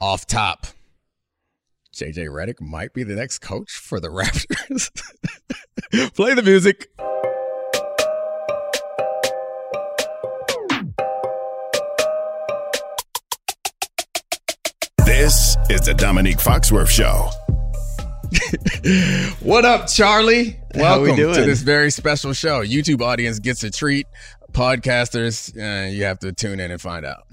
off 0.00 0.26
top. 0.26 0.66
JJ 1.94 2.28
Redick 2.28 2.60
might 2.60 2.94
be 2.94 3.02
the 3.02 3.14
next 3.14 3.40
coach 3.40 3.72
for 3.72 4.00
the 4.00 4.08
Raptors. 4.10 4.90
Play 6.14 6.34
the 6.34 6.42
music. 6.42 6.88
This 15.04 15.56
is 15.68 15.80
the 15.82 15.92
Domonique 15.92 16.40
Foxworth 16.40 16.88
Show. 16.88 17.30
what 19.40 19.64
up, 19.64 19.88
Charlie? 19.88 20.58
How 20.74 21.00
we 21.00 21.08
Welcome 21.08 21.34
to 21.34 21.42
this 21.42 21.62
very 21.62 21.90
special 21.90 22.32
show. 22.32 22.64
YouTube 22.64 23.02
audience 23.02 23.38
gets 23.40 23.64
a 23.64 23.70
treat. 23.70 24.06
Podcasters, 24.52 25.54
uh, 25.56 25.90
you 25.90 26.04
have 26.04 26.20
to 26.20 26.32
tune 26.32 26.60
in 26.60 26.70
and 26.70 26.80
find 26.80 27.04
out. 27.04 27.24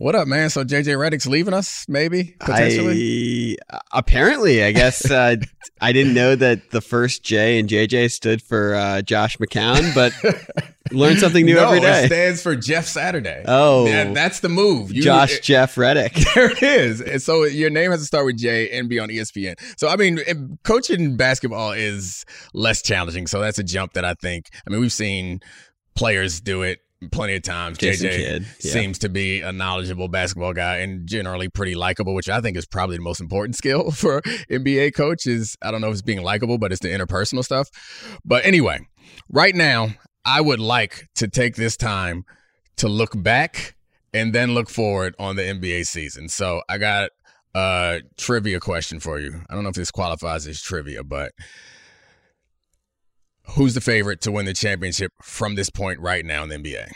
What 0.00 0.14
up, 0.14 0.28
man? 0.28 0.48
So 0.48 0.62
JJ 0.62 0.96
Redick's 0.96 1.26
leaving 1.26 1.52
us, 1.52 1.84
maybe 1.88 2.36
potentially. 2.38 3.58
I, 3.68 3.80
apparently, 3.92 4.62
I 4.62 4.70
guess 4.70 5.10
uh, 5.10 5.34
I 5.80 5.92
didn't 5.92 6.14
know 6.14 6.36
that 6.36 6.70
the 6.70 6.80
first 6.80 7.24
J 7.24 7.58
and 7.58 7.68
JJ 7.68 8.12
stood 8.12 8.40
for 8.40 8.76
uh, 8.76 9.02
Josh 9.02 9.38
McCown, 9.38 9.92
but 9.96 10.12
learn 10.92 11.16
something 11.16 11.44
new 11.44 11.56
no, 11.56 11.72
every 11.72 11.80
it 11.80 12.06
stands 12.06 12.40
for 12.40 12.54
Jeff 12.54 12.86
Saturday. 12.86 13.42
Oh. 13.48 13.86
Yeah, 13.88 14.12
that's 14.12 14.38
the 14.38 14.48
move. 14.48 14.92
You- 14.92 15.02
Josh 15.02 15.38
it- 15.38 15.42
Jeff 15.42 15.76
Reddick. 15.76 16.12
there 16.36 16.52
it 16.52 16.62
is. 16.62 17.00
And 17.00 17.20
so 17.20 17.42
your 17.42 17.70
name 17.70 17.90
has 17.90 17.98
to 17.98 18.06
start 18.06 18.24
with 18.24 18.38
J 18.38 18.70
and 18.70 18.88
be 18.88 19.00
on 19.00 19.08
ESPN. 19.08 19.56
So 19.76 19.88
I 19.88 19.96
mean, 19.96 20.20
coaching 20.62 21.16
basketball 21.16 21.72
is 21.72 22.24
less 22.54 22.82
challenging. 22.82 23.26
So 23.26 23.40
that's 23.40 23.58
a 23.58 23.64
jump 23.64 23.94
that 23.94 24.04
I 24.04 24.14
think. 24.14 24.50
I 24.64 24.70
mean, 24.70 24.80
we've 24.80 24.92
seen 24.92 25.40
players 25.96 26.40
do 26.40 26.62
it 26.62 26.78
plenty 27.10 27.36
of 27.36 27.42
times. 27.42 27.78
Jason 27.78 28.10
JJ 28.10 28.16
Kidd, 28.16 28.42
yeah. 28.60 28.72
seems 28.72 28.98
to 29.00 29.08
be 29.08 29.40
a 29.40 29.52
knowledgeable 29.52 30.08
basketball 30.08 30.52
guy 30.52 30.78
and 30.78 31.06
generally 31.06 31.48
pretty 31.48 31.74
likable, 31.74 32.14
which 32.14 32.28
I 32.28 32.40
think 32.40 32.56
is 32.56 32.66
probably 32.66 32.96
the 32.96 33.02
most 33.02 33.20
important 33.20 33.56
skill 33.56 33.90
for 33.90 34.20
NBA 34.50 34.94
coaches. 34.94 35.56
I 35.62 35.70
don't 35.70 35.80
know 35.80 35.88
if 35.88 35.94
it's 35.94 36.02
being 36.02 36.22
likable, 36.22 36.58
but 36.58 36.72
it's 36.72 36.80
the 36.80 36.88
interpersonal 36.88 37.44
stuff. 37.44 37.68
But 38.24 38.44
anyway, 38.44 38.80
right 39.28 39.54
now, 39.54 39.88
I 40.24 40.40
would 40.40 40.60
like 40.60 41.08
to 41.16 41.28
take 41.28 41.56
this 41.56 41.76
time 41.76 42.24
to 42.76 42.88
look 42.88 43.20
back 43.22 43.76
and 44.12 44.34
then 44.34 44.54
look 44.54 44.68
forward 44.68 45.14
on 45.18 45.36
the 45.36 45.42
NBA 45.42 45.86
season. 45.86 46.28
So 46.28 46.62
I 46.68 46.78
got 46.78 47.10
a 47.54 48.00
trivia 48.16 48.60
question 48.60 49.00
for 49.00 49.18
you. 49.18 49.40
I 49.48 49.54
don't 49.54 49.62
know 49.62 49.70
if 49.70 49.74
this 49.74 49.90
qualifies 49.90 50.46
as 50.46 50.60
trivia, 50.60 51.04
but 51.04 51.32
who's 53.50 53.74
the 53.74 53.80
favorite 53.80 54.20
to 54.22 54.32
win 54.32 54.46
the 54.46 54.54
championship 54.54 55.12
from 55.22 55.54
this 55.54 55.70
point 55.70 56.00
right 56.00 56.24
now 56.24 56.42
in 56.42 56.48
the 56.48 56.56
NBA? 56.56 56.90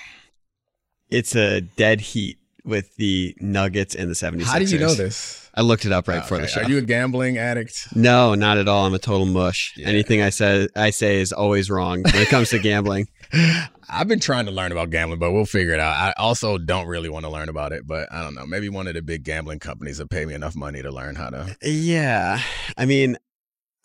It's 1.10 1.34
a 1.36 1.60
dead 1.60 2.00
heat 2.00 2.38
with 2.64 2.94
the 2.96 3.34
Nuggets 3.40 3.94
and 3.94 4.08
the 4.08 4.14
76ers. 4.14 4.44
How 4.44 4.58
did 4.58 4.70
you 4.70 4.78
know 4.78 4.94
this? 4.94 5.50
I 5.54 5.60
looked 5.60 5.84
it 5.84 5.92
up 5.92 6.08
right 6.08 6.18
Oh, 6.18 6.20
before 6.20 6.38
the 6.38 6.46
show. 6.46 6.62
Are 6.62 6.68
you 6.70 6.78
a 6.78 6.82
gambling 6.82 7.36
addict? 7.36 7.88
no, 7.94 8.34
not 8.34 8.56
at 8.56 8.68
all. 8.68 8.86
I'm 8.86 8.94
a 8.94 8.98
total 8.98 9.26
mush. 9.26 9.74
Yeah. 9.76 9.88
Anything 9.88 10.22
I 10.22 10.30
said 10.30 10.68
I 10.76 10.90
say 10.90 11.20
is 11.20 11.32
always 11.32 11.68
wrong 11.70 12.02
when 12.02 12.14
it 12.16 12.28
comes 12.28 12.50
to 12.50 12.58
gambling. 12.58 13.08
I've 13.90 14.08
been 14.08 14.20
trying 14.20 14.46
to 14.46 14.52
learn 14.52 14.72
about 14.72 14.88
gambling, 14.88 15.18
but 15.18 15.32
we'll 15.32 15.44
figure 15.44 15.74
it 15.74 15.80
out. 15.80 15.94
I 15.94 16.14
also 16.16 16.56
don't 16.56 16.86
really 16.86 17.10
want 17.10 17.26
to 17.26 17.30
learn 17.30 17.50
about 17.50 17.72
it, 17.72 17.86
but 17.86 18.10
I 18.10 18.22
don't 18.22 18.34
know. 18.34 18.46
Maybe 18.46 18.70
one 18.70 18.86
of 18.86 18.94
the 18.94 19.02
big 19.02 19.24
gambling 19.24 19.58
companies 19.58 19.98
will 19.98 20.06
pay 20.08 20.24
me 20.24 20.32
enough 20.32 20.56
money 20.56 20.80
to 20.80 20.90
learn 20.90 21.16
how 21.16 21.28
to. 21.28 21.54
Yeah. 21.62 22.40
I 22.78 22.86
mean, 22.86 23.18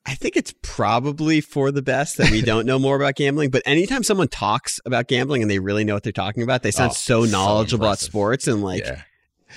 I 0.08 0.16
think 0.16 0.38
it's 0.38 0.54
probably 0.62 1.42
for 1.42 1.70
the 1.72 1.82
best 1.82 2.18
that 2.18 2.32
we 2.32 2.42
don't 2.42 2.66
know 2.66 2.80
more 2.80 2.96
about 2.96 3.16
gambling. 3.16 3.50
But 3.50 3.62
anytime 3.66 4.04
someone 4.04 4.30
talks 4.30 4.80
about 4.86 5.08
gambling 5.08 5.42
and 5.42 5.52
they 5.52 5.60
really 5.60 5.84
know 5.84 5.96
what 5.96 6.04
they're 6.04 6.14
talking 6.14 6.44
about, 6.44 6.64
they 6.64 6.72
sound 6.72 6.92
Oh, 6.92 6.94
so 6.94 7.26
so 7.26 7.32
knowledgeable 7.32 7.86
at 7.88 7.90
impressive. 7.90 8.06
sports. 8.08 8.48
And 8.48 8.64
like, 8.64 8.86
yeah. 8.86 9.02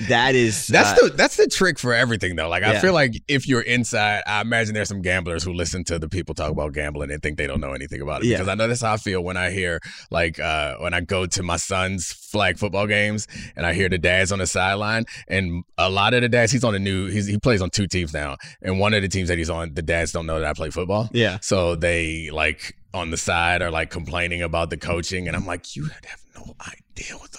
That 0.08 0.34
is. 0.34 0.66
That's 0.66 1.00
uh, 1.00 1.08
the 1.08 1.14
that's 1.14 1.36
the 1.36 1.46
trick 1.46 1.78
for 1.78 1.92
everything 1.92 2.36
though. 2.36 2.48
Like 2.48 2.62
I 2.62 2.78
feel 2.78 2.92
like 2.92 3.22
if 3.28 3.46
you're 3.46 3.60
inside, 3.60 4.22
I 4.26 4.40
imagine 4.40 4.74
there's 4.74 4.88
some 4.88 5.02
gamblers 5.02 5.44
who 5.44 5.52
listen 5.52 5.84
to 5.84 5.98
the 5.98 6.08
people 6.08 6.34
talk 6.34 6.50
about 6.50 6.72
gambling 6.72 7.10
and 7.10 7.22
think 7.22 7.38
they 7.38 7.46
don't 7.46 7.60
know 7.60 7.72
anything 7.72 8.00
about 8.00 8.22
it. 8.22 8.28
Yeah. 8.28 8.38
Because 8.38 8.48
I 8.48 8.54
know 8.54 8.68
that's 8.68 8.82
how 8.82 8.94
I 8.94 8.96
feel 8.96 9.22
when 9.22 9.36
I 9.36 9.50
hear 9.50 9.80
like 10.10 10.38
uh 10.40 10.76
when 10.78 10.94
I 10.94 11.00
go 11.00 11.26
to 11.26 11.42
my 11.42 11.56
son's 11.56 12.12
flag 12.12 12.58
football 12.58 12.86
games 12.86 13.26
and 13.56 13.66
I 13.66 13.72
hear 13.74 13.88
the 13.88 13.98
dads 13.98 14.32
on 14.32 14.38
the 14.38 14.46
sideline 14.46 15.04
and 15.28 15.64
a 15.76 15.90
lot 15.90 16.14
of 16.14 16.22
the 16.22 16.28
dads 16.28 16.52
he's 16.52 16.64
on 16.64 16.74
a 16.74 16.78
new 16.78 17.08
he's, 17.08 17.26
he 17.26 17.38
plays 17.38 17.60
on 17.60 17.70
two 17.70 17.86
teams 17.86 18.12
now 18.14 18.36
and 18.62 18.78
one 18.78 18.94
of 18.94 19.02
the 19.02 19.08
teams 19.08 19.28
that 19.28 19.38
he's 19.38 19.50
on 19.50 19.74
the 19.74 19.82
dads 19.82 20.12
don't 20.12 20.26
know 20.26 20.40
that 20.40 20.48
I 20.48 20.52
play 20.54 20.70
football. 20.70 21.08
yeah. 21.12 21.38
So 21.42 21.74
they 21.76 22.30
like 22.30 22.76
on 22.92 23.10
the 23.10 23.16
side 23.16 23.62
are 23.62 23.70
like 23.70 23.90
complaining 23.90 24.42
about 24.42 24.70
the 24.70 24.76
coaching 24.76 25.28
and 25.28 25.36
I'm 25.36 25.46
like 25.46 25.76
you 25.76 25.84
have 25.84 26.22
no 26.34 26.54
idea 26.60 27.16
what 27.16 27.32
the 27.32 27.38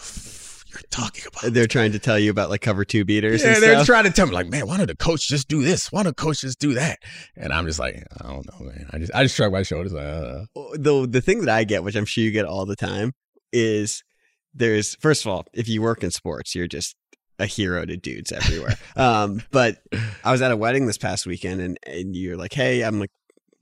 talking 0.91 1.24
about. 1.28 1.53
They're 1.53 1.68
trying 1.68 1.94
to 1.94 2.00
tell 2.00 2.19
you 2.19 2.29
about 2.29 2.50
like 2.50 2.62
cover 2.62 2.85
two 2.85 3.06
beaters. 3.06 3.41
Yeah, 3.41 3.53
and 3.53 3.63
they're 3.63 3.75
stuff. 3.75 3.85
trying 3.85 4.03
to 4.03 4.12
tell 4.12 4.28
me 4.28 4.34
like, 4.34 4.47
man, 4.47 4.68
why 4.68 4.78
don't 4.78 4.88
the 4.88 4.96
coach 4.96 5.28
just 5.28 5.47
do 5.47 5.63
this? 5.63 5.91
Why 5.91 6.03
don't 6.03 6.16
the 6.16 6.22
coach 6.22 6.41
just 6.41 6.59
do 6.59 6.74
that? 6.74 7.00
And 7.35 7.52
I'm 7.52 7.66
just 7.66 7.79
like, 7.79 8.03
I 8.19 8.28
don't 8.28 8.46
know, 8.52 8.66
man. 8.66 8.88
I 8.91 8.97
just 9.00 9.16
I 9.16 9.24
just 9.24 9.35
shrug 9.35 9.52
my 9.52 9.63
shoulders. 9.63 9.94
Like, 9.94 10.06
uh, 10.06 10.46
the 10.74 11.07
the 11.09 11.22
thing 11.22 11.41
that 11.41 11.50
I 11.50 11.63
get, 11.63 11.84
which 11.84 11.96
I'm 11.96 12.06
sure 12.06 12.24
you 12.24 12.31
get 12.31 12.46
all 12.46 12.66
the 12.66 12.75
time, 12.75 13.13
is 13.52 14.03
there's 14.53 14.96
first 14.96 15.25
of 15.25 15.31
all, 15.31 15.46
if 15.53 15.68
you 15.68 15.81
work 15.81 16.03
in 16.03 16.12
sports, 16.12 16.53
you're 16.56 16.68
just 16.68 16.96
a 17.40 17.46
hero 17.46 17.85
to 17.85 17.97
dudes 17.97 18.31
everywhere. 18.31 18.75
um, 18.96 19.41
but 19.52 19.78
I 20.23 20.31
was 20.31 20.41
at 20.41 20.52
a 20.52 20.58
wedding 20.58 20.85
this 20.85 20.97
past 20.97 21.25
weekend, 21.25 21.62
and 21.62 21.78
and 21.85 22.16
you're 22.16 22.38
like, 22.38 22.53
hey, 22.53 22.84
I'm 22.84 23.00
like 23.00 23.12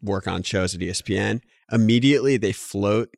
work 0.01 0.27
on 0.27 0.43
shows 0.43 0.75
at 0.75 0.81
ESPN. 0.81 1.41
Immediately 1.71 2.37
they 2.37 2.51
float, 2.51 3.09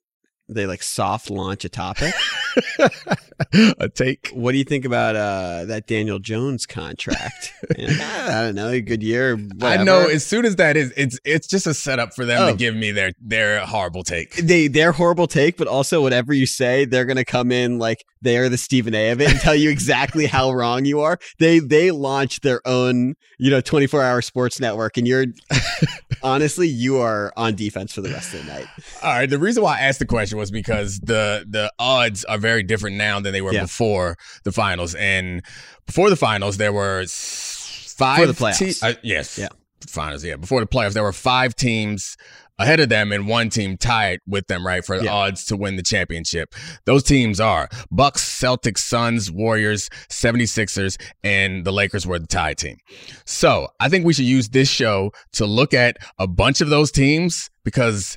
they 0.50 0.66
like 0.66 0.84
soft 0.84 1.30
launch 1.30 1.66
a 1.66 1.70
topic. 1.70 2.14
a 3.80 3.90
take. 3.90 4.30
what 4.34 4.52
do 4.52 4.58
you 4.58 4.64
think 4.64 4.86
about 4.86 5.16
uh, 5.16 5.66
that 5.66 5.88
Daniel 5.88 6.20
Jones 6.20 6.66
contract? 6.66 7.54
And, 7.78 7.90
"Ah, 8.02 8.40
I 8.40 8.42
don't 8.44 8.56
know, 8.56 8.68
a 8.70 8.82
good 8.82 9.02
year. 9.02 9.40
I 9.62 9.84
know 9.84 10.08
as 10.08 10.26
soon 10.26 10.46
as 10.46 10.58
that 10.58 10.76
is, 10.76 10.92
it's 10.98 11.18
it's 11.24 11.48
just 11.48 11.66
a 11.68 11.74
setup 11.74 12.14
for 12.14 12.26
them 12.26 12.48
to 12.48 12.54
Oh. 12.54 12.56
give 12.56 12.76
me 12.76 12.92
their 12.92 13.12
their 13.22 13.66
horrible 13.66 14.04
take. 14.04 14.36
they 14.36 14.68
they're 14.68 14.92
horrible 14.92 15.26
take, 15.28 15.56
but 15.58 15.68
also 15.68 16.02
whatever 16.02 16.34
you 16.34 16.46
say, 16.46 16.84
they're 16.86 17.06
gonna 17.06 17.24
come 17.24 17.52
in 17.52 17.80
like 17.80 18.04
they 18.22 18.38
are 18.38 18.50
the 18.50 18.58
Stephen 18.58 18.94
A 18.94 19.12
of 19.12 19.22
it 19.22 19.30
and 19.32 19.40
tell 19.40 19.56
you 19.56 19.70
exactly 19.70 20.26
how 20.26 20.52
wrong 20.52 20.84
you 20.86 21.00
are. 21.02 21.18
They 21.40 21.60
they 21.60 21.92
launch 21.92 22.42
their 22.42 22.62
own 22.68 23.16
you 23.40 23.50
know 23.50 23.62
twenty 23.62 23.88
four 23.88 24.04
hour 24.04 24.22
sports 24.22 24.60
network, 24.60 24.98
and 24.98 25.08
you're 25.08 25.26
honestly 26.24 26.68
you 26.68 26.98
are 27.00 27.32
on 27.38 27.56
defense 27.56 27.94
for 27.94 28.02
the 28.02 28.10
rest 28.10 28.34
of 28.34 28.46
the 28.46 28.52
night. 28.52 28.68
All 29.02 29.12
right. 29.14 29.30
The 29.30 29.40
reason 29.40 29.64
why 29.64 29.78
I 29.78 29.82
asked 29.82 30.00
the 30.00 30.06
question 30.06 30.38
was 30.38 30.52
because 30.52 31.00
the 31.00 31.46
the 31.50 31.72
odds 31.80 32.26
are 32.26 32.38
very 32.42 32.64
different 32.64 32.98
now 32.98 33.20
than 33.20 33.32
they 33.34 33.42
were 33.42 33.54
Yeah. 33.54 33.62
before 33.64 34.18
the 34.44 34.52
finals. 34.52 34.96
And 34.96 35.42
before 35.86 36.10
the 36.10 36.16
finals, 36.18 36.58
there 36.58 36.74
were 36.74 37.06
five 37.08 38.28
the 38.28 38.34
playoffs. 38.34 38.80
te- 38.82 38.86
uh, 38.88 38.94
yes. 39.04 39.38
Yeah. 39.38 39.50
Finals. 39.88 40.24
Yeah. 40.24 40.36
Before 40.36 40.60
the 40.60 40.68
playoffs, 40.68 40.94
there 40.94 41.04
were 41.04 41.14
five 41.14 41.56
teams 41.56 42.16
ahead 42.60 42.80
of 42.80 42.90
them 42.90 43.12
and 43.12 43.28
one 43.28 43.50
team 43.50 43.76
tied 43.76 44.20
with 44.28 44.46
them, 44.46 44.66
right, 44.66 44.86
for 44.86 45.00
the 45.00 45.06
Yeah. 45.06 45.14
odds 45.14 45.46
to 45.46 45.58
win 45.58 45.78
the 45.78 45.82
championship. 45.84 46.54
Those 46.86 47.02
teams 47.02 47.40
are 47.40 47.68
Bucks, 47.90 48.22
Celtics, 48.24 48.80
Suns, 48.80 49.32
Warriors, 49.32 49.90
76ers, 50.10 50.98
and 51.24 51.66
the 51.66 51.72
Lakers 51.72 52.06
were 52.06 52.20
the 52.20 52.28
tie 52.28 52.54
team. 52.54 52.78
So 53.26 53.70
I 53.80 53.90
think 53.90 54.06
we 54.06 54.14
should 54.14 54.26
use 54.26 54.50
this 54.50 54.70
show 54.70 55.12
to 55.34 55.46
look 55.48 55.74
at 55.74 55.98
a 56.20 56.28
bunch 56.28 56.62
of 56.62 56.70
those 56.70 56.92
teams 56.92 57.50
because 57.64 58.16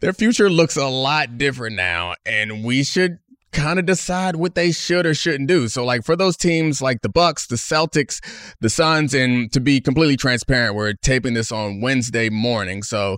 their 0.00 0.12
future 0.12 0.50
looks 0.50 0.76
a 0.76 0.84
lot 0.86 1.38
different 1.38 1.76
now, 1.76 2.14
and 2.26 2.64
we 2.64 2.84
should 2.84 3.16
kind 3.54 3.78
of 3.78 3.86
decide 3.86 4.36
what 4.36 4.54
they 4.54 4.72
should 4.72 5.06
or 5.06 5.14
shouldn't 5.14 5.48
do. 5.48 5.68
So, 5.68 5.84
like 5.84 6.04
for 6.04 6.16
those 6.16 6.36
teams 6.36 6.82
like 6.82 7.00
the 7.02 7.08
Bucks, 7.08 7.46
the 7.46 7.56
Celtics, 7.56 8.20
the 8.60 8.68
Suns, 8.68 9.14
and 9.14 9.50
to 9.52 9.60
be 9.60 9.80
completely 9.80 10.16
transparent, 10.16 10.74
we're 10.74 10.92
taping 10.92 11.34
this 11.34 11.50
on 11.50 11.80
Wednesday 11.80 12.28
morning, 12.28 12.82
so 12.82 13.16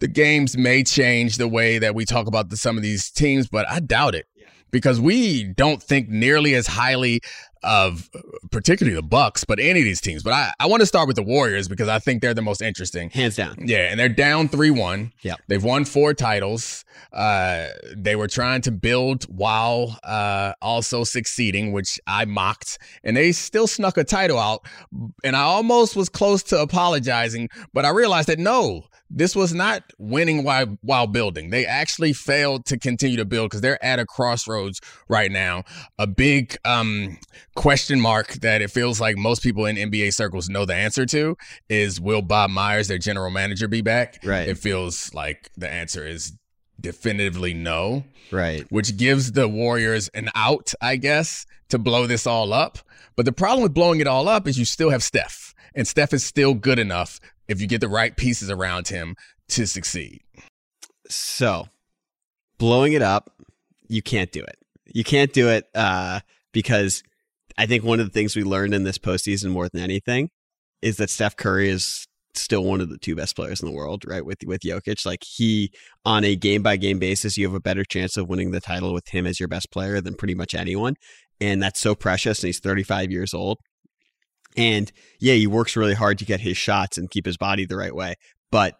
the 0.00 0.08
games 0.08 0.58
may 0.58 0.82
change 0.82 1.36
the 1.36 1.46
way 1.46 1.78
that 1.78 1.94
we 1.94 2.04
talk 2.04 2.26
about 2.26 2.50
the, 2.50 2.56
some 2.56 2.76
of 2.76 2.82
these 2.82 3.08
teams, 3.08 3.46
but 3.46 3.68
I 3.70 3.78
doubt 3.78 4.16
it 4.16 4.26
because 4.72 5.00
we 5.00 5.44
don't 5.44 5.80
think 5.80 6.08
nearly 6.08 6.56
as 6.56 6.66
highly 6.66 7.20
of 7.62 8.10
particularly 8.50 8.94
the 8.94 9.02
Bucks, 9.02 9.44
but 9.44 9.58
any 9.58 9.80
of 9.80 9.84
these 9.84 10.00
teams. 10.00 10.22
But 10.22 10.32
I, 10.32 10.52
I 10.60 10.66
want 10.66 10.80
to 10.80 10.86
start 10.86 11.06
with 11.06 11.16
the 11.16 11.22
Warriors 11.22 11.68
because 11.68 11.88
I 11.88 11.98
think 11.98 12.22
they're 12.22 12.34
the 12.34 12.42
most 12.42 12.62
interesting. 12.62 13.10
Hands 13.10 13.34
down. 13.34 13.56
Yeah, 13.64 13.90
and 13.90 13.98
they're 13.98 14.08
down 14.08 14.48
3 14.48 14.70
1. 14.70 15.12
Yeah. 15.22 15.36
They've 15.48 15.62
won 15.62 15.84
four 15.84 16.14
titles. 16.14 16.84
Uh, 17.12 17.68
they 17.96 18.16
were 18.16 18.28
trying 18.28 18.62
to 18.62 18.72
build 18.72 19.24
while 19.24 19.98
uh, 20.02 20.52
also 20.60 21.04
succeeding, 21.04 21.72
which 21.72 22.00
I 22.06 22.24
mocked. 22.24 22.78
And 23.04 23.16
they 23.16 23.32
still 23.32 23.66
snuck 23.66 23.96
a 23.96 24.04
title 24.04 24.38
out. 24.38 24.66
And 25.24 25.36
I 25.36 25.42
almost 25.42 25.96
was 25.96 26.08
close 26.08 26.42
to 26.44 26.60
apologizing, 26.60 27.48
but 27.72 27.84
I 27.84 27.90
realized 27.90 28.28
that 28.28 28.38
no, 28.38 28.84
this 29.14 29.36
was 29.36 29.52
not 29.52 29.82
winning 29.98 30.42
while, 30.42 30.78
while 30.80 31.06
building. 31.06 31.50
They 31.50 31.66
actually 31.66 32.12
failed 32.14 32.64
to 32.66 32.78
continue 32.78 33.18
to 33.18 33.24
build 33.26 33.50
because 33.50 33.60
they're 33.60 33.82
at 33.84 33.98
a 33.98 34.06
crossroads 34.06 34.80
right 35.08 35.30
now. 35.30 35.64
A 35.98 36.06
big 36.06 36.56
um, 36.64 37.18
question 37.54 38.00
mark 38.00 38.32
that 38.40 38.62
it 38.62 38.70
feels 38.70 39.00
like 39.00 39.16
most 39.18 39.42
people 39.42 39.66
in 39.66 39.76
NBA 39.76 40.14
circles 40.14 40.48
know 40.48 40.64
the 40.64 40.74
answer 40.74 41.04
to 41.06 41.36
is 41.68 42.00
will 42.00 42.22
Bob 42.22 42.50
Myers, 42.50 42.88
their 42.88 42.98
general 42.98 43.30
manager, 43.30 43.68
be 43.68 43.82
back? 43.82 44.18
Right. 44.24 44.48
It 44.48 44.56
feels 44.56 45.12
like 45.12 45.50
the 45.56 45.68
answer 45.70 46.06
is 46.06 46.32
definitively 46.80 47.54
no, 47.54 48.04
Right. 48.30 48.64
which 48.70 48.96
gives 48.96 49.32
the 49.32 49.46
Warriors 49.48 50.08
an 50.14 50.30
out, 50.34 50.72
I 50.80 50.96
guess, 50.96 51.46
to 51.68 51.78
blow 51.78 52.06
this 52.06 52.26
all 52.26 52.52
up. 52.52 52.78
But 53.16 53.26
the 53.26 53.32
problem 53.32 53.62
with 53.62 53.74
blowing 53.74 54.00
it 54.00 54.06
all 54.06 54.26
up 54.28 54.48
is 54.48 54.58
you 54.58 54.64
still 54.64 54.90
have 54.90 55.02
Steph, 55.02 55.54
and 55.74 55.86
Steph 55.86 56.12
is 56.12 56.24
still 56.24 56.54
good 56.54 56.78
enough 56.78 57.20
if 57.48 57.60
you 57.60 57.66
get 57.66 57.80
the 57.80 57.88
right 57.88 58.16
pieces 58.16 58.50
around 58.50 58.88
him 58.88 59.16
to 59.48 59.66
succeed. 59.66 60.20
So, 61.08 61.68
blowing 62.58 62.92
it 62.92 63.02
up, 63.02 63.30
you 63.88 64.02
can't 64.02 64.32
do 64.32 64.40
it. 64.42 64.56
You 64.86 65.04
can't 65.04 65.32
do 65.32 65.48
it 65.48 65.66
uh, 65.74 66.20
because 66.52 67.02
I 67.58 67.66
think 67.66 67.84
one 67.84 68.00
of 68.00 68.06
the 68.06 68.12
things 68.12 68.36
we 68.36 68.44
learned 68.44 68.74
in 68.74 68.84
this 68.84 68.98
postseason 68.98 69.50
more 69.50 69.68
than 69.68 69.82
anything 69.82 70.30
is 70.80 70.96
that 70.96 71.10
Steph 71.10 71.36
Curry 71.36 71.68
is 71.68 72.06
still 72.34 72.64
one 72.64 72.80
of 72.80 72.88
the 72.88 72.98
two 72.98 73.14
best 73.14 73.36
players 73.36 73.60
in 73.60 73.68
the 73.68 73.74
world, 73.74 74.04
right? 74.06 74.24
With 74.24 74.38
with 74.46 74.62
Jokic, 74.62 75.04
like 75.04 75.22
he 75.22 75.70
on 76.04 76.24
a 76.24 76.36
game 76.36 76.62
by 76.62 76.76
game 76.76 76.98
basis, 76.98 77.36
you 77.36 77.46
have 77.46 77.54
a 77.54 77.60
better 77.60 77.84
chance 77.84 78.16
of 78.16 78.28
winning 78.28 78.50
the 78.50 78.60
title 78.60 78.92
with 78.92 79.08
him 79.08 79.26
as 79.26 79.38
your 79.38 79.48
best 79.48 79.70
player 79.70 80.00
than 80.00 80.14
pretty 80.14 80.34
much 80.34 80.54
anyone, 80.54 80.94
and 81.40 81.62
that's 81.62 81.80
so 81.80 81.94
precious. 81.94 82.40
And 82.40 82.48
he's 82.48 82.60
35 82.60 83.10
years 83.10 83.34
old, 83.34 83.58
and 84.56 84.90
yeah, 85.20 85.34
he 85.34 85.46
works 85.46 85.76
really 85.76 85.94
hard 85.94 86.18
to 86.18 86.24
get 86.24 86.40
his 86.40 86.56
shots 86.56 86.98
and 86.98 87.10
keep 87.10 87.26
his 87.26 87.36
body 87.36 87.64
the 87.64 87.76
right 87.76 87.94
way, 87.94 88.14
but 88.50 88.76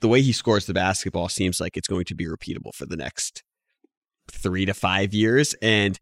the 0.00 0.08
way 0.08 0.20
he 0.20 0.32
scores 0.32 0.66
the 0.66 0.74
basketball 0.74 1.28
seems 1.28 1.60
like 1.60 1.76
it's 1.76 1.88
going 1.88 2.04
to 2.04 2.14
be 2.14 2.26
repeatable 2.26 2.74
for 2.74 2.86
the 2.86 2.96
next 2.96 3.42
three 4.30 4.66
to 4.66 4.74
five 4.74 5.14
years, 5.14 5.54
and 5.62 5.98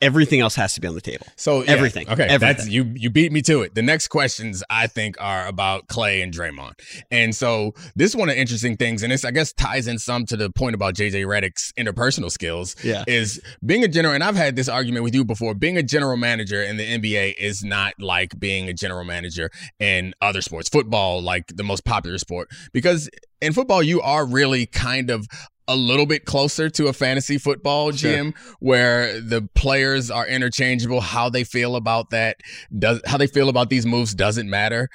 everything 0.00 0.40
else 0.40 0.54
has 0.54 0.74
to 0.74 0.80
be 0.80 0.86
on 0.88 0.94
the 0.94 1.00
table. 1.00 1.26
So 1.36 1.62
yeah, 1.62 1.70
Everything. 1.72 2.08
Okay, 2.08 2.24
Everything. 2.24 2.38
that's 2.40 2.68
you. 2.68 2.92
You 2.94 3.10
beat 3.10 3.32
me 3.32 3.42
to 3.42 3.62
it. 3.62 3.74
The 3.74 3.82
next 3.82 4.08
questions 4.08 4.62
I 4.70 4.86
think 4.86 5.16
are 5.20 5.46
about 5.46 5.88
Klay 5.88 6.22
and 6.22 6.32
Draymond, 6.32 6.72
and 7.10 7.34
so 7.34 7.74
this 7.96 8.10
is 8.10 8.16
one 8.16 8.28
of 8.28 8.34
the 8.34 8.40
interesting 8.40 8.76
things, 8.76 9.02
and 9.02 9.12
this 9.12 9.24
I 9.24 9.30
guess 9.30 9.52
ties 9.52 9.86
in 9.88 9.98
some 9.98 10.24
to 10.26 10.36
the 10.36 10.50
point 10.50 10.74
about 10.74 10.94
JJ 10.94 11.24
Redick's 11.26 11.72
interpersonal 11.78 12.30
skills. 12.30 12.76
Yeah. 12.82 13.04
is 13.06 13.40
being 13.64 13.84
a 13.84 13.88
general, 13.88 14.14
and 14.14 14.22
I've 14.22 14.36
had 14.36 14.56
this 14.56 14.68
argument 14.68 15.04
with 15.04 15.14
you 15.14 15.24
before. 15.24 15.54
Being 15.54 15.76
a 15.76 15.82
general 15.82 16.16
manager 16.16 16.62
in 16.62 16.76
the 16.76 16.84
NBA 16.84 17.34
is 17.38 17.64
not 17.64 17.94
like 17.98 18.38
being 18.38 18.68
a 18.68 18.72
general 18.74 19.04
manager 19.04 19.50
in 19.78 20.14
other 20.20 20.42
sports, 20.42 20.68
football, 20.68 21.20
like 21.22 21.48
the 21.56 21.64
most 21.64 21.84
popular 21.84 22.18
sport, 22.18 22.48
because 22.72 23.10
in 23.40 23.52
football 23.52 23.82
you 23.82 24.00
are 24.00 24.26
really 24.26 24.66
kind 24.66 25.10
of 25.10 25.26
a 25.68 25.76
little 25.76 26.06
bit 26.06 26.24
closer 26.24 26.68
to 26.70 26.88
a 26.88 26.92
fantasy 26.92 27.38
football 27.38 27.92
Sure. 27.92 28.10
gym 28.10 28.34
where 28.58 29.20
the 29.20 29.48
players 29.54 30.10
are 30.10 30.26
interchangeable. 30.26 31.00
How 31.00 31.28
they 31.28 31.44
feel 31.44 31.76
about 31.76 32.10
that 32.10 32.38
does 32.76 33.00
how 33.06 33.18
they 33.18 33.26
feel 33.26 33.48
about 33.48 33.70
these 33.70 33.86
moves 33.86 34.14
doesn't 34.14 34.48
matter. 34.48 34.88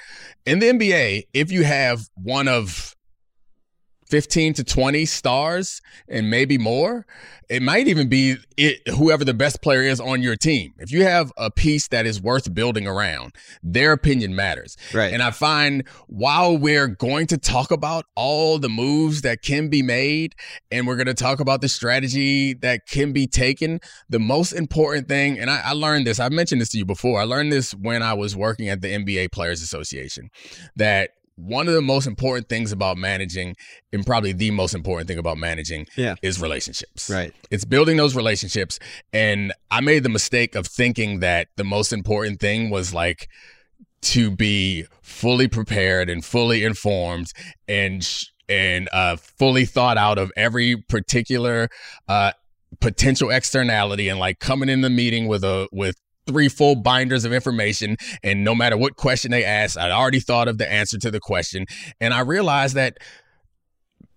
In 0.46 0.60
the 0.60 0.68
NBA, 0.70 1.24
if 1.34 1.52
you 1.52 1.64
have 1.64 2.10
one 2.16 2.48
of 2.48 2.96
15 4.08 4.54
to 4.56 4.64
20 4.64 5.06
stars 5.06 5.82
and 6.08 6.30
maybe 6.30 6.58
more, 6.58 7.06
it 7.50 7.62
might 7.62 7.88
even 7.88 8.10
be 8.10 8.38
it, 8.58 8.88
whoever 8.88 9.24
the 9.26 9.34
best 9.34 9.62
player 9.62 9.82
is 9.82 10.00
on 10.00 10.22
your 10.22 10.36
team. 10.36 10.74
If 10.78 10.92
you 10.92 11.04
have 11.04 11.32
a 11.38 11.52
piece 11.52 11.88
that 11.90 12.06
is 12.06 12.22
worth 12.22 12.54
building 12.54 12.88
around, 12.88 13.36
their 13.62 13.92
opinion 13.92 14.36
matters. 14.36 14.78
Right. 14.94 15.14
And 15.14 15.22
I 15.22 15.32
find 15.32 15.88
while 16.08 16.58
we're 16.58 16.88
going 16.88 17.28
to 17.28 17.38
talk 17.38 17.72
about 17.72 18.06
all 18.16 18.60
the 18.60 18.70
moves 18.70 19.22
that 19.22 19.42
can 19.42 19.70
be 19.70 19.82
made 19.82 20.36
and 20.72 20.88
we're 20.88 20.96
going 20.96 21.08
to 21.08 21.14
talk 21.14 21.40
about 21.40 21.62
the 21.62 21.70
strategy 21.70 22.54
that 22.56 22.88
can 22.88 23.14
be 23.14 23.28
taken, 23.28 23.80
the 24.10 24.20
most 24.20 24.54
important 24.54 25.08
thing, 25.08 25.40
and 25.40 25.50
I, 25.50 25.62
I 25.66 25.72
learned 25.74 26.08
this, 26.08 26.20
I've 26.20 26.32
mentioned 26.32 26.62
this 26.62 26.70
to 26.70 26.78
you 26.78 26.86
before, 26.86 27.20
I 27.20 27.24
learned 27.24 27.52
this 27.52 27.74
when 27.74 28.02
I 28.02 28.14
was 28.14 28.36
working 28.36 28.70
at 28.70 28.82
the 28.82 28.88
NBA 28.88 29.32
Players 29.32 29.62
Association, 29.62 30.30
that 30.76 31.12
one 31.36 31.68
of 31.68 31.74
the 31.74 31.82
most 31.82 32.06
important 32.06 32.48
things 32.50 32.72
about 32.72 32.98
managing, 32.98 33.56
and 33.92 34.06
probably 34.06 34.34
the 34.34 34.52
most 34.52 34.74
important 34.76 35.08
thing 35.08 35.18
about 35.18 35.38
managing, 35.38 35.88
Yeah. 35.96 36.16
is 36.22 36.40
relationships. 36.40 37.10
Right. 37.10 37.34
It's 37.50 37.66
building 37.66 37.98
those 37.98 38.16
relationships. 38.16 38.80
And 39.12 39.52
I 39.72 39.82
made 39.82 40.04
the 40.04 40.10
mistake 40.10 40.54
of 40.56 40.68
thinking 40.68 41.20
that 41.22 41.48
the 41.58 41.64
most 41.64 41.92
important 41.92 42.40
thing 42.40 42.70
was 42.70 42.94
like 42.94 43.28
to 44.04 44.30
be 44.30 44.86
fully 45.02 45.48
prepared 45.48 46.10
and 46.10 46.24
fully 46.24 46.64
informed 46.64 47.32
and 47.68 48.04
sh- 48.04 48.26
and 48.50 48.90
uh, 48.92 49.16
fully 49.16 49.66
thought 49.66 49.98
out 49.98 50.18
of 50.18 50.30
every 50.36 50.76
particular 50.76 51.70
uh, 52.10 52.34
potential 52.82 53.30
externality 53.30 54.10
and 54.10 54.20
like 54.20 54.40
coming 54.40 54.68
in 54.68 54.82
the 54.82 54.90
meeting 54.90 55.28
with 55.28 55.44
a 55.44 55.68
with 55.72 55.96
three 56.28 56.48
full 56.50 56.76
binders 56.76 57.26
of 57.26 57.34
information 57.34 57.98
and 58.24 58.44
no 58.44 58.56
matter 58.56 58.78
what 58.78 58.96
question 58.96 59.32
they 59.32 59.44
asked 59.44 59.78
i'd 59.78 59.92
already 59.92 60.20
thought 60.20 60.48
of 60.48 60.58
the 60.58 60.72
answer 60.72 60.98
to 60.98 61.12
the 61.12 61.20
question 61.20 61.66
and 62.00 62.14
i 62.14 62.20
realized 62.22 62.76
that 62.76 62.98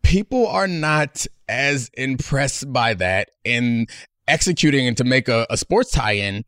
people 0.02 0.46
are 0.46 0.68
not 0.68 1.26
as 1.48 1.90
impressed 1.94 2.72
by 2.72 2.94
that 2.94 3.28
in 3.44 3.86
executing 4.28 4.86
and 4.86 4.96
to 4.96 5.04
make 5.04 5.28
a, 5.28 5.46
a 5.50 5.56
sports 5.56 5.90
tie-in 5.90 6.44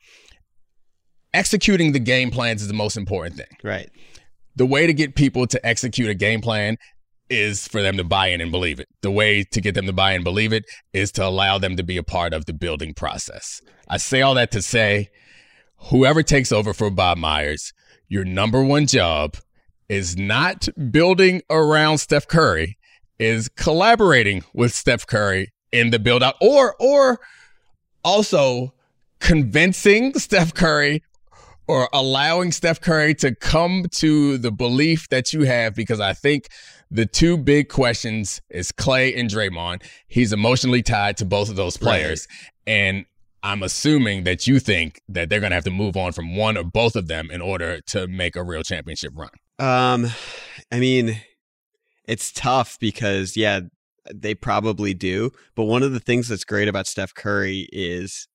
executing 1.34 1.92
the 1.92 1.98
game 1.98 2.30
plans 2.30 2.62
is 2.62 2.68
the 2.68 2.74
most 2.74 2.96
important 2.96 3.36
thing 3.36 3.46
Right. 3.62 3.90
the 4.56 4.66
way 4.66 4.86
to 4.86 4.92
get 4.92 5.14
people 5.14 5.46
to 5.46 5.66
execute 5.66 6.08
a 6.08 6.14
game 6.14 6.40
plan 6.40 6.76
is 7.30 7.68
for 7.68 7.82
them 7.82 7.98
to 7.98 8.04
buy 8.04 8.28
in 8.28 8.40
and 8.40 8.50
believe 8.50 8.80
it. 8.80 8.88
The 9.02 9.10
way 9.10 9.44
to 9.52 9.60
get 9.60 9.74
them 9.74 9.84
to 9.84 9.92
buy 9.92 10.12
in 10.12 10.16
and 10.16 10.24
believe 10.24 10.54
it 10.54 10.64
is 10.94 11.12
to 11.12 11.26
allow 11.26 11.58
them 11.58 11.76
to 11.76 11.82
be 11.82 11.98
a 11.98 12.02
part 12.02 12.32
of 12.32 12.46
the 12.46 12.54
building 12.54 12.94
process. 12.94 13.60
I 13.86 13.98
say 13.98 14.22
all 14.22 14.32
that 14.36 14.50
to 14.52 14.62
say 14.62 15.10
whoever 15.78 16.22
takes 16.22 16.52
over 16.52 16.72
for 16.72 16.90
Bob 16.90 17.18
Myers, 17.18 17.72
your 18.08 18.24
number 18.24 18.62
one 18.62 18.86
job 18.86 19.36
is 19.88 20.16
not 20.16 20.68
building 20.90 21.42
around 21.50 21.98
Steph 21.98 22.28
Curry, 22.28 22.76
is 23.18 23.48
collaborating 23.48 24.44
with 24.52 24.74
Steph 24.74 25.06
Curry 25.06 25.52
in 25.72 25.90
the 25.90 25.98
build 25.98 26.22
out 26.22 26.34
or 26.40 26.74
or 26.78 27.20
also 28.04 28.74
convincing 29.20 30.14
Steph 30.18 30.54
Curry 30.54 31.02
or 31.66 31.88
allowing 31.92 32.50
Steph 32.50 32.80
Curry 32.80 33.14
to 33.16 33.34
come 33.34 33.86
to 33.92 34.38
the 34.38 34.50
belief 34.50 35.08
that 35.10 35.32
you 35.32 35.42
have 35.42 35.74
because 35.74 36.00
I 36.00 36.14
think 36.14 36.48
the 36.90 37.04
two 37.04 37.36
big 37.36 37.68
questions 37.68 38.40
is 38.48 38.72
Klay 38.72 39.18
and 39.18 39.28
Draymond. 39.28 39.82
He's 40.06 40.32
emotionally 40.32 40.82
tied 40.82 41.18
to 41.18 41.26
both 41.26 41.50
of 41.50 41.56
those 41.56 41.76
players. 41.76 42.26
And 42.66 43.04
I'm 43.42 43.62
assuming 43.62 44.24
that 44.24 44.46
you 44.46 44.58
think 44.58 45.00
that 45.08 45.28
they're 45.28 45.40
going 45.40 45.50
to 45.50 45.56
have 45.56 45.64
to 45.64 45.70
move 45.70 45.96
on 45.96 46.12
from 46.12 46.36
one 46.36 46.56
or 46.56 46.64
both 46.64 46.96
of 46.96 47.08
them 47.08 47.30
in 47.30 47.40
order 47.40 47.80
to 47.88 48.06
make 48.08 48.36
a 48.36 48.42
real 48.42 48.62
championship 48.62 49.12
run. 49.14 49.30
Um, 49.58 50.10
I 50.72 50.80
mean, 50.80 51.20
it's 52.06 52.32
tough 52.32 52.78
because 52.80 53.36
yeah, 53.36 53.60
they 54.12 54.34
probably 54.34 54.94
do. 54.94 55.30
But 55.54 55.64
one 55.64 55.82
of 55.82 55.92
the 55.92 56.00
things 56.00 56.28
that's 56.28 56.44
great 56.44 56.68
about 56.68 56.86
Steph 56.86 57.14
Curry 57.14 57.68
is 57.72 58.28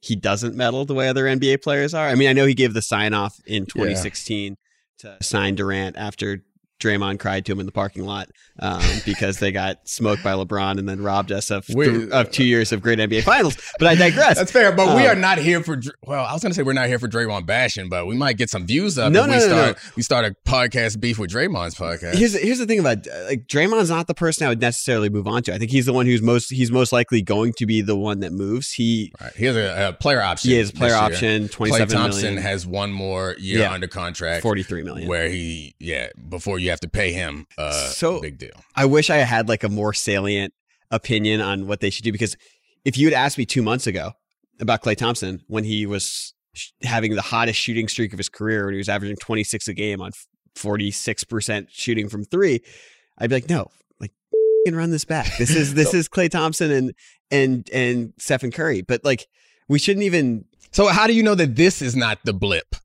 he 0.00 0.16
doesn't 0.16 0.54
meddle 0.54 0.84
the 0.84 0.94
way 0.94 1.08
other 1.08 1.24
NBA 1.24 1.62
players 1.62 1.94
are. 1.94 2.08
I 2.08 2.14
mean, 2.14 2.28
I 2.28 2.32
know 2.32 2.46
he 2.46 2.54
gave 2.54 2.74
the 2.74 2.82
sign 2.82 3.14
off 3.14 3.40
in 3.46 3.66
2016 3.66 4.56
to 4.98 5.16
sign 5.22 5.54
Durant 5.54 5.96
after 5.96 6.44
Draymond 6.80 7.18
cried 7.18 7.46
to 7.46 7.52
him 7.52 7.60
in 7.60 7.66
the 7.66 7.72
parking 7.72 8.04
lot 8.04 8.28
um, 8.60 8.82
because 9.06 9.38
they 9.38 9.52
got 9.52 9.88
smoked 9.88 10.22
by 10.22 10.32
LeBron 10.32 10.78
and 10.78 10.88
then 10.88 11.02
robbed 11.02 11.32
us 11.32 11.50
of, 11.50 11.66
th- 11.66 12.10
of 12.10 12.30
two 12.30 12.44
years 12.44 12.72
of 12.72 12.82
great 12.82 12.98
NBA 12.98 13.22
finals. 13.22 13.56
But 13.78 13.88
I 13.88 13.94
digress. 13.94 14.36
That's 14.38 14.52
fair, 14.52 14.72
but 14.72 14.94
we 14.96 15.06
Um, 15.06 15.16
are 15.16 15.20
not 15.20 15.38
here 15.38 15.62
for. 15.62 15.80
Well, 16.06 16.24
I 16.24 16.32
was 16.32 16.42
going 16.42 16.50
to 16.50 16.54
say 16.56 16.62
we're 16.62 16.72
not 16.74 16.88
here 16.88 16.98
for 16.98 17.08
Draymond 17.08 17.46
bashing, 17.46 17.88
but 17.88 18.06
we 18.06 18.16
might 18.16 18.36
get 18.36 18.50
some 18.50 18.66
views 18.66 18.98
up 18.98 19.12
No, 19.12 19.22
if 19.22 19.26
no, 19.28 19.32
we 19.32 19.38
no, 19.38 19.46
start 19.46 19.78
we 19.96 20.02
start 20.02 20.24
a 20.26 20.36
podcast 20.48 21.00
beef 21.00 21.18
with 21.18 21.30
Draymond's 21.30 21.74
podcast. 21.76 22.16
Here's 22.16 22.34
here's 22.34 22.58
the 22.58 22.66
thing 22.66 22.80
about 22.80 23.06
uh, 23.06 23.24
like 23.28 23.46
Draymond's 23.46 23.90
not 23.90 24.06
the 24.06 24.14
person 24.14 24.44
I 24.46 24.50
would 24.50 24.60
necessarily 24.60 25.08
move 25.08 25.26
on 25.26 25.42
to. 25.44 25.54
I 25.54 25.58
think 25.58 25.70
he's 25.70 25.86
the 25.86 25.92
one 25.92 26.06
who's 26.06 26.22
most 26.22 26.50
he's 26.50 26.70
most 26.70 26.92
likely 26.92 27.22
going 27.22 27.52
to 27.54 27.66
be 27.66 27.80
the 27.80 27.96
one 27.96 28.20
that 28.20 28.32
moves. 28.32 28.72
He 28.72 29.12
Right. 29.20 29.32
He 29.36 29.44
has 29.46 29.56
a, 29.56 29.88
a 29.88 29.92
player 29.92 30.20
option. 30.20 30.50
he 30.50 30.56
has 30.58 30.70
a 30.70 30.72
player 30.72 30.94
option, 30.94 31.48
twenty 31.48 31.72
Klay 31.72 31.88
Thompson 31.88 32.22
million, 32.22 32.42
has 32.42 32.66
one 32.66 32.92
more 32.92 33.36
year 33.38 33.60
Yeah. 33.60 33.72
under 33.72 33.86
contract, 33.86 34.42
forty 34.42 34.62
three 34.62 34.82
million. 34.82 35.08
where 35.08 35.28
he 35.28 35.74
yeah 35.78 36.08
before 36.28 36.58
you 36.58 36.63
have 36.70 36.80
to 36.80 36.88
pay 36.88 37.12
him. 37.12 37.46
Uh, 37.58 37.72
So- 37.90 38.20
big 38.20 38.38
deal. 38.38 38.62
I 38.76 38.84
wish 38.86 39.10
I 39.10 39.16
had 39.18 39.48
like 39.48 39.64
a 39.64 39.68
more 39.68 39.92
salient 39.94 40.52
opinion 40.90 41.40
on 41.40 41.66
what 41.66 41.80
they 41.80 41.90
should 41.90 42.04
do 42.04 42.12
because 42.12 42.36
if 42.84 42.96
you 42.98 43.06
had 43.06 43.14
asked 43.14 43.38
me 43.38 43.46
two 43.46 43.62
months 43.62 43.86
ago 43.86 44.12
about 44.60 44.82
Klay 44.82 44.96
Thompson 44.96 45.42
when 45.48 45.64
he 45.64 45.86
was 45.86 46.34
sh- 46.54 46.68
having 46.82 47.14
the 47.14 47.22
hottest 47.22 47.58
shooting 47.58 47.88
streak 47.88 48.12
of 48.12 48.18
his 48.18 48.28
career 48.28 48.66
when 48.66 48.74
he 48.74 48.78
was 48.78 48.88
averaging 48.88 49.16
26 49.16 49.66
a 49.68 49.74
game 49.74 50.00
on 50.00 50.12
46% 50.56 51.66
shooting 51.70 52.08
from 52.08 52.24
three, 52.24 52.60
I'd 53.18 53.30
be 53.30 53.36
like, 53.36 53.48
no, 53.48 53.68
like 54.00 54.12
and 54.66 54.76
run 54.76 54.90
this 54.90 55.04
back. 55.04 55.36
This 55.38 55.50
is 55.54 55.74
this 55.74 55.94
is 55.98 56.08
Klay 56.08 56.30
Thompson 56.30 56.70
and 56.70 56.92
and 57.30 57.68
and 57.72 58.12
Stephen 58.18 58.50
Curry. 58.50 58.82
But 58.82 59.04
like 59.04 59.26
we 59.68 59.78
shouldn't 59.78 60.04
even 60.04 60.44
So 60.72 60.88
how 60.88 61.06
do 61.06 61.12
you 61.14 61.22
know 61.22 61.34
that 61.34 61.56
this 61.56 61.82
is 61.82 61.96
not 61.96 62.18
the 62.24 62.32
blip? 62.34 62.76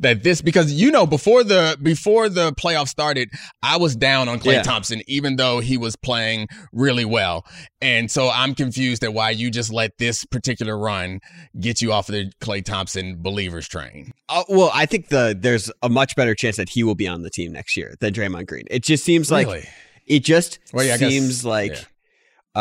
That 0.00 0.22
this 0.22 0.40
because 0.40 0.72
you 0.72 0.90
know 0.90 1.06
before 1.06 1.44
the 1.44 1.76
before 1.82 2.28
the 2.28 2.52
playoff 2.54 2.88
started, 2.88 3.28
I 3.62 3.76
was 3.76 3.94
down 3.94 4.28
on 4.28 4.40
Klay 4.40 4.54
Yeah. 4.54 4.62
Thompson 4.62 5.02
even 5.06 5.36
though 5.36 5.60
he 5.60 5.76
was 5.76 5.94
playing 5.94 6.48
really 6.72 7.04
well, 7.04 7.44
and 7.82 8.10
so 8.10 8.30
I'm 8.30 8.54
confused 8.54 9.04
at 9.04 9.12
why 9.12 9.30
you 9.30 9.50
just 9.50 9.70
let 9.72 9.98
this 9.98 10.24
particular 10.24 10.78
run 10.78 11.20
get 11.60 11.82
you 11.82 11.92
off 11.92 12.08
of 12.08 12.14
the 12.14 12.32
Klay 12.40 12.64
Thompson 12.64 13.20
believers 13.20 13.68
train. 13.68 14.12
Uh, 14.30 14.44
well, 14.48 14.70
I 14.74 14.86
think 14.86 15.08
the 15.08 15.36
there's 15.38 15.70
a 15.82 15.88
much 15.90 16.16
better 16.16 16.34
chance 16.34 16.56
that 16.56 16.70
he 16.70 16.82
will 16.82 16.94
be 16.94 17.06
on 17.06 17.20
the 17.22 17.30
team 17.30 17.52
next 17.52 17.76
year 17.76 17.94
than 18.00 18.14
Draymond 18.14 18.46
Green. 18.46 18.64
It 18.70 18.82
just 18.82 19.04
seems 19.04 19.30
like 19.30 19.46
really? 19.46 19.68
it 20.06 20.20
just 20.24 20.58
Well, 20.72 20.84
yeah, 20.84 20.94
I 20.94 20.96
guess- 20.96 21.10
seems 21.10 21.44
like 21.44 21.72
yeah. 21.72 21.80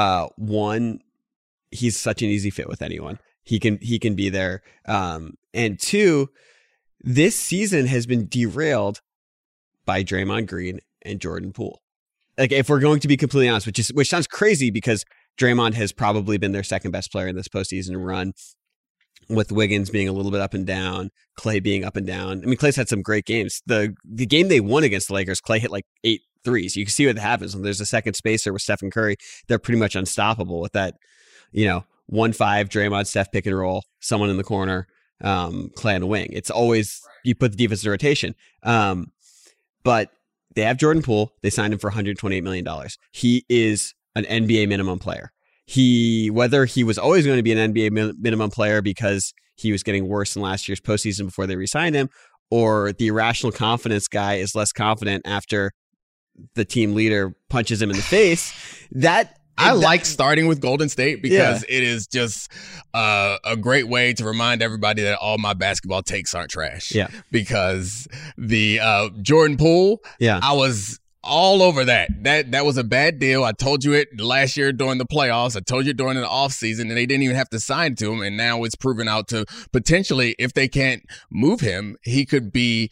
Uh, 0.01 0.27
one, 0.35 0.99
he's 1.71 1.97
such 1.97 2.21
an 2.21 2.27
easy 2.27 2.49
fit 2.49 2.67
with 2.67 2.81
anyone. 2.81 3.17
He 3.43 3.59
can 3.59 3.79
he 3.81 3.97
can 3.97 4.15
be 4.15 4.29
there. 4.29 4.61
Um, 4.85 5.35
and 5.53 5.79
two, 5.79 6.29
this 7.01 7.35
season 7.35 7.85
has 7.85 8.05
been 8.05 8.27
derailed 8.27 9.01
by 9.85 10.03
Draymond 10.03 10.47
Green 10.47 10.79
and 11.03 11.19
Jordan 11.19 11.53
Poole. 11.53 11.81
Like 12.37 12.51
if 12.51 12.69
we're 12.69 12.79
going 12.79 12.99
to 13.01 13.07
be 13.07 13.17
completely 13.17 13.49
honest, 13.49 13.65
which 13.65 13.79
is 13.79 13.93
which 13.93 14.09
sounds 14.09 14.27
crazy 14.27 14.71
because 14.71 15.03
Draymond 15.37 15.73
has 15.73 15.91
probably 15.91 16.37
been 16.37 16.51
their 16.51 16.63
second 16.63 16.91
best 16.91 17.11
player 17.11 17.27
in 17.27 17.35
this 17.35 17.47
postseason 17.47 18.03
run, 18.05 18.33
with 19.29 19.51
Wiggins 19.51 19.89
being 19.89 20.07
a 20.09 20.11
little 20.11 20.31
bit 20.31 20.41
up 20.41 20.53
and 20.53 20.65
down, 20.65 21.11
Klay 21.39 21.61
being 21.61 21.83
up 21.83 21.95
and 21.95 22.07
down. 22.07 22.41
I 22.43 22.45
mean, 22.45 22.57
Klay's 22.57 22.75
had 22.75 22.89
some 22.89 23.01
great 23.01 23.25
games. 23.25 23.61
The 23.65 23.95
the 24.03 24.25
game 24.25 24.47
they 24.47 24.59
won 24.59 24.83
against 24.83 25.07
the 25.07 25.13
Lakers, 25.13 25.39
Klay 25.39 25.59
hit 25.59 25.71
like 25.71 25.85
eight 26.03 26.21
threes. 26.43 26.75
You 26.75 26.85
can 26.85 26.91
see 26.91 27.05
what 27.05 27.17
happens 27.17 27.55
when 27.55 27.63
there's 27.63 27.81
a 27.81 27.85
second 27.85 28.15
spacer 28.15 28.51
with 28.51 28.61
Stephen 28.61 28.91
Curry. 28.91 29.17
They're 29.47 29.59
pretty 29.59 29.79
much 29.79 29.95
unstoppable 29.95 30.61
with 30.61 30.71
that, 30.73 30.95
you 31.51 31.65
know, 31.65 31.85
one 32.07 32.33
five 32.33 32.69
Draymond 32.69 33.07
Steph 33.07 33.31
pick 33.31 33.45
and 33.45 33.57
roll, 33.57 33.83
someone 33.99 34.29
in 34.29 34.37
the 34.37 34.43
corner, 34.43 34.87
um, 35.21 35.71
on 35.83 36.01
the 36.01 36.07
wing. 36.07 36.29
It's 36.31 36.49
always 36.49 37.01
you 37.23 37.35
put 37.35 37.51
the 37.51 37.57
defense 37.57 37.83
in 37.83 37.91
rotation. 37.91 38.35
Um, 38.63 39.11
but 39.83 40.11
they 40.55 40.63
have 40.63 40.77
Jordan 40.77 41.03
Poole. 41.03 41.33
They 41.41 41.49
signed 41.49 41.73
him 41.73 41.79
for 41.79 41.87
128 41.87 42.43
million 42.43 42.65
dollars. 42.65 42.97
He 43.11 43.45
is 43.49 43.93
an 44.15 44.25
NBA 44.25 44.67
minimum 44.67 44.99
player. 44.99 45.31
He 45.65 46.29
whether 46.31 46.65
he 46.65 46.83
was 46.83 46.97
always 46.97 47.25
going 47.25 47.37
to 47.37 47.43
be 47.43 47.51
an 47.51 47.73
NBA 47.73 47.91
min- 47.91 48.15
minimum 48.19 48.49
player 48.49 48.81
because 48.81 49.33
he 49.55 49.71
was 49.71 49.83
getting 49.83 50.07
worse 50.07 50.35
in 50.35 50.41
last 50.41 50.67
year's 50.67 50.79
postseason 50.79 51.25
before 51.25 51.45
they 51.45 51.55
re-signed 51.55 51.95
him, 51.95 52.09
or 52.49 52.93
the 52.93 53.07
irrational 53.07 53.51
confidence 53.51 54.07
guy 54.07 54.35
is 54.35 54.55
less 54.55 54.71
confident 54.71 55.21
after 55.25 55.71
the 56.55 56.65
team 56.65 56.95
leader 56.95 57.35
punches 57.49 57.81
him 57.81 57.89
in 57.89 57.95
the 57.95 58.01
face. 58.01 58.53
That 58.91 59.38
I 59.59 59.73
that- 59.73 59.79
like 59.79 60.05
starting 60.05 60.47
with 60.47 60.61
Golden 60.61 60.89
State 60.89 61.21
because 61.21 61.63
it 61.67 61.83
is 61.83 62.07
just 62.07 62.51
uh, 62.93 63.37
a 63.45 63.55
great 63.57 63.87
way 63.87 64.13
to 64.13 64.23
remind 64.25 64.61
everybody 64.61 65.01
that 65.03 65.17
all 65.19 65.37
my 65.37 65.53
basketball 65.53 66.01
takes 66.01 66.33
aren't 66.33 66.51
trash. 66.51 66.91
Yeah. 66.93 67.07
Because 67.31 68.07
the 68.37 68.79
uh, 68.79 69.09
Jordan 69.21 69.57
Poole, 69.57 69.99
Yeah. 70.19 70.39
I 70.41 70.53
was 70.53 70.99
all 71.21 71.61
over 71.61 71.83
that. 71.83 72.09
That 72.23 72.51
that 72.51 72.65
was 72.65 72.77
a 72.77 72.83
bad 72.83 73.19
deal. 73.19 73.43
I 73.43 73.51
told 73.51 73.83
you 73.83 73.91
it 73.93 74.07
last 74.19 74.55
year 74.55 74.71
during 74.71 74.97
the 74.99 75.05
playoffs. 75.05 75.57
I 75.57 75.59
told 75.59 75.85
you 75.85 75.93
during 75.93 76.15
the 76.15 76.25
offseason, 76.25 76.83
and 76.83 76.91
they 76.91 77.05
didn't 77.05 77.23
even 77.23 77.35
have 77.35 77.49
to 77.49 77.59
sign 77.59 77.95
to 77.95 78.11
him. 78.11 78.21
And 78.21 78.37
now 78.37 78.63
it's 78.63 78.75
proven 78.75 79.09
out 79.09 79.27
to 79.27 79.45
potentially, 79.73 80.33
if 80.39 80.53
they 80.53 80.69
can't 80.69 81.03
move 81.29 81.59
him, 81.59 81.97
he 82.03 82.25
could 82.25 82.53
be 82.53 82.89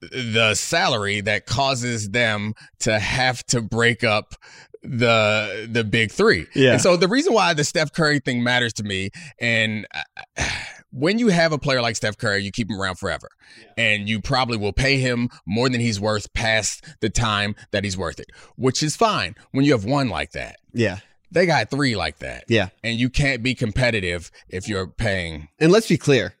the 0.00 0.54
salary 0.54 1.20
that 1.22 1.44
causes 1.44 2.10
them 2.10 2.54
to 2.78 2.98
have 2.98 3.44
to 3.46 3.60
break 3.60 4.04
up 4.04 4.34
the 4.82 5.68
the 5.70 5.84
big 5.84 6.10
three. 6.10 6.46
Yeah. 6.54 6.72
And 6.72 6.80
so 6.80 6.96
the 6.96 7.08
reason 7.08 7.32
why 7.34 7.54
the 7.54 7.64
Steph 7.64 7.92
Curry 7.92 8.18
thing 8.20 8.42
matters 8.42 8.72
to 8.74 8.82
me, 8.82 9.10
and 9.40 9.86
uh, 9.94 10.44
when 10.90 11.18
you 11.18 11.28
have 11.28 11.52
a 11.52 11.58
player 11.58 11.82
like 11.82 11.96
Steph 11.96 12.16
Curry, 12.16 12.42
you 12.42 12.50
keep 12.50 12.70
him 12.70 12.80
around 12.80 12.96
forever, 12.96 13.28
and 13.76 14.08
you 14.08 14.20
probably 14.20 14.56
will 14.56 14.72
pay 14.72 14.96
him 14.98 15.28
more 15.46 15.68
than 15.68 15.80
he's 15.80 16.00
worth 16.00 16.32
past 16.32 16.84
the 17.00 17.10
time 17.10 17.54
that 17.72 17.84
he's 17.84 17.96
worth 17.96 18.18
it, 18.18 18.26
which 18.56 18.82
is 18.82 18.96
fine 18.96 19.34
when 19.52 19.64
you 19.64 19.72
have 19.72 19.84
one 19.84 20.08
like 20.08 20.32
that. 20.32 20.56
Yeah. 20.72 20.98
They 21.32 21.46
got 21.46 21.70
three 21.70 21.94
like 21.94 22.18
that. 22.18 22.44
Yeah. 22.48 22.70
And 22.82 22.98
you 22.98 23.08
can't 23.08 23.40
be 23.40 23.54
competitive 23.54 24.32
if 24.48 24.66
you're 24.66 24.88
paying. 24.88 25.46
And 25.60 25.70
let's 25.70 25.86
be 25.86 25.96
clear. 25.96 26.34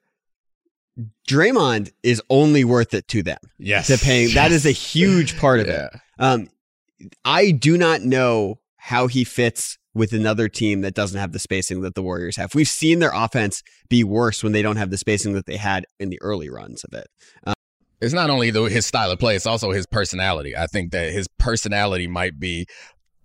Draymond 1.28 1.92
is 2.02 2.20
only 2.28 2.64
worth 2.64 2.92
it 2.92 3.06
to 3.08 3.22
them 3.22 3.38
Yes. 3.58 3.86
to 3.86 3.98
paying. 3.98 4.34
That 4.34 4.50
is 4.52 4.66
a 4.66 4.72
huge 4.72 5.38
part 5.38 5.60
of 5.60 5.66
Yeah. 5.68 5.86
it. 5.86 6.00
Um, 6.18 6.48
I 7.24 7.50
do 7.50 7.76
not 7.78 8.02
know 8.02 8.60
how 8.76 9.06
he 9.06 9.24
fits 9.24 9.78
with 9.94 10.12
another 10.12 10.48
team 10.48 10.82
that 10.82 10.94
doesn't 10.94 11.18
have 11.18 11.32
the 11.32 11.38
spacing 11.38 11.80
that 11.82 11.94
the 11.94 12.02
Warriors 12.02 12.36
have. 12.36 12.54
We've 12.54 12.68
seen 12.68 13.00
their 13.00 13.12
offense 13.12 13.62
be 13.88 14.04
worse 14.04 14.42
when 14.42 14.52
they 14.52 14.62
don't 14.62 14.76
have 14.76 14.90
the 14.90 14.98
spacing 14.98 15.32
that 15.34 15.46
they 15.46 15.56
had 15.56 15.84
in 15.98 16.10
the 16.10 16.20
early 16.22 16.48
runs 16.48 16.84
of 16.84 16.94
it. 16.94 17.08
Uh, 17.46 17.54
it's 18.00 18.14
not 18.14 18.30
only 18.30 18.50
the, 18.50 18.62
his 18.64 18.86
style 18.86 19.10
of 19.10 19.18
play, 19.18 19.36
it's 19.36 19.46
also 19.46 19.72
his 19.72 19.86
personality. 19.86 20.56
I 20.56 20.66
think 20.66 20.92
that 20.92 21.12
his 21.12 21.26
personality 21.38 22.06
might 22.06 22.38
be 22.38 22.66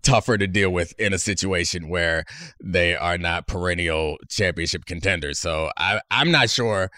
tougher 0.01 0.37
to 0.37 0.47
deal 0.47 0.69
with 0.69 0.93
in 0.99 1.13
a 1.13 1.17
situation 1.17 1.87
where 1.87 2.25
they 2.63 2.95
are 2.95 3.17
not 3.17 3.47
perennial 3.47 4.17
championship 4.29 4.85
contenders. 4.85 5.39
So 5.39 5.71
I, 5.77 6.01
I'm 6.11 6.31
not 6.31 6.49
sure. 6.49 6.89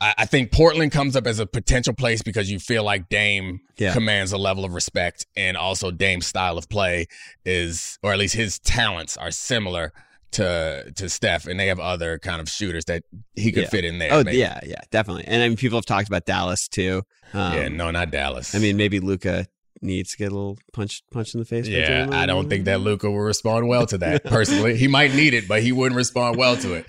I, 0.00 0.14
I 0.18 0.24
think 0.26 0.52
Portland 0.52 0.92
comes 0.92 1.16
up 1.16 1.26
as 1.26 1.38
a 1.38 1.46
potential 1.46 1.92
place 1.94 2.22
because 2.22 2.50
you 2.50 2.58
feel 2.58 2.84
like 2.84 3.08
Dame 3.08 3.60
Yeah. 3.78 3.92
commands 3.92 4.32
a 4.32 4.38
level 4.38 4.64
of 4.64 4.72
respect, 4.74 5.26
and 5.36 5.56
also 5.56 5.90
Dame's 5.90 6.26
style 6.26 6.56
of 6.58 6.68
play 6.68 7.06
is, 7.44 7.98
or 8.02 8.12
at 8.12 8.18
least 8.18 8.34
his 8.34 8.58
talents 8.60 9.16
are 9.16 9.30
similar 9.30 9.92
to 10.32 10.92
to 10.96 11.08
Steph, 11.08 11.46
and 11.46 11.58
they 11.58 11.68
have 11.68 11.80
other 11.80 12.18
kind 12.18 12.40
of 12.40 12.48
shooters 12.50 12.84
that 12.84 13.02
he 13.34 13.50
could 13.50 13.62
Yeah. 13.64 13.68
fit 13.70 13.84
in 13.84 13.98
there. 13.98 14.12
Oh 14.12 14.22
maybe. 14.24 14.36
yeah, 14.38 14.60
yeah, 14.64 14.80
definitely. 14.90 15.24
And 15.26 15.42
I 15.42 15.48
mean, 15.48 15.56
people 15.56 15.78
have 15.78 15.86
talked 15.86 16.06
about 16.08 16.26
Dallas 16.26 16.68
too. 16.68 17.02
Um, 17.32 17.54
yeah, 17.54 17.68
no, 17.68 17.90
not 17.90 18.10
Dallas. 18.10 18.54
I 18.54 18.58
mean, 18.58 18.76
maybe 18.76 19.00
Luka 19.00 19.46
needs 19.80 20.10
to 20.12 20.16
get 20.18 20.30
a 20.32 20.34
little 20.34 20.58
punch 20.74 21.02
punch 21.12 21.32
in 21.34 21.40
the 21.40 21.46
face. 21.46 21.66
Yeah, 21.66 22.08
I 22.12 22.26
don't 22.26 22.48
think 22.50 22.66
that 22.66 22.80
Luka 22.80 23.10
will 23.10 23.20
respond 23.20 23.68
well 23.68 23.86
to 23.86 23.96
that 23.98 24.24
personally. 24.24 24.76
he 24.76 24.86
might 24.88 25.14
need 25.14 25.32
it, 25.34 25.48
but 25.48 25.62
he 25.62 25.72
wouldn't 25.72 25.96
respond 25.96 26.36
well 26.36 26.56
to 26.58 26.74
it. 26.74 26.86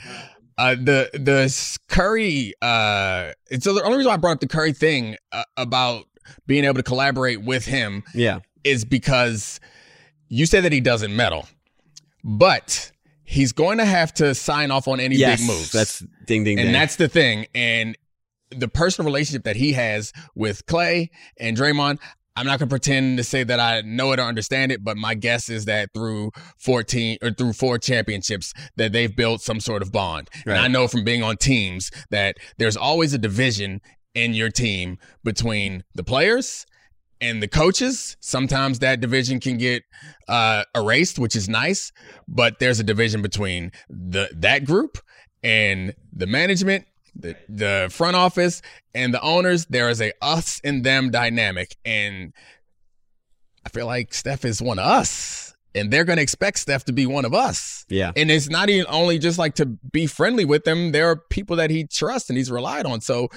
Uh, 0.59 0.75
the 0.75 1.09
the 1.13 1.79
Curry, 1.87 2.53
uh, 2.61 3.31
it's 3.49 3.63
the 3.63 3.81
only 3.81 3.97
reason 3.97 4.11
I 4.11 4.17
brought 4.17 4.33
up 4.33 4.39
the 4.41 4.47
Curry 4.47 4.73
thing 4.73 5.15
uh, 5.31 5.43
about 5.55 6.03
being 6.47 6.65
able 6.65 6.75
to 6.75 6.83
collaborate 6.83 7.41
with 7.41 7.65
him 7.65 8.03
Yeah, 8.13 8.39
is 8.65 8.83
because 8.83 9.61
you 10.27 10.45
said 10.45 10.65
that 10.65 10.73
he 10.73 10.81
doesn't 10.81 11.15
meddle, 11.15 11.47
but 12.23 12.91
he's 13.23 13.53
going 13.53 13.77
to 13.77 13.85
have 13.85 14.13
to 14.15 14.35
sign 14.35 14.69
off 14.69 14.87
on 14.87 14.99
any 14.99 15.15
yes, 15.15 15.39
big 15.39 15.47
moves. 15.47 15.71
That's 15.71 16.03
ding 16.25 16.43
ding 16.43 16.59
and 16.59 16.67
ding. 16.67 16.73
that's 16.73 16.97
the 16.97 17.07
thing. 17.07 17.47
And 17.55 17.97
the 18.51 18.67
personal 18.67 19.05
relationship 19.05 19.43
that 19.43 19.55
he 19.55 19.73
has 19.73 20.11
with 20.35 20.65
Klay 20.65 21.09
and 21.39 21.55
Draymond, 21.55 21.99
I'm 22.39 22.45
not 22.45 22.57
going 22.57 22.69
to 22.69 22.73
pretend 22.73 23.17
to 23.17 23.23
say 23.25 23.43
that 23.43 23.59
I 23.59 23.81
know 23.81 24.13
it 24.13 24.19
or 24.19 24.21
understand 24.21 24.71
it, 24.71 24.81
but 24.81 24.95
my 24.95 25.13
guess 25.13 25.49
is 25.49 25.65
that 25.65 25.89
through 25.93 26.31
14 26.57 27.17
or 27.21 27.31
through 27.31 27.51
four 27.51 27.77
championships 27.77 28.53
that 28.77 28.93
they've 28.93 29.13
built 29.13 29.41
some 29.41 29.59
sort 29.59 29.81
of 29.81 29.91
bond. 29.91 30.29
And 30.55 30.63
I 30.63 30.69
know 30.69 30.87
from 30.87 31.03
being 31.03 31.21
on 31.21 31.35
teams 31.35 31.91
that 32.11 32.37
there's 32.57 32.77
always 32.77 33.13
a 33.13 33.17
division 33.17 33.81
in 34.15 34.33
your 34.33 34.49
team 34.49 34.99
between 35.21 35.83
the 35.95 36.03
players 36.03 36.65
and 37.19 37.43
the 37.43 37.47
coaches. 37.49 38.15
Sometimes 38.21 38.79
that 38.79 39.01
division 39.01 39.41
can 39.41 39.57
get 39.57 39.83
uh, 40.29 40.63
erased, 40.73 41.19
which 41.19 41.35
is 41.35 41.49
nice, 41.49 41.91
but 42.25 42.59
there's 42.59 42.79
a 42.79 42.85
division 42.85 43.21
between 43.21 43.73
the 43.89 44.29
that 44.33 44.63
group 44.63 44.97
and 45.43 45.93
the 46.13 46.25
management, 46.25 46.85
the 47.19 47.35
the 47.47 47.89
front 47.91 48.15
office, 48.15 48.61
and 48.93 49.13
the 49.13 49.21
owners. 49.21 49.65
There 49.65 49.89
is 49.89 50.01
a 50.01 50.11
us 50.21 50.59
and 50.63 50.83
them 50.83 51.11
dynamic, 51.11 51.75
and 51.85 52.33
I 53.65 53.69
feel 53.69 53.85
like 53.85 54.13
Steph 54.13 54.45
is 54.45 54.61
one 54.61 54.79
of 54.79 54.85
us, 54.85 55.55
and 55.75 55.91
they're 55.91 56.05
going 56.05 56.17
to 56.17 56.23
expect 56.23 56.59
Steph 56.59 56.85
to 56.85 56.93
be 56.93 57.05
one 57.05 57.25
of 57.25 57.33
us. 57.33 57.85
yeah, 57.89 58.11
And 58.15 58.31
it's 58.31 58.49
not 58.49 58.69
even 58.69 58.85
only 58.89 59.19
just 59.19 59.37
like 59.37 59.55
to 59.55 59.65
be 59.65 60.07
friendly 60.07 60.45
with 60.45 60.63
them. 60.63 60.91
There 60.91 61.09
are 61.09 61.15
people 61.15 61.55
that 61.57 61.69
he 61.69 61.85
trusts 61.85 62.29
and 62.29 62.37
he's 62.37 62.51
relied 62.51 62.85
on. 62.85 63.01
So 63.01 63.29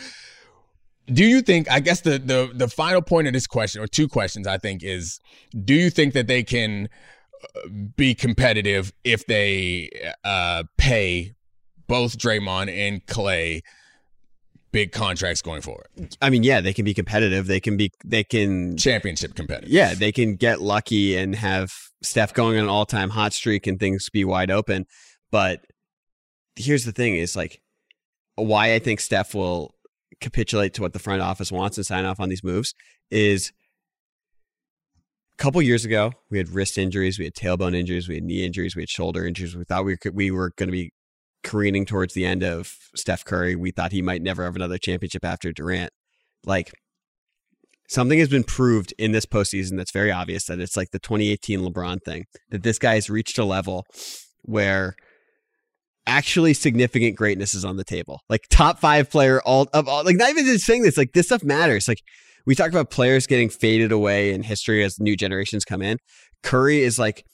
do 1.06 1.24
you 1.24 1.42
think 1.42 1.70
I 1.70 1.80
guess 1.80 2.00
the 2.02 2.18
the 2.18 2.50
the 2.54 2.68
final 2.68 3.02
point 3.02 3.26
of 3.26 3.32
this 3.32 3.46
question 3.46 3.82
or 3.82 3.86
two 3.86 4.08
questions 4.08 4.46
I 4.46 4.58
think 4.58 4.82
is 4.82 5.20
do 5.64 5.74
you 5.74 5.90
think 5.90 6.14
that 6.14 6.26
they 6.26 6.42
can 6.42 6.88
uh, 7.42 7.68
be 7.96 8.14
competitive 8.14 8.92
if 9.04 9.26
they 9.26 9.90
uh 10.24 10.64
pay 10.78 11.34
both 11.92 12.16
Draymond 12.16 12.74
and 12.74 13.04
Klay 13.04 13.60
big 14.72 14.92
contracts 14.92 15.42
going 15.42 15.60
forward? 15.60 15.88
I 16.22 16.30
mean, 16.30 16.42
yeah, 16.42 16.62
they 16.62 16.72
can 16.72 16.86
be 16.86 16.94
competitive. 16.94 17.46
They 17.46 17.60
can 17.60 17.76
be. 17.76 17.90
They 18.02 18.24
can. 18.24 18.78
Championship 18.78 19.34
competitive. 19.34 19.68
Yeah, 19.68 19.92
they 19.92 20.10
can 20.10 20.36
get 20.36 20.62
lucky 20.62 21.18
and 21.18 21.34
have 21.36 21.70
Steph 22.02 22.32
going 22.32 22.56
on 22.56 22.64
an 22.64 22.70
all 22.70 22.86
time 22.86 23.10
hot 23.10 23.34
streak 23.34 23.66
and 23.66 23.78
things 23.78 24.08
be 24.10 24.24
wide 24.24 24.50
open. 24.50 24.86
But 25.30 25.60
here's 26.56 26.86
the 26.86 26.92
thing: 26.92 27.14
is 27.14 27.36
like 27.36 27.60
why 28.36 28.72
I 28.72 28.78
think 28.78 28.98
Steph 28.98 29.34
will 29.34 29.74
capitulate 30.22 30.72
to 30.74 30.80
what 30.80 30.94
the 30.94 30.98
front 30.98 31.20
office 31.20 31.52
wants 31.52 31.76
and 31.76 31.84
sign 31.84 32.06
off 32.06 32.20
on 32.20 32.30
these 32.30 32.42
moves 32.42 32.74
is 33.10 33.52
a 35.38 35.42
couple 35.42 35.60
years 35.60 35.84
ago 35.84 36.12
we 36.30 36.38
had 36.38 36.48
wrist 36.48 36.78
injuries, 36.78 37.18
we 37.18 37.24
had 37.24 37.34
tailbone 37.34 37.74
injuries, 37.74 38.08
we 38.08 38.14
had 38.14 38.24
knee 38.24 38.46
injuries, 38.46 38.76
we 38.76 38.82
had 38.82 38.88
shoulder 38.88 39.26
injuries. 39.26 39.54
We 39.56 39.64
thought 39.64 39.84
we 39.84 39.96
could, 39.96 40.14
we 40.14 40.30
were 40.30 40.52
going 40.56 40.68
to 40.68 40.72
be 40.72 40.92
careening 41.42 41.86
towards 41.86 42.14
the 42.14 42.24
end 42.24 42.42
of 42.42 42.76
Steph 42.94 43.24
Curry. 43.24 43.56
We 43.56 43.70
thought 43.70 43.92
he 43.92 44.02
might 44.02 44.22
never 44.22 44.44
have 44.44 44.56
another 44.56 44.78
championship 44.78 45.24
after 45.24 45.52
Durant. 45.52 45.92
Like 46.44 46.72
something 47.88 48.18
has 48.18 48.28
been 48.28 48.44
proved 48.44 48.94
in 48.98 49.12
this 49.12 49.26
postseason 49.26 49.76
that's 49.76 49.92
very 49.92 50.10
obvious 50.10 50.46
that 50.46 50.60
it's 50.60 50.76
like 50.76 50.90
the 50.90 50.98
2018 50.98 51.60
LeBron 51.60 52.02
thing 52.02 52.24
that 52.50 52.62
this 52.62 52.78
guy 52.78 52.94
has 52.94 53.10
reached 53.10 53.38
a 53.38 53.44
level 53.44 53.84
where 54.42 54.94
actually 56.06 56.54
significant 56.54 57.16
greatness 57.16 57.54
is 57.54 57.64
on 57.64 57.76
the 57.76 57.84
table. 57.84 58.20
Like 58.28 58.42
top 58.50 58.78
five 58.78 59.10
player, 59.10 59.40
all 59.42 59.68
of 59.72 59.88
all, 59.88 60.04
like 60.04 60.16
not 60.16 60.30
even 60.30 60.44
just 60.44 60.64
saying 60.64 60.82
this, 60.82 60.96
like 60.96 61.12
this 61.12 61.26
stuff 61.26 61.44
matters. 61.44 61.86
Like 61.86 62.02
we 62.46 62.54
talk 62.54 62.70
about 62.70 62.90
players 62.90 63.26
getting 63.26 63.48
faded 63.48 63.92
away 63.92 64.32
in 64.32 64.42
history 64.42 64.82
as 64.82 64.98
new 64.98 65.16
generations 65.16 65.64
come 65.64 65.82
in. 65.82 65.98
Curry 66.42 66.82
is 66.82 66.98
like 66.98 67.24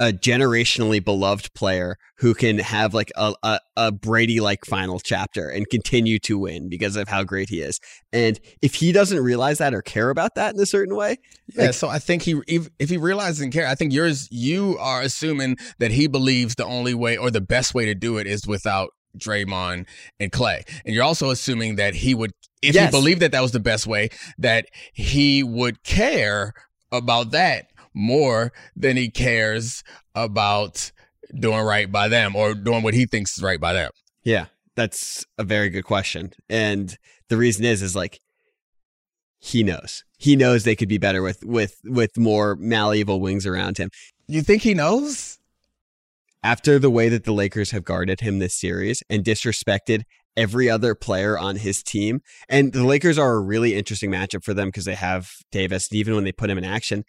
a 0.00 0.12
generationally 0.12 1.04
beloved 1.04 1.52
player 1.54 1.96
who 2.18 2.32
can 2.34 2.58
have 2.58 2.94
like 2.94 3.10
a, 3.16 3.34
a, 3.42 3.58
a 3.76 3.92
Brady 3.92 4.40
like 4.40 4.64
final 4.64 5.00
chapter 5.00 5.48
and 5.48 5.68
continue 5.68 6.18
to 6.20 6.38
win 6.38 6.68
because 6.68 6.96
of 6.96 7.08
how 7.08 7.24
great 7.24 7.48
he 7.48 7.60
is. 7.60 7.80
And 8.12 8.38
if 8.62 8.76
he 8.76 8.92
doesn't 8.92 9.18
realize 9.22 9.58
that 9.58 9.74
or 9.74 9.82
care 9.82 10.10
about 10.10 10.36
that 10.36 10.54
in 10.54 10.60
a 10.60 10.66
certain 10.66 10.94
way, 10.94 11.16
Yeah, 11.54 11.66
like, 11.66 11.74
so 11.74 11.88
I 11.88 11.98
think 11.98 12.22
he 12.22 12.40
if, 12.46 12.68
if 12.78 12.90
he 12.90 12.96
realizes 12.96 13.40
and 13.40 13.52
care, 13.52 13.66
I 13.66 13.74
think 13.74 13.92
yours 13.92 14.28
you 14.30 14.76
are 14.78 15.00
assuming 15.02 15.56
that 15.78 15.90
he 15.90 16.06
believes 16.06 16.54
the 16.54 16.64
only 16.64 16.94
way 16.94 17.16
or 17.16 17.30
the 17.30 17.40
best 17.40 17.74
way 17.74 17.84
to 17.86 17.94
do 17.94 18.18
it 18.18 18.26
is 18.26 18.46
without 18.46 18.90
Draymond 19.16 19.86
and 20.20 20.30
Klay, 20.30 20.62
and 20.84 20.94
you're 20.94 21.02
also 21.04 21.30
assuming 21.30 21.76
that 21.76 21.94
he 21.94 22.14
would, 22.14 22.30
if 22.62 22.74
Yes. 22.74 22.86
he 22.86 22.90
believed 23.00 23.20
that 23.22 23.32
that 23.32 23.40
was 23.40 23.52
the 23.52 23.58
best 23.58 23.86
way, 23.86 24.10
that 24.38 24.66
he 24.92 25.42
would 25.42 25.82
care 25.82 26.52
about 26.92 27.32
that 27.32 27.66
more 27.98 28.52
than 28.76 28.96
he 28.96 29.10
cares 29.10 29.82
about 30.14 30.92
doing 31.38 31.60
right 31.60 31.90
by 31.90 32.08
them 32.08 32.34
or 32.34 32.54
doing 32.54 32.82
what 32.82 32.94
he 32.94 33.04
thinks 33.04 33.36
is 33.36 33.42
right 33.42 33.60
by 33.60 33.72
them. 33.72 33.90
yeah, 34.22 34.46
that's 34.76 35.26
a 35.36 35.44
very 35.44 35.68
good 35.68 35.84
question. 35.84 36.32
And 36.48 36.96
the 37.28 37.36
reason 37.36 37.64
is, 37.64 37.82
is 37.82 37.96
like 37.96 38.20
he 39.38 39.62
knows. 39.62 40.04
He 40.16 40.36
knows 40.36 40.64
they 40.64 40.76
could 40.76 40.88
be 40.88 40.98
better 40.98 41.22
with 41.22 41.44
with 41.44 41.80
with 41.84 42.16
more 42.16 42.56
malleable 42.56 43.20
wings 43.20 43.44
around 43.46 43.78
him. 43.78 43.90
You 44.26 44.42
think 44.42 44.62
he 44.62 44.74
knows? 44.74 45.38
after 46.42 46.78
the 46.78 46.90
way 46.90 47.08
that 47.08 47.24
the 47.24 47.32
Lakers 47.32 47.72
have 47.72 47.84
guarded 47.84 48.20
him 48.20 48.38
this 48.38 48.54
series 48.54 49.02
and 49.10 49.24
disrespected 49.24 50.02
every 50.36 50.70
other 50.70 50.94
player 50.94 51.36
on 51.36 51.56
his 51.56 51.82
team. 51.82 52.20
And 52.48 52.72
the 52.72 52.84
Lakers 52.84 53.18
are 53.18 53.34
a 53.34 53.40
really 53.40 53.74
interesting 53.74 54.10
matchup 54.10 54.44
for 54.44 54.54
them 54.54 54.68
because 54.68 54.84
they 54.84 54.94
have 54.94 55.30
Davis, 55.50 55.88
and 55.90 55.98
even 55.98 56.14
when 56.14 56.24
they 56.24 56.32
put 56.32 56.50
him 56.50 56.58
in 56.58 56.64
action. 56.64 57.04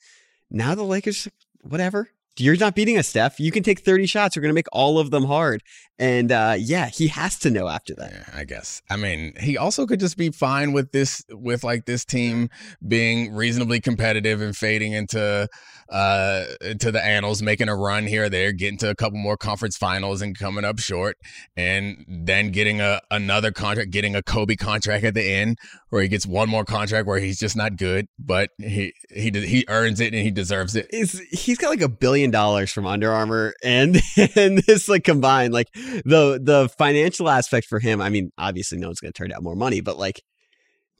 Now 0.51 0.75
the 0.75 0.84
Lakers, 0.84 1.27
whatever. 1.62 2.10
You're 2.38 2.56
not 2.56 2.74
beating 2.74 2.98
us, 2.98 3.10
Steph. 3.10 3.38
You 3.39 3.51
can 3.51 3.63
take 3.63 3.79
30 3.82 4.06
shots. 4.06 4.36
We're 4.36 4.41
going 4.41 4.51
to 4.51 4.56
make 4.56 4.68
all 4.72 4.98
of 4.98 5.12
them 5.12 5.25
hard. 5.25 5.62
And 5.98 6.32
uh, 6.32 6.56
yeah, 6.58 6.88
he 6.88 7.08
has 7.08 7.38
to 7.39 7.50
know 7.50 7.68
after 7.68 7.94
that. 7.96 8.13
Yeah, 8.13 8.39
I 8.39 8.46
guess. 8.46 8.82
I 8.89 8.96
mean, 8.96 9.34
he 9.38 9.58
also 9.58 9.86
could 9.86 10.00
just 10.00 10.15
be 10.15 10.29
fine 10.32 10.72
with 10.72 10.94
this, 10.94 11.22
with 11.29 11.65
like 11.65 11.86
this 11.86 12.06
team 12.06 12.50
being 12.88 13.34
reasonably 13.34 13.82
competitive 13.82 14.39
and 14.39 14.56
fading 14.56 14.94
into, 14.94 15.50
uh, 15.91 16.46
to 16.79 16.91
the 16.91 17.03
annals, 17.03 17.41
making 17.41 17.67
a 17.67 17.75
run 17.75 18.05
here 18.05 18.25
or 18.25 18.29
there, 18.29 18.51
getting 18.51 18.77
to 18.77 18.89
a 18.89 18.96
couple 18.96 19.17
more 19.17 19.38
conference 19.38 19.75
finals 19.75 20.22
and 20.22 20.38
coming 20.38 20.63
up 20.63 20.79
short, 20.79 21.17
and 21.58 22.05
then 22.08 22.51
getting 22.51 22.79
a 22.81 23.01
another 23.10 23.51
contract, 23.51 23.91
getting 23.91 24.15
a 24.15 24.22
Kobe 24.22 24.55
contract 24.55 25.03
at 25.03 25.13
the 25.13 25.24
end, 25.24 25.58
where 25.89 26.01
he 26.01 26.08
gets 26.08 26.25
one 26.25 26.50
more 26.50 26.65
contract 26.65 27.08
where 27.08 27.19
he's 27.19 27.39
just 27.39 27.55
not 27.55 27.75
good, 27.75 28.08
but 28.19 28.51
he 28.60 28.93
he 29.10 29.31
he 29.31 29.65
earns 29.67 30.00
it 30.00 30.13
and 30.13 30.22
he 30.22 30.31
deserves 30.31 30.75
it. 30.75 30.88
is 30.91 31.19
he's 31.31 31.58
got 31.58 31.69
like 31.69 31.81
a 31.81 31.89
billion 31.89 32.31
dollars 32.31 32.72
from 32.72 32.86
Under 32.86 33.12
Armour 33.12 33.53
and 33.63 34.00
and 34.36 34.60
this 34.60 34.88
like 34.88 35.03
combined 35.03 35.53
like 35.53 35.72
the 35.74 36.39
the 36.41 36.69
financial 36.77 37.29
aspect 37.29 37.67
for 37.67 37.79
him. 37.79 38.01
I 38.01 38.10
mean, 38.10 38.31
obviously 38.38 38.77
no 38.77 38.88
one's 38.88 39.00
going 39.00 39.12
to 39.12 39.17
turn 39.17 39.31
out 39.31 39.43
more 39.43 39.55
money, 39.55 39.81
but 39.81 39.98
like 39.98 40.22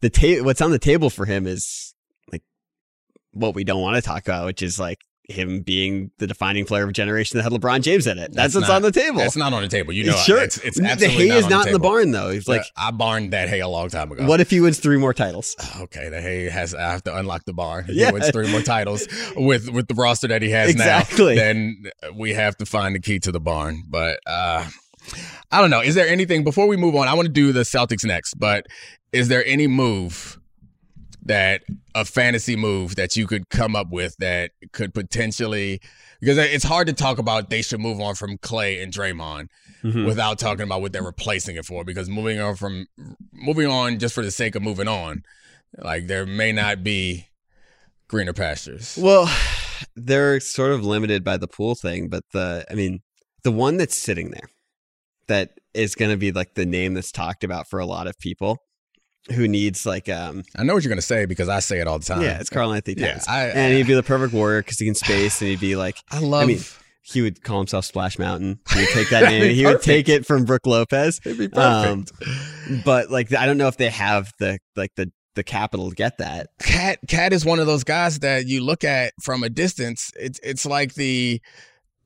the 0.02 0.10
ta- 0.10 0.44
what's 0.44 0.62
on 0.62 0.72
the 0.72 0.80
table 0.80 1.10
for 1.10 1.26
him 1.26 1.46
is 1.46 1.94
what 3.32 3.56
we 3.56 3.64
don't 3.64 3.82
want 3.82 3.96
to 3.96 4.02
talk 4.02 4.24
about, 4.28 4.46
which 4.46 4.62
is 4.62 4.80
like 4.80 5.00
him 5.28 5.62
being 5.62 6.10
the 6.18 6.26
defining 6.26 6.66
player 6.66 6.82
of 6.82 6.90
a 6.90 6.92
generation 6.92 7.38
that 7.38 7.44
had 7.44 7.52
LeBron 7.52 7.82
James 7.84 8.08
in 8.08 8.18
it. 8.18 8.34
That's, 8.34 8.54
That's 8.54 8.56
what's 8.56 8.68
not- 8.70 8.76
on 8.78 8.82
the 8.82 8.92
table. 8.92 9.20
It's 9.22 9.36
not 9.36 9.54
on 9.54 9.62
the 9.62 9.68
table. 9.68 9.94
You 9.94 10.06
know, 10.06 10.16
sure, 10.16 10.42
it's, 10.42 10.58
it's 10.58 10.80
the 10.80 10.86
absolutely 10.88 11.30
hay 11.30 11.38
is 11.38 11.44
on 11.44 11.52
not 11.52 11.68
in 11.68 11.74
the 11.74 11.78
barn 11.80 12.10
though. 12.10 12.30
It's 12.30 12.48
like, 12.48 12.64
I 12.76 12.90
barned 12.90 13.32
that 13.34 13.48
hay 13.48 13.60
a 13.60 13.68
long 13.68 13.90
time 13.90 14.12
ago. 14.12 14.26
what 14.26 14.40
if 14.42 14.50
he 14.50 14.60
wins 14.60 14.80
three 14.80 14.98
more 14.98 15.14
titles? 15.14 15.56
Okay, 15.82 16.10
the 16.10 16.20
hay 16.20 16.46
has. 16.50 16.74
I 16.74 16.90
have 16.92 17.04
to 17.04 17.16
unlock 17.16 17.46
the 17.46 17.54
barn. 17.54 17.86
If 17.90 17.96
Yeah. 17.96 18.08
He 18.08 18.14
wins 18.14 18.32
three 18.32 18.50
more 18.52 18.62
titles 18.64 19.08
with 19.36 19.70
with 19.70 19.88
the 19.88 19.94
roster 19.94 20.28
that 20.30 20.42
he 20.42 20.50
has 20.50 20.72
Exactly. 20.72 21.36
now. 21.36 21.42
Then 21.42 21.84
we 22.16 22.34
have 22.34 22.58
to 22.58 22.66
find 22.66 22.96
the 22.96 23.00
key 23.00 23.20
to 23.20 23.32
the 23.32 23.40
barn. 23.40 23.84
But 23.88 24.20
uh, 24.26 24.66
I 25.52 25.62
don't 25.62 25.70
know. 25.70 25.82
Is 25.82 25.94
there 25.94 26.08
anything 26.08 26.44
before 26.44 26.66
we 26.68 26.76
move 26.76 26.96
on? 26.96 27.08
I 27.08 27.14
want 27.14 27.28
to 27.28 27.32
do 27.32 27.52
the 27.54 27.62
Celtics 27.62 28.04
next. 28.04 28.34
But 28.34 28.66
is 29.14 29.28
there 29.28 29.46
any 29.46 29.68
move 29.68 30.39
that 31.24 31.64
a 31.96 32.06
fantasy 32.06 32.56
move 32.56 32.96
that 32.96 33.16
you 33.16 33.28
could 33.28 33.50
come 33.50 33.76
up 33.76 33.90
with 33.92 34.16
that 34.18 34.52
could 34.72 34.94
potentially? 34.94 35.82
Because 36.20 36.38
it's 36.38 36.64
hard 36.66 36.88
to 36.88 36.94
talk 36.94 37.18
about 37.18 37.50
they 37.50 37.62
should 37.62 37.80
move 37.80 38.00
on 38.02 38.16
from 38.16 38.38
Klay 38.38 38.82
and 38.82 38.94
Draymond 38.94 39.48
Hmm. 39.82 40.04
without 40.06 40.38
talking 40.38 40.64
about 40.64 40.82
what 40.82 40.92
they're 40.92 41.02
replacing 41.02 41.56
it 41.56 41.66
for. 41.66 41.86
Because 41.86 42.10
moving 42.10 42.40
on 42.40 42.56
from 42.56 42.88
moving 43.32 43.68
on 43.68 43.98
just 44.00 44.14
for 44.14 44.24
the 44.24 44.32
sake 44.32 44.56
of 44.56 44.62
moving 44.62 44.88
on, 44.90 45.24
like 45.78 46.08
there 46.08 46.26
may 46.26 46.52
not 46.52 46.84
be 46.84 47.28
greener 48.10 48.34
pastures. 48.34 48.98
Well, 49.02 49.34
they're 49.96 50.40
sort 50.42 50.72
of 50.72 50.84
limited 50.84 51.24
by 51.24 51.38
the 51.38 51.48
pool 51.48 51.76
thing, 51.76 52.10
but 52.10 52.24
the 52.34 52.66
I 52.70 52.74
mean, 52.74 53.02
the 53.44 53.52
one 53.52 53.78
that's 53.78 53.98
sitting 53.98 54.32
there 54.32 54.50
that 55.28 55.52
is 55.74 55.96
going 55.96 56.12
to 56.12 56.18
be 56.18 56.32
like 56.32 56.56
the 56.56 56.66
name 56.66 56.96
that's 56.96 57.12
talked 57.12 57.44
about 57.46 57.70
for 57.70 57.80
a 57.80 57.86
lot 57.86 58.08
of 58.08 58.18
people 58.20 58.58
who 59.34 59.48
needs 59.48 59.86
like 59.86 60.10
um 60.10 60.44
I 60.58 60.64
know 60.64 60.74
what 60.74 60.84
you're 60.84 60.90
gonna 60.90 61.02
say 61.02 61.26
because 61.26 61.50
I 61.50 61.60
say 61.60 61.80
it 61.80 61.88
all 61.88 62.00
the 62.00 62.06
time. 62.06 62.22
yeah, 62.22 62.40
it's 62.40 62.50
Karl-Anthony 62.50 63.02
Yeah, 63.02 63.20
I- 63.28 63.48
and 63.48 63.74
he'd 63.74 63.88
be 63.88 63.94
the 63.94 64.04
perfect 64.04 64.34
warrior 64.34 64.62
because 64.62 64.80
he 64.80 64.86
can 64.86 64.96
space 64.96 65.42
and 65.42 65.50
he'd 65.52 65.60
be 65.60 65.76
like 65.76 65.98
I 66.12 66.20
love. 66.20 66.44
I 66.44 66.46
mean, 66.46 66.60
he 67.04 67.22
would 67.22 67.44
call 67.44 67.58
himself 67.60 67.86
Splash 67.86 68.20
Mountain. 68.20 68.60
He 68.74 68.80
would 68.82 68.90
take 68.90 69.10
that 69.10 69.24
name. 69.30 69.54
He 69.56 69.66
would 69.66 69.82
take 69.82 70.10
it 70.10 70.26
from 70.26 70.46
Brook 70.46 70.66
Lopez. 70.68 71.20
it'd 71.26 71.38
be 71.38 71.52
um, 71.58 72.06
perfect. 72.06 72.86
But 72.86 73.10
like 73.12 73.34
I 73.34 73.46
don't 73.46 73.58
know 73.58 73.68
if 73.68 73.78
they 73.78 73.90
have 73.90 74.32
the 74.40 74.60
like 74.76 74.92
the 74.96 75.12
the 75.36 75.44
capital 75.44 75.90
to 75.90 75.96
get 75.96 76.18
that. 76.18 76.48
Cat 76.62 77.00
Cat 77.08 77.34
is 77.34 77.46
one 77.46 77.60
of 77.60 77.68
those 77.68 77.84
guys 77.84 78.20
that 78.20 78.48
you 78.48 78.64
look 78.64 78.84
at 78.84 79.14
from 79.24 79.44
a 79.44 79.50
distance. 79.50 80.12
It's 80.20 80.40
it's 80.44 80.66
like 80.66 80.94
the 80.96 81.42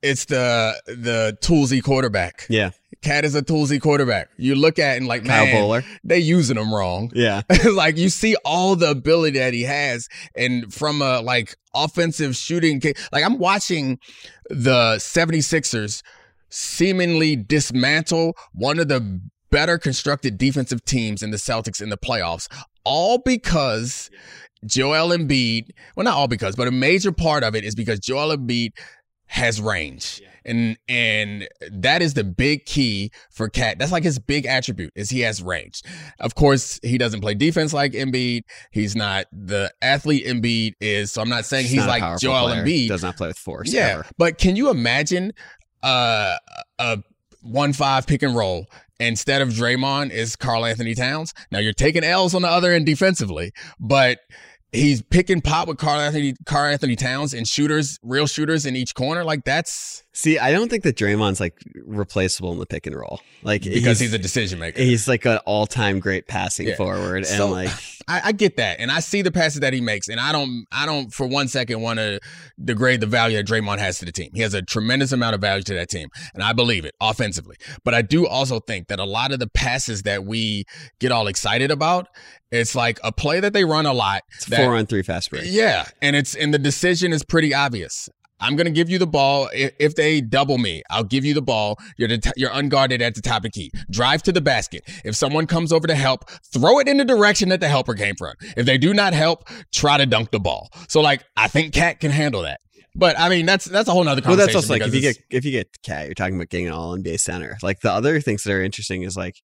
it's 0.03 0.25
the 0.25 0.79
the 0.85 1.37
toolsy 1.41 1.81
quarterback. 1.81 2.45
Yeah, 2.49 2.71
Cat 3.01 3.25
is 3.25 3.33
a 3.33 3.41
toolsy 3.41 3.81
quarterback. 3.81 4.29
You 4.37 4.55
look 4.55 4.77
at 4.77 4.97
and 4.97 5.07
like 5.07 5.25
Kyle 5.25 5.45
man, 5.45 5.55
Boller. 5.55 5.85
they 6.03 6.19
using 6.19 6.57
him 6.57 6.73
wrong. 6.73 7.11
Yeah, 7.15 7.41
like 7.73 7.97
you 7.97 8.09
see 8.09 8.35
all 8.45 8.75
the 8.75 8.91
ability 8.91 9.39
that 9.39 9.53
he 9.53 9.63
has 9.63 10.07
and 10.35 10.71
from 10.73 11.01
a 11.01 11.21
like 11.21 11.55
offensive 11.75 12.35
shooting 12.35 12.79
like 13.11 13.23
i'm 13.23 13.39
watching 13.39 13.97
the 14.49 14.95
76ers 14.97 16.03
seemingly 16.49 17.35
dismantle 17.35 18.37
one 18.53 18.77
of 18.77 18.87
the 18.89 19.19
better 19.49 19.79
constructed 19.79 20.37
defensive 20.37 20.85
teams 20.85 21.23
in 21.23 21.31
the 21.31 21.37
celtics 21.37 21.81
in 21.81 21.89
the 21.89 21.97
playoffs 21.97 22.47
all 22.83 23.17
because 23.17 24.11
joel 24.65 25.09
embiid 25.09 25.69
well 25.95 26.03
not 26.03 26.13
all 26.15 26.27
because 26.27 26.55
but 26.55 26.67
a 26.67 26.71
major 26.71 27.11
part 27.11 27.43
of 27.43 27.55
it 27.55 27.63
is 27.63 27.73
because 27.73 27.99
joel 27.99 28.35
embiid 28.37 28.71
has 29.33 29.59
range 29.59 30.21
and 30.45 30.77
and 30.87 31.47
that 31.71 32.01
is 32.01 32.13
the 32.13 32.23
big 32.23 32.65
key 32.65 33.11
for 33.31 33.49
Cat. 33.49 33.79
That's 33.79 33.91
like 33.91 34.03
his 34.03 34.19
big 34.19 34.45
attribute 34.45 34.91
is 34.95 35.09
he 35.09 35.21
has 35.21 35.41
range. 35.41 35.81
Of 36.19 36.35
course, 36.35 36.79
he 36.83 36.97
doesn't 36.97 37.21
play 37.21 37.33
defense 37.33 37.73
like 37.73 37.93
Embiid. 37.93 38.41
He's 38.71 38.95
not 38.95 39.25
the 39.31 39.71
athlete 39.81 40.25
Embiid 40.25 40.73
is. 40.79 41.11
So 41.11 41.21
I'm 41.21 41.29
not 41.29 41.45
saying 41.45 41.65
he's 41.65 41.77
not 41.77 41.87
like 41.87 42.01
powerful 42.01 42.19
Joel 42.19 42.47
player. 42.47 42.63
Embiid. 42.63 42.87
Does 42.89 43.03
not 43.03 43.17
play 43.17 43.27
with 43.27 43.37
force. 43.37 43.73
yeah, 43.73 43.87
ever. 43.87 44.05
but 44.17 44.37
can 44.37 44.55
you 44.55 44.69
imagine 44.69 45.33
uh, 45.81 46.35
a 46.79 46.99
one 47.41 47.73
five 47.73 48.07
pick 48.07 48.23
and 48.23 48.35
roll 48.35 48.67
instead 48.99 49.41
of 49.41 49.49
Draymond 49.49 50.11
is 50.11 50.35
Karl-Anthony 50.35 50.95
Towns? 50.95 51.33
Now 51.51 51.59
you're 51.59 51.73
taking 51.73 52.03
L's 52.03 52.35
on 52.35 52.41
the 52.41 52.49
other 52.49 52.71
end 52.71 52.85
defensively, 52.85 53.51
but. 53.79 54.19
He's 54.73 55.03
picking 55.03 55.39
pop 55.39 55.67
with 55.67 55.77
Karl-Anthony, 55.77 56.33
Carl 56.45 56.71
Anthony 56.71 56.95
Towns 56.95 57.33
and 57.33 57.47
shooters, 57.47 57.99
real 58.01 58.25
shooters 58.25 58.65
in 58.65 58.75
each 58.75 58.95
corner. 58.95 59.23
Like 59.23 59.45
that's 59.45 60.02
See, 60.15 60.37
I 60.37 60.51
don't 60.51 60.69
think 60.69 60.83
that 60.83 60.95
Draymond's 60.95 61.39
like 61.39 61.55
replaceable 61.85 62.51
in 62.53 62.59
the 62.59 62.67
pick 62.67 62.85
and 62.85 62.95
roll. 62.95 63.19
Like 63.41 63.63
because 63.63 63.99
he's, 63.99 64.13
a 64.13 64.19
decision 64.19 64.59
maker. 64.59 64.79
he's 64.79 65.07
like 65.07 65.25
an 65.25 65.39
all 65.45 65.65
time 65.65 65.99
great 65.99 66.27
passing 66.27 66.67
Yeah. 66.67 66.75
forward, 66.75 67.25
So- 67.25 67.45
and 67.45 67.51
like 67.51 67.69
I, 68.07 68.21
I 68.25 68.31
get 68.33 68.57
that, 68.57 68.81
and 68.81 68.91
I 68.91 68.99
see 68.99 69.21
the 69.21 69.31
passes 69.31 69.61
that 69.61 69.71
he 69.71 69.79
makes, 69.79 70.09
and 70.09 70.19
I 70.19 70.33
don't, 70.33 70.65
I 70.73 70.85
don't 70.85 71.13
for 71.13 71.25
one 71.25 71.47
second 71.47 71.79
want 71.81 71.99
to 71.99 72.19
degrade 72.61 72.99
the 72.99 73.07
value 73.07 73.37
that 73.37 73.47
Draymond 73.47 73.79
has 73.79 73.97
to 73.99 74.05
the 74.05 74.11
team. 74.11 74.29
He 74.33 74.41
has 74.41 74.53
a 74.53 74.61
tremendous 74.61 75.13
amount 75.13 75.35
of 75.35 75.41
value 75.41 75.63
to 75.63 75.73
that 75.75 75.89
team, 75.89 76.09
and 76.33 76.43
I 76.43 76.51
believe 76.51 76.83
it 76.83 76.93
offensively. 76.99 77.55
But 77.85 77.93
I 77.93 78.01
do 78.01 78.27
also 78.27 78.59
think 78.59 78.89
that 78.89 78.99
a 78.99 79.05
lot 79.05 79.31
of 79.31 79.39
the 79.39 79.47
passes 79.47 80.01
that 80.01 80.25
we 80.25 80.65
get 80.99 81.13
all 81.13 81.27
excited 81.27 81.71
about, 81.71 82.07
it's 82.51 82.75
like 82.75 82.99
a 83.05 83.13
play 83.13 83.39
that 83.39 83.53
they 83.53 83.63
run 83.63 83.85
a 83.85 83.93
lot. 83.93 84.21
it's 84.35 84.47
that- 84.47 84.57
four 84.65 84.75
on 84.75 84.85
three 84.85 85.01
fast 85.01 85.29
break. 85.31 85.43
yeah, 85.45 85.85
and 86.01 86.15
it's 86.17 86.35
and 86.35 86.53
the 86.53 86.59
decision 86.59 87.13
is 87.13 87.23
pretty 87.23 87.53
obvious. 87.53 88.09
I'm 88.43 88.55
gonna 88.57 88.71
give 88.71 88.89
you 88.89 88.99
the 88.99 89.07
ball. 89.07 89.49
If, 89.53 89.95
they 89.95 90.21
double 90.21 90.57
me, 90.57 90.83
I'll 90.89 91.03
give 91.03 91.23
you 91.23 91.33
the 91.33 91.41
ball. 91.41 91.77
You're 91.97 92.09
the 92.09 92.17
t- 92.17 92.31
you're 92.35 92.51
unguarded 92.51 93.01
at 93.01 93.15
the 93.15 93.21
top 93.21 93.45
of 93.45 93.51
key. 93.51 93.71
Drive 93.89 94.21
to 94.23 94.31
the 94.31 94.41
basket. 94.41 94.83
If 95.05 95.15
someone 95.15 95.47
comes 95.47 95.71
over 95.71 95.87
to 95.87 95.95
help, 95.95 96.29
throw 96.51 96.79
it 96.79 96.87
in 96.87 96.97
the 96.97 97.05
direction 97.05 97.49
that 97.49 97.61
the 97.61 97.69
helper 97.69 97.93
came 97.93 98.15
from. 98.15 98.33
If 98.57 98.65
they 98.65 98.77
do 98.77 98.93
not 98.93 99.13
help, 99.13 99.47
try 99.71 99.97
to 99.97 100.05
dunk 100.05 100.31
the 100.31 100.39
ball. 100.39 100.69
So 100.89 100.99
like, 100.99 101.23
I 101.37 101.47
think 101.47 101.73
Cat 101.73 101.99
can 101.99 102.11
handle 102.11 102.41
that. 102.41 102.59
But 102.95 103.17
I 103.17 103.29
mean, 103.29 103.45
that's 103.45 103.65
that's 103.65 103.87
a 103.87 103.91
whole 103.91 104.03
nother 104.03 104.21
conversation. 104.21 104.37
Well, 104.37 104.47
that's 104.47 104.55
also 104.55 104.73
like 104.73 104.87
if 104.87 104.93
you 104.93 105.01
get 105.01 105.17
if 105.29 105.45
you 105.45 105.51
get 105.51 105.81
cat, 105.81 106.05
you're 106.05 106.13
talking 106.13 106.35
about 106.35 106.49
getting 106.49 106.67
an 106.67 106.73
all 106.73 106.95
NBA 106.97 107.19
center. 107.19 107.57
Like 107.63 107.79
the 107.79 107.91
other 107.91 108.19
things 108.21 108.43
that 108.43 108.53
are 108.53 108.61
interesting 108.61 109.03
is 109.03 109.17
like, 109.17 109.41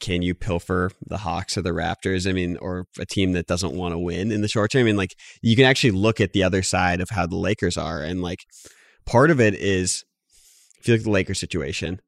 can 0.00 0.22
you 0.22 0.34
pilfer 0.34 0.90
the 1.06 1.18
Hawks 1.18 1.56
or 1.56 1.62
the 1.62 1.70
Raptors? 1.70 2.28
I 2.28 2.32
mean, 2.32 2.56
or 2.58 2.86
a 2.98 3.06
team 3.06 3.32
that 3.32 3.46
doesn't 3.46 3.74
want 3.74 3.92
to 3.92 3.98
win 3.98 4.32
in 4.32 4.40
the 4.40 4.48
short 4.48 4.72
term. 4.72 4.80
I 4.80 4.84
mean, 4.84 4.96
like 4.96 5.16
you 5.42 5.56
can 5.56 5.64
actually 5.64 5.92
look 5.92 6.20
at 6.20 6.32
the 6.32 6.42
other 6.42 6.62
side 6.62 7.00
of 7.00 7.10
how 7.10 7.26
the 7.26 7.36
Lakers 7.36 7.76
are, 7.76 8.02
and 8.02 8.22
like 8.22 8.44
part 9.06 9.30
of 9.30 9.40
it 9.40 9.54
is 9.54 10.04
if 10.78 10.88
you 10.88 10.94
look 10.94 11.00
at 11.00 11.04
the 11.04 11.10
Lakers 11.10 11.38
situation, 11.38 12.00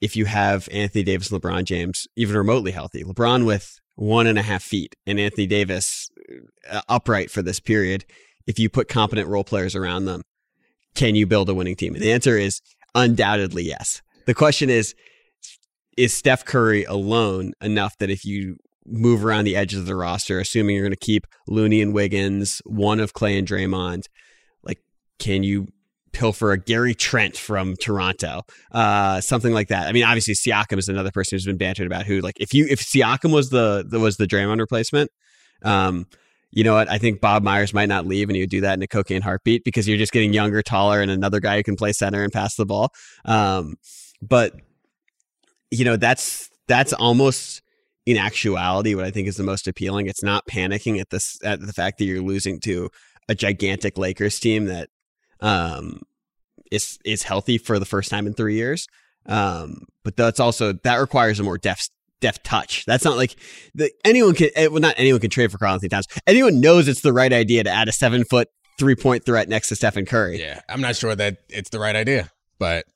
if 0.00 0.14
you 0.16 0.26
have 0.26 0.68
Anthony 0.70 1.02
Davis 1.02 1.30
and 1.30 1.40
LeBron 1.40 1.64
James 1.64 2.06
even 2.16 2.36
remotely 2.36 2.70
healthy, 2.70 3.02
LeBron 3.02 3.46
with 3.46 3.80
one 3.96 4.26
and 4.26 4.38
a 4.38 4.42
half 4.42 4.62
feet 4.62 4.94
and 5.06 5.18
Anthony 5.18 5.46
Davis 5.46 6.10
uh, 6.70 6.82
upright 6.88 7.30
for 7.30 7.42
this 7.42 7.60
period, 7.60 8.04
if 8.46 8.58
you 8.58 8.68
put 8.68 8.88
competent 8.88 9.28
role 9.28 9.44
players 9.44 9.74
around 9.74 10.04
them, 10.04 10.22
can 10.94 11.14
you 11.14 11.26
build 11.26 11.48
a 11.48 11.54
winning 11.54 11.76
team? 11.76 11.94
And 11.94 12.02
the 12.02 12.12
answer 12.12 12.38
is 12.38 12.60
undoubtedly 12.94 13.64
yes. 13.64 14.02
The 14.26 14.34
question 14.34 14.70
is, 14.70 14.94
is 15.96 16.14
Steph 16.14 16.44
Curry 16.44 16.84
alone 16.84 17.52
enough 17.60 17.96
that 17.98 18.10
if 18.10 18.24
you 18.24 18.56
move 18.84 19.24
around 19.24 19.44
the 19.44 19.56
edges 19.56 19.80
of 19.80 19.86
the 19.86 19.96
roster, 19.96 20.38
assuming 20.38 20.76
you're 20.76 20.84
going 20.84 20.92
to 20.92 20.96
keep 20.96 21.26
Looney 21.48 21.82
and 21.82 21.92
Wiggins, 21.92 22.62
one 22.64 23.00
of 23.00 23.14
Klay 23.14 23.38
and 23.38 23.46
Draymond, 23.46 24.04
like, 24.62 24.78
can 25.18 25.42
you 25.42 25.68
pilfer 26.16 26.50
a 26.50 26.58
Gary 26.58 26.94
Trent 26.94 27.36
from 27.36 27.76
Toronto, 27.76 28.40
uh, 28.72 29.20
something 29.20 29.52
like 29.52 29.68
that. 29.68 29.86
I 29.86 29.92
mean, 29.92 30.02
obviously 30.02 30.32
Siakam 30.32 30.78
is 30.78 30.88
another 30.88 31.10
person 31.10 31.36
who's 31.36 31.44
been 31.44 31.58
bantered 31.58 31.86
about 31.86 32.06
who, 32.06 32.20
like, 32.20 32.40
if 32.40 32.54
you 32.54 32.66
if 32.70 32.80
Siakam 32.80 33.34
was 33.34 33.50
the, 33.50 33.84
the 33.86 34.00
was 34.00 34.16
the 34.16 34.26
Draymond 34.26 34.58
replacement, 34.58 35.10
um, 35.62 36.06
you 36.50 36.64
know 36.64 36.72
what? 36.72 36.90
I 36.90 36.96
think 36.96 37.20
Bob 37.20 37.42
Myers 37.42 37.74
might 37.74 37.90
not 37.90 38.06
leave, 38.06 38.30
and 38.30 38.36
he 38.36 38.42
would 38.42 38.50
do 38.50 38.62
that 38.62 38.74
in 38.78 38.82
a 38.82 38.86
cocaine 38.86 39.20
heartbeat 39.20 39.62
because 39.62 39.86
you're 39.86 39.98
just 39.98 40.12
getting 40.12 40.32
younger, 40.32 40.62
taller, 40.62 41.02
and 41.02 41.10
another 41.10 41.38
guy 41.38 41.58
who 41.58 41.62
can 41.62 41.76
play 41.76 41.92
center 41.92 42.22
and 42.22 42.32
pass 42.32 42.54
the 42.54 42.64
ball. 42.64 42.94
Um, 43.26 43.74
but 44.22 44.54
you 45.78 45.84
know, 45.84 45.96
that's 45.96 46.50
that's 46.68 46.92
almost 46.92 47.62
in 48.06 48.16
actuality 48.16 48.94
what 48.94 49.04
I 49.04 49.10
think 49.10 49.28
is 49.28 49.36
the 49.36 49.42
most 49.42 49.66
appealing. 49.66 50.06
It's 50.06 50.22
not 50.22 50.46
panicking 50.46 51.00
at 51.00 51.10
this 51.10 51.38
at 51.44 51.60
the 51.60 51.72
fact 51.72 51.98
that 51.98 52.04
you're 52.04 52.22
losing 52.22 52.60
to 52.60 52.88
a 53.28 53.34
gigantic 53.34 53.98
Lakers 53.98 54.38
team 54.38 54.66
that 54.66 54.88
um, 55.40 56.02
is 56.70 56.98
is 57.04 57.24
healthy 57.24 57.58
for 57.58 57.78
the 57.78 57.84
first 57.84 58.10
time 58.10 58.26
in 58.26 58.34
three 58.34 58.54
years. 58.54 58.86
Um, 59.26 59.86
but 60.04 60.16
that's 60.16 60.40
also 60.40 60.72
that 60.72 60.96
requires 60.96 61.40
a 61.40 61.42
more 61.42 61.58
deft 61.58 61.90
deft 62.20 62.44
touch. 62.44 62.84
That's 62.86 63.04
not 63.04 63.16
like 63.16 63.36
the, 63.74 63.90
anyone 64.04 64.34
can. 64.34 64.50
Eh, 64.54 64.68
well, 64.68 64.80
not 64.80 64.94
anyone 64.96 65.20
can 65.20 65.30
trade 65.30 65.50
for 65.50 65.58
Karl-Anthony 65.58 65.88
Towns. 65.88 66.06
Anyone 66.26 66.60
knows 66.60 66.88
it's 66.88 67.00
the 67.00 67.12
right 67.12 67.32
idea 67.32 67.64
to 67.64 67.70
add 67.70 67.88
a 67.88 67.92
seven 67.92 68.24
foot 68.24 68.48
three 68.78 68.94
point 68.94 69.24
threat 69.24 69.48
next 69.48 69.68
to 69.68 69.76
Stephen 69.76 70.06
Curry. 70.06 70.40
Yeah, 70.40 70.60
I'm 70.68 70.80
not 70.80 70.96
sure 70.96 71.14
that 71.14 71.38
it's 71.48 71.70
the 71.70 71.80
right 71.80 71.96
idea, 71.96 72.30
but 72.58 72.86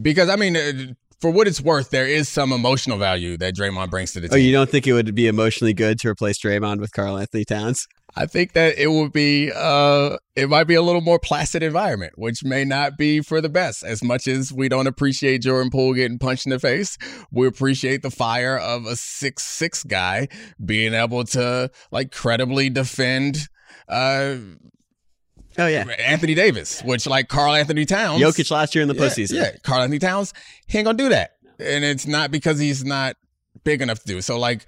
because 0.00 0.28
I 0.28 0.36
mean. 0.36 0.96
For 1.20 1.30
what 1.30 1.48
it's 1.48 1.60
worth, 1.60 1.90
there 1.90 2.06
is 2.06 2.28
some 2.28 2.52
emotional 2.52 2.96
value 2.96 3.36
that 3.38 3.54
Draymond 3.54 3.90
brings 3.90 4.12
to 4.12 4.20
the 4.20 4.28
team. 4.28 4.34
Oh, 4.34 4.38
you 4.38 4.52
don't 4.52 4.70
think 4.70 4.86
it 4.86 4.92
would 4.92 5.14
be 5.14 5.26
emotionally 5.26 5.74
good 5.74 5.98
to 6.00 6.08
replace 6.08 6.38
Draymond 6.38 6.78
with 6.78 6.92
Karl-Anthony 6.92 7.44
Towns? 7.44 7.88
I 8.16 8.26
think 8.26 8.52
that 8.54 8.78
it 8.78 8.90
would 8.90 9.12
be 9.12 9.52
uh 9.54 10.16
it 10.34 10.48
might 10.48 10.64
be 10.64 10.74
a 10.74 10.82
little 10.82 11.00
more 11.00 11.18
placid 11.18 11.62
environment, 11.62 12.14
which 12.16 12.42
may 12.42 12.64
not 12.64 12.96
be 12.96 13.20
for 13.20 13.40
the 13.40 13.48
best. 13.48 13.84
As 13.84 14.02
much 14.02 14.26
as 14.26 14.52
we 14.52 14.68
don't 14.68 14.86
appreciate 14.86 15.42
Jordan 15.42 15.70
Poole 15.70 15.94
getting 15.94 16.18
punched 16.18 16.46
in 16.46 16.50
the 16.50 16.58
face, 16.58 16.96
we 17.30 17.46
appreciate 17.46 18.02
the 18.02 18.10
fire 18.10 18.56
of 18.56 18.86
a 18.86 18.96
six 18.96 19.42
six 19.42 19.84
guy 19.84 20.28
being 20.64 20.94
able 20.94 21.24
to 21.24 21.70
like 21.92 22.10
credibly 22.10 22.70
defend 22.70 23.48
uh 23.88 24.36
Oh 25.58 25.66
yeah, 25.66 25.84
Anthony 25.98 26.34
Davis, 26.34 26.82
which 26.82 27.06
like 27.06 27.28
Karl-Anthony 27.28 27.84
Towns, 27.84 28.22
Jokic 28.22 28.50
last 28.50 28.74
year 28.74 28.82
in 28.82 28.88
the 28.88 28.94
yeah, 28.94 29.00
postseason. 29.00 29.34
Yeah, 29.34 29.50
Karl-Anthony 29.64 29.98
Towns, 29.98 30.32
he 30.66 30.78
ain't 30.78 30.86
gonna 30.86 30.96
do 30.96 31.08
that, 31.08 31.32
and 31.58 31.84
it's 31.84 32.06
not 32.06 32.30
because 32.30 32.58
he's 32.58 32.84
not 32.84 33.16
big 33.64 33.82
enough 33.82 34.00
to 34.00 34.06
do. 34.06 34.20
So 34.20 34.38
like, 34.38 34.66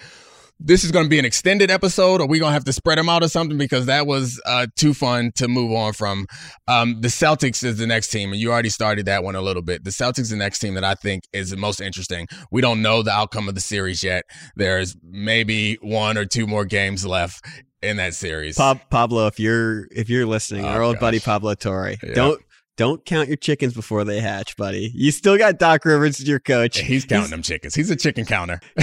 this 0.58 0.84
is 0.84 0.90
to 1.04 1.08
be 1.08 1.18
an 1.18 1.24
extended 1.24 1.70
episode, 1.70 2.20
or 2.20 2.26
we 2.26 2.38
to 2.38 2.52
have 2.52 2.64
to 2.64 2.72
spread 2.72 2.98
them 2.98 3.08
out 3.08 3.22
or 3.22 3.28
something 3.28 3.56
because 3.56 3.86
that 3.86 4.06
was 4.06 4.40
uh, 4.44 4.66
too 4.76 4.92
fun 4.92 5.32
to 5.36 5.48
move 5.48 5.72
on 5.72 5.92
from. 5.92 6.26
Um, 6.68 7.00
the 7.00 7.08
Celtics 7.08 7.64
is 7.64 7.78
the 7.78 7.86
next 7.86 8.08
team, 8.08 8.32
and 8.32 8.40
you 8.40 8.52
already 8.52 8.68
started 8.68 9.06
that 9.06 9.24
one 9.24 9.36
a 9.36 9.40
little 9.40 9.62
bit. 9.62 9.84
The 9.84 9.90
Celtics 9.90 10.18
is 10.20 10.30
the 10.30 10.36
next 10.36 10.58
team 10.58 10.74
that 10.74 10.84
I 10.84 10.94
think 10.94 11.24
is 11.32 11.50
the 11.50 11.56
most 11.56 11.80
interesting. 11.80 12.26
We 12.50 12.60
don't 12.60 12.82
know 12.82 13.02
the 13.02 13.12
outcome 13.12 13.48
of 13.48 13.54
the 13.54 13.60
series 13.60 14.02
yet. 14.02 14.24
There's 14.56 14.96
maybe 15.02 15.78
one 15.80 16.18
or 16.18 16.26
two 16.26 16.46
more 16.46 16.64
games 16.64 17.06
left 17.06 17.44
in 17.82 17.96
that 17.96 18.14
series. 18.14 18.56
Pablo, 18.56 19.26
if 19.26 19.40
you're 19.40 19.86
if 19.90 20.08
you're 20.08 20.26
listening, 20.26 20.64
oh, 20.64 20.68
our 20.68 20.82
old 20.82 20.96
gosh. 20.96 21.00
buddy 21.00 21.20
Pablo 21.20 21.54
Torre, 21.54 21.94
don't 22.14 22.40
don't 22.76 23.04
count 23.04 23.28
your 23.28 23.36
chickens 23.36 23.74
before 23.74 24.04
they 24.04 24.20
hatch, 24.20 24.56
buddy. 24.56 24.90
You 24.94 25.10
still 25.10 25.36
got 25.36 25.58
Doc 25.58 25.84
Rivers 25.84 26.18
as 26.18 26.26
your 26.26 26.40
coach. 26.40 26.78
Yeah, 26.78 26.84
he's 26.84 27.04
counting 27.04 27.24
he's, 27.24 27.30
them 27.30 27.42
chickens. 27.42 27.74
He's 27.74 27.90
a 27.90 27.96
chicken 27.96 28.24
counter. 28.24 28.58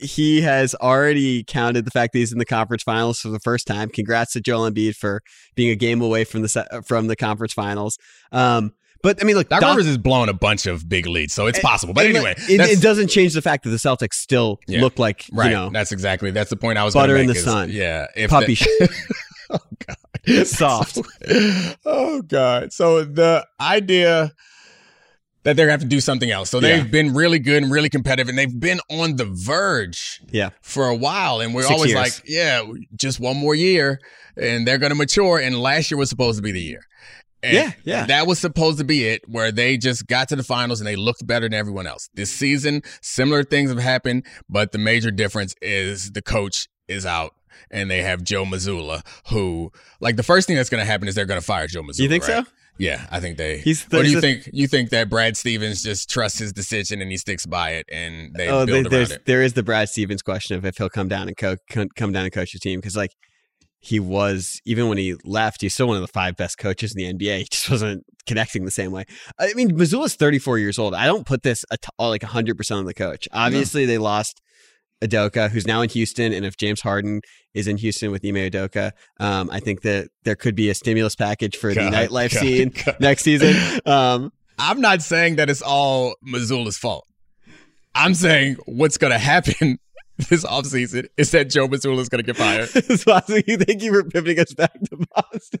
he 0.00 0.40
has 0.40 0.74
already 0.76 1.44
counted 1.44 1.84
the 1.84 1.90
fact 1.90 2.14
that 2.14 2.20
he's 2.20 2.32
in 2.32 2.38
the 2.38 2.46
conference 2.46 2.82
finals 2.82 3.20
for 3.20 3.28
the 3.28 3.40
first 3.40 3.66
time. 3.66 3.90
Congrats 3.90 4.32
to 4.32 4.40
Joel 4.40 4.70
Embiid 4.70 4.94
for 4.94 5.20
being 5.54 5.70
a 5.70 5.76
game 5.76 6.00
away 6.00 6.24
from 6.24 6.40
the 6.40 6.82
from 6.86 7.06
the 7.08 7.16
conference 7.16 7.52
finals. 7.52 7.98
Um, 8.32 8.72
but 9.02 9.22
I 9.22 9.24
mean, 9.24 9.36
look, 9.36 9.48
Doc, 9.48 9.62
Rivers 9.62 9.86
is 9.86 9.98
blowing 9.98 10.28
a 10.28 10.34
bunch 10.34 10.66
of 10.66 10.88
big 10.88 11.06
leads, 11.06 11.34
so 11.34 11.46
it's 11.46 11.58
eh, 11.58 11.62
possible. 11.62 11.94
But 11.94 12.06
eh, 12.06 12.10
anyway, 12.10 12.34
it, 12.36 12.60
it, 12.60 12.82
doesn't 12.82 13.08
change 13.08 13.34
the 13.34 13.42
fact 13.42 13.64
that 13.64 13.70
the 13.70 13.76
Celtics 13.76 14.14
still 14.14 14.58
yeah, 14.66 14.80
look 14.80 14.98
like 14.98 15.26
right. 15.32 15.46
You 15.46 15.56
know, 15.56 15.70
that's 15.70 15.92
exactly 15.92 16.30
that's 16.30 16.50
the 16.50 16.56
point 16.56 16.78
I 16.78 16.84
was 16.84 16.94
butter 16.94 17.16
in 17.16 17.26
the 17.26 17.34
is, 17.34 17.44
sun. 17.44 17.70
Yeah, 17.70 18.06
puppy. 18.28 18.54
The, 18.54 19.14
oh 19.50 19.58
God. 19.86 19.96
soft. 20.46 20.98
oh 21.84 22.22
God. 22.22 22.72
So 22.72 23.04
the 23.04 23.46
idea 23.60 24.32
that 25.44 25.56
they're 25.56 25.66
gonna 25.66 25.72
have 25.72 25.80
to 25.80 25.86
do 25.86 26.00
something 26.00 26.30
else. 26.30 26.50
So 26.50 26.60
they've 26.60 26.84
yeah. 26.84 26.90
been 26.90 27.14
really 27.14 27.38
good 27.38 27.62
and 27.62 27.72
really 27.72 27.88
competitive, 27.88 28.28
and 28.28 28.36
they've 28.36 28.60
been 28.60 28.80
on 28.90 29.16
the 29.16 29.24
verge, 29.24 30.20
yeah, 30.30 30.50
for 30.60 30.88
a 30.88 30.94
while. 30.96 31.40
And 31.40 31.54
we're 31.54 31.62
Six 31.62 31.72
always 31.72 31.92
years. 31.92 32.02
like, 32.02 32.28
yeah, 32.28 32.62
just 32.96 33.20
one 33.20 33.36
more 33.36 33.54
year, 33.54 34.00
and 34.36 34.66
they're 34.66 34.78
gonna 34.78 34.94
mature. 34.94 35.38
And 35.38 35.60
last 35.60 35.90
year 35.90 35.98
was 35.98 36.10
supposed 36.10 36.38
to 36.38 36.42
be 36.42 36.52
the 36.52 36.60
year. 36.60 36.82
And 37.42 37.54
yeah, 37.54 37.72
yeah. 37.84 38.06
That 38.06 38.26
was 38.26 38.38
supposed 38.38 38.78
to 38.78 38.84
be 38.84 39.04
it, 39.04 39.22
where 39.28 39.52
they 39.52 39.76
just 39.76 40.06
got 40.06 40.28
to 40.30 40.36
the 40.36 40.42
finals 40.42 40.80
and 40.80 40.86
they 40.86 40.96
looked 40.96 41.26
better 41.26 41.46
than 41.46 41.54
everyone 41.54 41.86
else. 41.86 42.08
This 42.14 42.30
season, 42.30 42.82
similar 43.00 43.44
things 43.44 43.70
have 43.70 43.78
happened, 43.78 44.26
but 44.48 44.72
the 44.72 44.78
major 44.78 45.10
difference 45.10 45.54
is 45.62 46.12
the 46.12 46.22
coach 46.22 46.68
is 46.88 47.06
out 47.06 47.34
and 47.70 47.90
they 47.90 48.02
have 48.02 48.22
Joe 48.22 48.44
Mazzulla, 48.44 49.04
who 49.30 49.70
like 50.00 50.16
the 50.16 50.22
first 50.22 50.46
thing 50.46 50.56
that's 50.56 50.70
going 50.70 50.80
to 50.80 50.90
happen 50.90 51.06
is 51.06 51.14
they're 51.14 51.26
going 51.26 51.40
to 51.40 51.46
fire 51.46 51.66
Joe 51.66 51.82
Mazzulla. 51.82 52.00
You 52.00 52.08
think 52.08 52.26
right? 52.26 52.44
so? 52.44 52.52
Yeah, 52.78 53.06
I 53.10 53.18
think 53.18 53.38
they. 53.38 53.58
He's 53.58 53.84
or 53.92 54.04
do 54.04 54.10
you 54.10 54.20
think 54.20 54.48
you 54.52 54.68
think 54.68 54.90
that 54.90 55.10
Brad 55.10 55.36
Stevens 55.36 55.82
just 55.82 56.08
trusts 56.08 56.38
his 56.38 56.52
decision 56.52 57.02
and 57.02 57.10
he 57.10 57.16
sticks 57.16 57.44
by 57.44 57.70
it, 57.70 57.86
and 57.90 58.32
they 58.34 58.48
oh, 58.48 58.66
build 58.66 58.86
there's, 58.90 59.10
around 59.10 59.20
it? 59.20 59.26
There 59.26 59.42
is 59.42 59.54
the 59.54 59.64
Brad 59.64 59.88
Stevens 59.88 60.22
question 60.22 60.56
of 60.56 60.64
if 60.64 60.78
he'll 60.78 60.88
come 60.88 61.08
down 61.08 61.26
and 61.26 61.36
co- 61.36 61.56
come 61.68 62.12
down 62.12 62.24
and 62.24 62.32
coach 62.32 62.52
the 62.52 62.60
team 62.60 62.78
because 62.78 62.96
like 62.96 63.16
he 63.80 64.00
was 64.00 64.60
even 64.64 64.88
when 64.88 64.98
he 64.98 65.14
left, 65.24 65.60
he's 65.60 65.74
still 65.74 65.88
one 65.88 65.96
of 65.96 66.02
the 66.02 66.08
five 66.08 66.36
best 66.36 66.58
coaches 66.58 66.94
in 66.94 67.16
the 67.16 67.26
NBA. 67.26 67.38
He 67.38 67.44
just 67.50 67.70
wasn't 67.70 68.04
connecting 68.26 68.64
the 68.64 68.70
same 68.70 68.92
way. 68.92 69.04
I 69.38 69.52
mean, 69.54 69.70
Mazzulla's 69.76 70.14
34 70.14 70.58
years 70.58 70.78
old. 70.78 70.94
I 70.94 71.06
don't 71.06 71.26
put 71.26 71.42
this 71.42 71.64
at 71.72 71.84
like 71.98 72.22
100 72.22 72.56
percent 72.56 72.78
on 72.78 72.84
the 72.84 72.94
coach. 72.94 73.28
Obviously, 73.32 73.82
no. 73.82 73.86
they 73.88 73.98
lost 73.98 74.40
Udoka, 75.02 75.50
who's 75.50 75.66
now 75.66 75.80
in 75.80 75.88
Houston, 75.90 76.32
and 76.32 76.44
if 76.44 76.56
James 76.56 76.80
Harden 76.80 77.20
is 77.54 77.68
in 77.68 77.76
Houston 77.76 78.10
with 78.10 78.24
Ime 78.24 78.34
Udoka, 78.34 78.92
um, 79.20 79.48
I 79.50 79.60
think 79.60 79.82
that 79.82 80.08
there 80.24 80.34
could 80.34 80.54
be 80.54 80.70
a 80.70 80.74
stimulus 80.74 81.14
package 81.14 81.56
for 81.56 81.72
God, 81.72 81.92
the 81.92 81.96
nightlife 81.96 82.34
God, 82.34 82.40
scene 82.40 82.72
God. 82.84 82.96
next 83.00 83.22
season. 83.22 83.54
Um, 83.86 84.32
I'm 84.58 84.80
not 84.80 85.02
saying 85.02 85.36
that 85.36 85.48
it's 85.48 85.62
all 85.62 86.16
Mazzulla's 86.26 86.76
fault. 86.76 87.06
I'm 87.94 88.12
saying 88.12 88.56
what's 88.66 88.98
going 88.98 89.12
to 89.12 89.18
happen 89.18 89.78
this 90.28 90.44
offseason 90.44 91.08
is 91.16 91.30
that 91.30 91.48
Joe 91.48 91.68
Mazzulla 91.68 92.00
is 92.00 92.08
going 92.08 92.24
to 92.24 92.26
get 92.26 92.36
fired. 92.36 92.68
Thank 93.66 93.82
you 93.82 93.92
for 93.92 94.02
pivoting 94.02 94.40
us 94.40 94.52
back 94.52 94.72
to 94.72 95.06
Boston. 95.14 95.60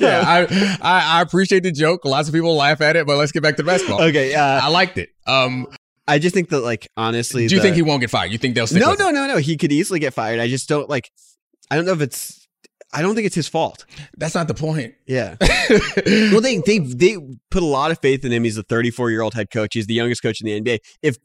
yeah, 0.00 0.24
I, 0.26 0.78
I, 0.82 1.18
I 1.18 1.22
appreciate 1.22 1.62
the 1.62 1.70
joke. 1.70 2.04
Lots 2.04 2.26
of 2.28 2.34
people 2.34 2.56
laugh 2.56 2.80
at 2.80 2.96
it, 2.96 3.06
but 3.06 3.16
let's 3.18 3.30
get 3.30 3.44
back 3.44 3.56
to 3.56 3.62
basketball. 3.62 4.02
Okay, 4.02 4.34
uh, 4.34 4.60
I 4.62 4.68
liked 4.68 4.98
it. 4.98 5.10
Um, 5.28 5.68
I 6.08 6.18
just 6.18 6.34
think 6.34 6.48
that, 6.48 6.60
like, 6.60 6.88
honestly, 6.96 7.46
do 7.46 7.54
you 7.54 7.60
the, 7.60 7.62
think 7.62 7.76
he 7.76 7.82
won't 7.82 8.00
get 8.00 8.10
fired? 8.10 8.32
You 8.32 8.38
think 8.38 8.56
they'll 8.56 8.66
stick? 8.66 8.82
No, 8.82 8.90
with 8.90 8.98
no, 8.98 9.10
no, 9.10 9.28
no. 9.28 9.36
He 9.36 9.56
could 9.56 9.70
easily 9.70 10.00
get 10.00 10.12
fired. 10.12 10.40
I 10.40 10.48
just 10.48 10.68
don't 10.68 10.90
like. 10.90 11.12
I 11.70 11.76
don't 11.76 11.84
know 11.84 11.92
if 11.92 12.00
it's. 12.00 12.48
I 12.92 13.00
don't 13.00 13.14
think 13.14 13.26
it's 13.26 13.34
his 13.34 13.48
fault. 13.48 13.86
That's 14.16 14.34
not 14.34 14.48
the 14.48 14.54
point. 14.54 14.94
Yeah. 15.06 15.36
well, 15.40 16.40
they 16.40 16.58
they 16.58 16.78
they 16.78 17.16
put 17.50 17.62
a 17.62 17.66
lot 17.66 17.92
of 17.92 18.00
faith 18.00 18.24
in 18.24 18.32
him. 18.32 18.42
He's 18.42 18.58
a 18.58 18.64
34 18.64 19.10
year 19.10 19.22
old 19.22 19.34
head 19.34 19.50
coach. 19.50 19.74
He's 19.74 19.86
the 19.86 19.94
youngest 19.94 20.22
coach 20.22 20.40
in 20.40 20.46
the 20.46 20.60
NBA. 20.60 20.80
If 21.02 21.16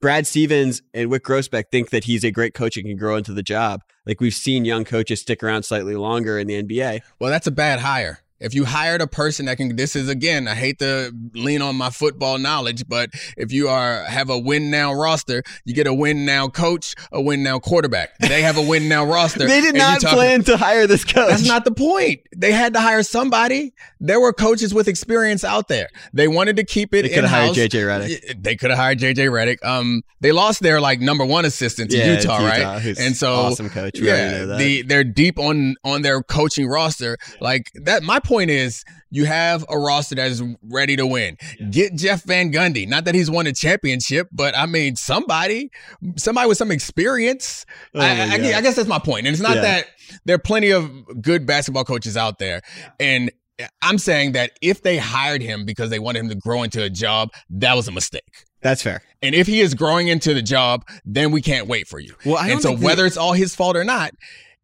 Brad 0.00 0.26
Stevens 0.26 0.80
and 0.94 1.10
Wyc 1.10 1.20
Grousbeck 1.20 1.64
think 1.70 1.90
that 1.90 2.04
he's 2.04 2.24
a 2.24 2.30
great 2.30 2.54
coach 2.54 2.78
and 2.78 2.86
can 2.86 2.96
grow 2.96 3.16
into 3.16 3.34
the 3.34 3.42
job, 3.42 3.82
like 4.06 4.18
we've 4.18 4.32
seen 4.32 4.64
young 4.64 4.82
coaches 4.82 5.20
stick 5.20 5.42
around 5.42 5.64
slightly 5.64 5.94
longer 5.94 6.38
in 6.38 6.46
the 6.46 6.62
NBA. 6.62 7.00
Well, 7.18 7.30
that's 7.30 7.46
a 7.46 7.50
bad 7.50 7.80
hire. 7.80 8.20
If 8.40 8.54
you 8.54 8.64
hired 8.64 9.00
a 9.00 9.06
person 9.06 9.46
that 9.46 9.56
can, 9.56 9.76
this 9.76 9.94
is 9.94 10.08
again, 10.08 10.48
I 10.48 10.54
hate 10.54 10.78
to 10.78 11.12
lean 11.34 11.62
on 11.62 11.76
my 11.76 11.90
football 11.90 12.38
knowledge, 12.38 12.88
but 12.88 13.10
if 13.36 13.52
you 13.52 13.68
are 13.68 14.04
have 14.04 14.30
a 14.30 14.38
win 14.38 14.70
now 14.70 14.92
roster, 14.92 15.42
you 15.64 15.74
get 15.74 15.86
a 15.86 15.94
win 15.94 16.24
now 16.24 16.48
coach, 16.48 16.94
a 17.12 17.20
win 17.20 17.42
now 17.42 17.58
quarterback. 17.58 18.16
They 18.18 18.42
have 18.42 18.56
a 18.56 18.62
win 18.62 18.88
now 18.88 19.04
roster. 19.04 19.40
they 19.46 19.60
did 19.60 19.74
not 19.74 20.00
plan 20.00 20.42
to 20.44 20.56
hire 20.56 20.86
this 20.86 21.04
coach. 21.04 21.28
That's 21.28 21.46
not 21.46 21.64
the 21.64 21.72
point. 21.72 22.20
They 22.34 22.52
had 22.52 22.74
to 22.74 22.80
hire 22.80 23.02
somebody. 23.02 23.74
There 24.00 24.20
were 24.20 24.32
coaches 24.32 24.72
with 24.72 24.88
experience 24.88 25.44
out 25.44 25.68
there. 25.68 25.88
They 26.12 26.28
wanted 26.28 26.56
to 26.56 26.64
keep 26.64 26.94
it. 26.94 27.02
They 27.02 27.08
could 27.10 27.24
have 27.24 27.30
hired 27.30 27.56
JJ 27.56 27.70
Redick. 27.70 28.42
They 28.42 28.56
could 28.56 28.70
have 28.70 28.78
hired 28.78 28.98
JJ 28.98 29.30
Redick. 29.30 29.64
Um, 29.64 30.02
they 30.20 30.32
lost 30.32 30.60
their 30.60 30.80
like 30.80 31.00
number 31.00 31.24
one 31.24 31.44
assistant 31.44 31.90
to 31.90 31.98
yeah, 31.98 32.16
Utah, 32.16 32.40
Utah, 32.40 32.46
right? 32.46 32.98
And 32.98 33.16
so 33.16 33.34
awesome 33.34 33.70
coach. 33.70 34.00
We 34.00 34.06
yeah, 34.06 34.44
the, 34.44 34.82
they're 34.82 35.04
deep 35.04 35.38
on 35.38 35.76
on 35.84 36.02
their 36.02 36.22
coaching 36.22 36.68
roster. 36.68 37.18
Like 37.40 37.70
that. 37.74 38.02
My 38.02 38.20
point 38.30 38.50
is 38.50 38.84
you 39.10 39.24
have 39.26 39.64
a 39.68 39.78
roster 39.78 40.14
that 40.14 40.30
is 40.30 40.42
ready 40.62 40.96
to 40.96 41.06
win. 41.06 41.36
Get 41.70 41.94
Jeff 41.96 42.22
Van 42.24 42.52
Gundy. 42.52 42.88
Not 42.88 43.04
that 43.04 43.14
he's 43.14 43.30
won 43.30 43.46
a 43.46 43.52
championship, 43.52 44.28
but 44.32 44.56
I 44.56 44.66
mean 44.66 44.96
somebody, 44.96 45.70
somebody 46.16 46.48
with 46.48 46.56
some 46.58 46.70
experience. 46.70 47.66
Oh 47.94 48.00
I, 48.00 48.06
I, 48.10 48.34
I 48.34 48.60
guess 48.62 48.76
that's 48.76 48.88
my 48.88 48.98
point. 48.98 49.26
And 49.26 49.34
it's 49.34 49.42
not 49.42 49.56
Yeah. 49.56 49.62
that 49.62 49.86
there 50.24 50.36
are 50.36 50.38
plenty 50.38 50.70
of 50.70 50.90
good 51.20 51.44
basketball 51.46 51.84
coaches 51.84 52.16
out 52.16 52.38
there. 52.38 52.62
And 52.98 53.30
I'm 53.82 53.98
saying 53.98 54.32
that 54.32 54.52
if 54.62 54.82
they 54.82 54.96
hired 54.96 55.42
him 55.42 55.66
because 55.66 55.90
they 55.90 55.98
wanted 55.98 56.20
him 56.20 56.28
to 56.30 56.34
grow 56.36 56.62
into 56.62 56.82
a 56.82 56.88
job, 56.88 57.30
that 57.50 57.74
was 57.74 57.88
a 57.88 57.92
mistake. 57.92 58.46
That's 58.62 58.82
fair. 58.82 59.02
And 59.22 59.34
if 59.34 59.46
he 59.46 59.60
is 59.60 59.74
growing 59.74 60.08
into 60.08 60.32
the 60.34 60.40
job, 60.42 60.86
then 61.04 61.30
we 61.30 61.42
can't 61.42 61.66
wait 61.66 61.86
for 61.88 61.98
you. 61.98 62.14
Well, 62.24 62.36
I 62.36 62.48
and 62.50 62.60
so 62.62 62.68
think 62.70 62.80
they- 62.80 62.86
whether 62.86 63.04
it's 63.06 63.16
all 63.18 63.32
his 63.34 63.54
fault 63.54 63.76
or 63.76 63.84
not, 63.84 64.12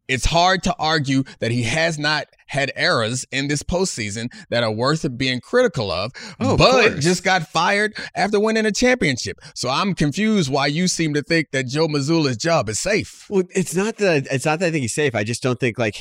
it's 0.07 0.25
hard 0.25 0.63
to 0.63 0.75
argue 0.79 1.23
that 1.39 1.51
he 1.51 1.63
has 1.63 1.99
not 1.99 2.27
had 2.47 2.71
errors 2.75 3.25
in 3.31 3.47
this 3.47 3.61
postseason 3.61 4.31
that 4.49 4.63
are 4.63 4.71
worth 4.71 5.05
being 5.17 5.41
critical 5.41 5.91
of. 5.91 6.11
Oh, 6.39 6.55
but 6.57 6.89
course. 6.89 7.03
just 7.03 7.23
got 7.23 7.47
fired 7.47 7.95
after 8.15 8.39
winning 8.39 8.65
a 8.65 8.71
championship. 8.71 9.39
So 9.53 9.69
I'm 9.69 9.93
confused 9.93 10.51
why 10.51 10.67
you 10.67 10.87
seem 10.87 11.13
to 11.13 11.21
think 11.21 11.51
that 11.51 11.67
Joe 11.67 11.87
Mazzulla's 11.87 12.37
job 12.37 12.69
is 12.69 12.79
safe. 12.79 13.25
Well, 13.29 13.43
it's 13.53 13.75
not 13.75 13.97
that 13.97 14.27
it's 14.31 14.45
not 14.45 14.59
that 14.59 14.67
I 14.67 14.71
think 14.71 14.83
he's 14.83 14.95
safe. 14.95 15.13
I 15.13 15.23
just 15.23 15.43
don't 15.43 15.59
think 15.59 15.77
like, 15.77 15.97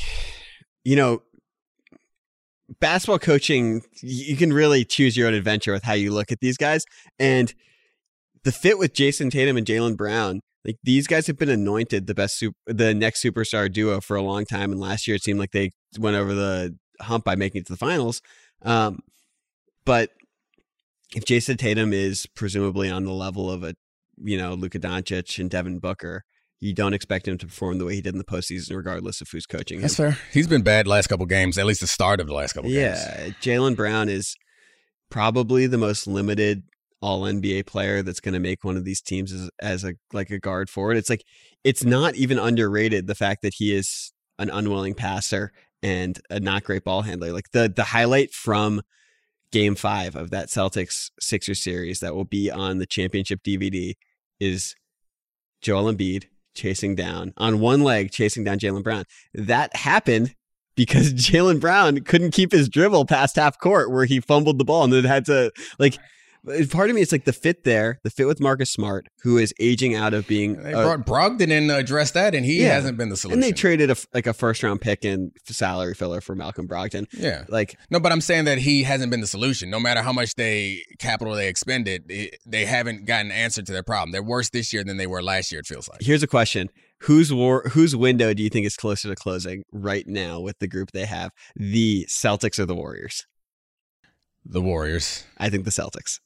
you 0.84 0.96
know, 0.96 1.22
basketball 2.80 3.18
coaching. 3.18 3.82
You 4.02 4.36
can 4.36 4.52
really 4.52 4.84
choose 4.84 5.16
your 5.16 5.26
own 5.28 5.34
adventure 5.34 5.72
with 5.72 5.82
how 5.82 5.94
you 5.94 6.12
look 6.12 6.30
at 6.30 6.40
these 6.40 6.56
guys, 6.56 6.84
and 7.18 7.52
the 8.44 8.52
fit 8.52 8.78
with 8.78 8.92
Jayson 8.92 9.30
Tatum 9.30 9.56
and 9.56 9.66
Jaylen 9.66 9.96
Brown. 9.96 10.40
Like 10.66 10.78
these 10.82 11.06
guys 11.06 11.28
have 11.28 11.38
been 11.38 11.48
anointed 11.48 12.06
the 12.06 12.14
best, 12.14 12.38
sup- 12.40 12.56
the 12.66 12.92
next 12.92 13.22
superstar 13.22 13.72
duo 13.72 14.00
for 14.00 14.16
a 14.16 14.22
long 14.22 14.44
time, 14.44 14.72
and 14.72 14.80
last 14.80 15.06
year 15.06 15.14
it 15.14 15.22
seemed 15.22 15.38
like 15.38 15.52
they 15.52 15.70
went 15.98 16.16
over 16.16 16.34
the 16.34 16.76
hump 17.00 17.24
by 17.24 17.36
making 17.36 17.60
it 17.60 17.66
to 17.66 17.72
the 17.72 17.78
finals. 17.78 18.20
Um, 18.62 19.00
but 19.84 20.10
if 21.14 21.24
Jayson 21.24 21.56
Tatum 21.56 21.92
is 21.92 22.26
presumably 22.34 22.90
on 22.90 23.04
the 23.04 23.12
level 23.12 23.50
of 23.50 23.62
a, 23.62 23.74
you 24.18 24.36
know, 24.36 24.54
Luka 24.54 24.80
Doncic 24.80 25.38
and 25.38 25.48
Devin 25.48 25.78
Booker, 25.78 26.24
you 26.58 26.74
don't 26.74 26.94
expect 26.94 27.28
him 27.28 27.38
to 27.38 27.46
perform 27.46 27.78
the 27.78 27.84
way 27.84 27.94
he 27.94 28.00
did 28.00 28.14
in 28.14 28.18
the 28.18 28.24
postseason, 28.24 28.74
regardless 28.74 29.20
of 29.20 29.28
who's 29.30 29.46
coaching 29.46 29.78
him. 29.78 29.82
That's 29.82 29.96
fair. 29.96 30.18
He's 30.32 30.48
been 30.48 30.62
bad 30.62 30.88
last 30.88 31.06
couple 31.06 31.26
games, 31.26 31.58
at 31.58 31.66
least 31.66 31.80
the 31.80 31.86
start 31.86 32.18
of 32.18 32.26
the 32.26 32.34
last 32.34 32.54
couple 32.54 32.70
games. 32.70 32.98
Yeah, 32.98 33.28
Jaylen 33.40 33.76
Brown 33.76 34.08
is 34.08 34.36
probably 35.10 35.66
the 35.66 35.78
most 35.78 36.06
limited 36.06 36.64
All 37.02 37.22
NBA 37.22 37.66
player 37.66 38.02
that's 38.02 38.20
going 38.20 38.34
to 38.34 38.40
make 38.40 38.64
one 38.64 38.76
of 38.76 38.84
these 38.84 39.02
teams 39.02 39.32
as, 39.32 39.50
as 39.60 39.84
a 39.84 39.94
like 40.12 40.30
a 40.30 40.38
guard 40.38 40.70
forward. 40.70 40.96
It's 40.96 41.10
like 41.10 41.24
it's 41.62 41.84
not 41.84 42.14
even 42.14 42.38
underrated 42.38 43.06
the 43.06 43.14
fact 43.14 43.42
that 43.42 43.54
he 43.54 43.74
is 43.74 44.12
an 44.38 44.50
unwilling 44.50 44.94
passer 44.94 45.52
and 45.82 46.18
a 46.30 46.40
not 46.40 46.64
great 46.64 46.84
ball 46.84 47.02
handler. 47.02 47.32
Like 47.32 47.50
the 47.52 47.72
the 47.74 47.84
highlight 47.84 48.32
from 48.32 48.82
Game 49.52 49.74
Five 49.74 50.16
of 50.16 50.30
that 50.30 50.48
Celtics 50.48 51.10
Sixers 51.20 51.62
series 51.62 52.00
that 52.00 52.14
will 52.14 52.24
be 52.24 52.50
on 52.50 52.78
the 52.78 52.86
championship 52.86 53.40
DVD 53.46 53.92
is 54.40 54.74
Joel 55.62 55.92
Embiid 55.92 56.24
chasing 56.54 56.94
down 56.94 57.32
on 57.36 57.60
one 57.60 57.82
leg, 57.82 58.10
chasing 58.10 58.44
down 58.44 58.58
Jaylen 58.58 58.82
Brown. 58.82 59.04
That 59.34 59.76
happened 59.76 60.34
because 60.74 61.12
Jaylen 61.14 61.60
Brown 61.60 62.00
couldn't 62.00 62.32
keep 62.32 62.52
his 62.52 62.68
dribble 62.68 63.06
past 63.06 63.36
half 63.36 63.58
court 63.58 63.90
where 63.90 64.06
he 64.06 64.20
fumbled 64.20 64.58
the 64.58 64.64
ball 64.64 64.84
and 64.84 64.92
then 64.92 65.04
had 65.04 65.26
to 65.26 65.52
like. 65.78 65.98
Part 66.70 66.90
of 66.90 66.96
me, 66.96 67.02
it's 67.02 67.12
like 67.12 67.24
the 67.24 67.32
fit 67.32 67.64
there, 67.64 67.98
the 68.04 68.10
fit 68.10 68.26
with 68.26 68.40
Marcus 68.40 68.70
Smart, 68.70 69.06
who 69.22 69.36
is 69.38 69.52
aging 69.58 69.94
out 69.94 70.14
of 70.14 70.26
being. 70.28 70.62
They 70.62 70.72
a- 70.72 70.76
brought 70.82 71.04
Brogdon 71.06 71.50
in 71.50 71.68
to 71.68 71.76
address 71.76 72.12
that, 72.12 72.34
and 72.34 72.44
he 72.46 72.62
Yeah. 72.62 72.74
hasn't 72.74 72.96
been 72.96 73.08
the 73.08 73.16
solution. 73.16 73.42
and 73.42 73.42
they 73.42 73.52
traded 73.52 73.90
a, 73.90 73.96
like 74.14 74.26
a 74.26 74.32
first 74.32 74.62
round 74.62 74.80
pick 74.80 75.04
and 75.04 75.32
salary 75.44 75.94
filler 75.94 76.20
for 76.20 76.34
Malcolm 76.36 76.68
Brogdon. 76.68 77.06
yeah. 77.12 77.44
Like 77.48 77.76
No, 77.90 77.98
but 78.00 78.12
I'm 78.12 78.20
saying 78.20 78.44
that 78.44 78.58
he 78.58 78.84
hasn't 78.84 79.10
been 79.10 79.20
the 79.20 79.26
solution. 79.26 79.70
No 79.70 79.80
matter 79.80 80.02
how 80.02 80.12
much 80.12 80.34
they 80.36 80.82
capital 80.98 81.34
they 81.34 81.48
expended, 81.48 82.04
it, 82.10 82.36
they 82.46 82.64
haven't 82.64 83.06
gotten 83.06 83.30
an 83.30 83.36
answer 83.36 83.62
to 83.62 83.72
their 83.72 83.82
problem. 83.82 84.12
They're 84.12 84.22
worse 84.22 84.50
this 84.50 84.72
year 84.72 84.84
than 84.84 84.96
they 84.98 85.06
were 85.06 85.22
last 85.22 85.50
year. 85.50 85.60
It 85.60 85.66
feels 85.66 85.88
like. 85.88 86.00
here's 86.02 86.22
a 86.22 86.26
question: 86.28 86.68
Whose 87.00 87.32
war, 87.32 87.68
whose 87.72 87.96
window 87.96 88.32
do 88.34 88.42
you 88.42 88.48
think 88.50 88.66
is 88.66 88.76
closer 88.76 89.08
to 89.08 89.14
closing 89.16 89.64
right 89.72 90.06
now 90.06 90.40
with 90.40 90.58
the 90.60 90.68
group 90.68 90.92
they 90.92 91.06
have? 91.06 91.32
The 91.56 92.06
Celtics 92.08 92.58
or 92.58 92.66
the 92.66 92.74
Warriors? 92.76 93.26
The 94.44 94.60
Warriors, 94.60 95.24
I 95.38 95.50
think 95.50 95.64
the 95.64 95.70
Celtics. 95.72 96.20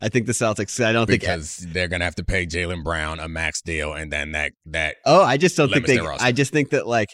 I 0.00 0.08
think 0.08 0.26
the 0.26 0.32
Celtics. 0.32 0.82
I 0.84 0.92
don't 0.92 1.06
think. 1.06 1.20
because 1.20 1.56
they're 1.72 1.88
gonna 1.88 2.04
have 2.04 2.14
to 2.16 2.24
pay 2.24 2.46
Jaylen 2.46 2.82
Brown 2.84 3.20
a 3.20 3.28
max 3.28 3.60
deal, 3.62 3.92
and 3.92 4.12
then 4.12 4.32
that 4.32 4.52
that 4.66 4.96
Oh, 5.04 5.22
I 5.22 5.36
just 5.36 5.56
don't 5.56 5.72
think 5.72 5.86
they. 5.86 5.98
I 5.98 6.32
just 6.32 6.52
think 6.52 6.70
that 6.70 6.86
like 6.86 7.08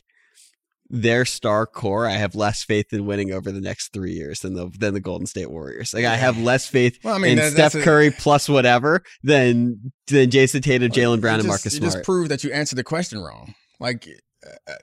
their 0.90 1.24
star 1.24 1.66
core, 1.66 2.06
I 2.06 2.12
have 2.12 2.34
less 2.34 2.62
faith 2.62 2.92
in 2.92 3.06
winning 3.06 3.32
over 3.32 3.50
the 3.50 3.60
next 3.60 3.92
three 3.94 4.12
years 4.12 4.40
than 4.40 4.54
the 4.54 4.70
than 4.78 4.92
the 4.94 5.00
Golden 5.00 5.26
State 5.26 5.50
Warriors. 5.50 5.94
Like 5.94 6.04
I 6.04 6.16
have 6.16 6.38
less 6.38 6.68
faith 6.68 6.98
Well, 7.02 7.14
I 7.14 7.18
mean, 7.18 7.32
in 7.32 7.36
that- 7.38 7.52
Steph 7.52 7.72
that's 7.72 7.74
a- 7.76 7.82
Curry 7.82 8.10
plus 8.10 8.48
whatever 8.48 9.02
than 9.22 9.92
than 10.08 10.30
Jayson 10.30 10.60
Tatum, 10.62 10.90
Jaylen 10.92 11.20
Brown, 11.20 11.38
and 11.40 11.48
Marcus 11.48 11.72
You 11.74 11.78
Smart. 11.80 11.92
just 11.94 12.04
proved 12.04 12.30
that 12.30 12.44
you 12.44 12.52
answered 12.52 12.76
the 12.76 12.84
question 12.84 13.18
wrong. 13.20 13.54
Like 13.80 14.06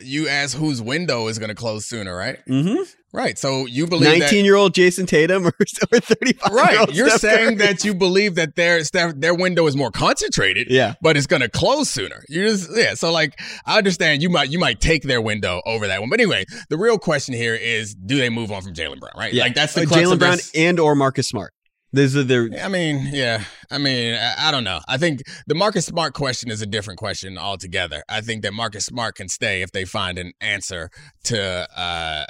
you 0.01 0.27
asked 0.27 0.55
whose 0.55 0.81
window 0.81 1.27
is 1.27 1.39
gonna 1.39 1.55
close 1.55 1.85
sooner, 1.85 2.15
right? 2.15 2.37
mm-hmm. 2.47 2.83
Right. 3.13 3.37
So 3.37 3.65
you 3.65 3.87
believe. 3.87 4.19
Nineteen-year-old 4.19 4.73
Jayson 4.73 5.05
Tatum 5.05 5.45
or, 5.45 5.49
or 5.91 5.99
thirty-five. 5.99 6.53
Right. 6.53 6.93
You're 6.93 7.09
saying 7.09 7.57
that 7.57 7.83
you 7.83 7.93
believe 8.05 8.35
that 8.35 8.55
their 8.55 8.81
their 9.13 9.35
window 9.35 9.67
is 9.67 9.75
more 9.75 9.91
concentrated. 9.91 10.67
Yeah. 10.69 10.93
but 11.01 11.17
it's 11.17 11.27
gonna 11.27 11.49
close 11.49 11.89
sooner. 11.89 12.23
You 12.29 12.47
just 12.47 12.69
yeah. 12.73 12.93
So 12.93 13.11
like 13.11 13.37
I 13.65 13.77
understand 13.77 14.21
you 14.21 14.29
might 14.29 14.49
you 14.49 14.59
might 14.59 14.79
take 14.79 15.03
their 15.03 15.21
window 15.21 15.61
over 15.65 15.87
that 15.87 15.99
one, 15.99 16.09
but 16.09 16.21
anyway, 16.21 16.45
the 16.69 16.77
real 16.77 16.97
question 16.97 17.33
here 17.33 17.53
is 17.55 17.93
do 17.93 18.17
they 18.17 18.29
move 18.29 18.49
on 18.49 18.61
from 18.61 18.73
Jaylen 18.73 18.99
Brown? 18.99 19.13
Right? 19.17 19.33
Yeah. 19.33 19.43
Like 19.43 19.55
that's 19.55 19.73
the 19.73 19.81
Uh, 19.81 19.85
Jaylen 19.85 20.17
Brown 20.19 20.37
and 20.55 20.79
or 20.79 20.95
Marcus 20.95 21.27
Smart. 21.27 21.53
These 21.93 22.15
are 22.15 22.23
their. 22.23 22.49
I 22.63 22.69
mean, 22.69 23.09
yeah. 23.11 23.43
I 23.69 23.77
mean, 23.77 24.13
I, 24.13 24.47
I 24.47 24.51
don't 24.51 24.63
know. 24.63 24.79
I 24.87 24.97
think 24.97 25.21
the 25.47 25.55
Marcus 25.55 25.85
Smart 25.85 26.13
question 26.13 26.49
is 26.49 26.61
a 26.61 26.65
different 26.65 26.99
question 26.99 27.37
altogether. 27.37 28.03
I 28.07 28.21
think 28.21 28.43
that 28.43 28.53
Marcus 28.53 28.85
Smart 28.85 29.15
can 29.15 29.27
stay 29.27 29.61
if 29.61 29.71
they 29.71 29.83
find 29.85 30.17
an 30.17 30.31
answer 30.39 30.89
to 31.25 31.67
uh 31.77 32.25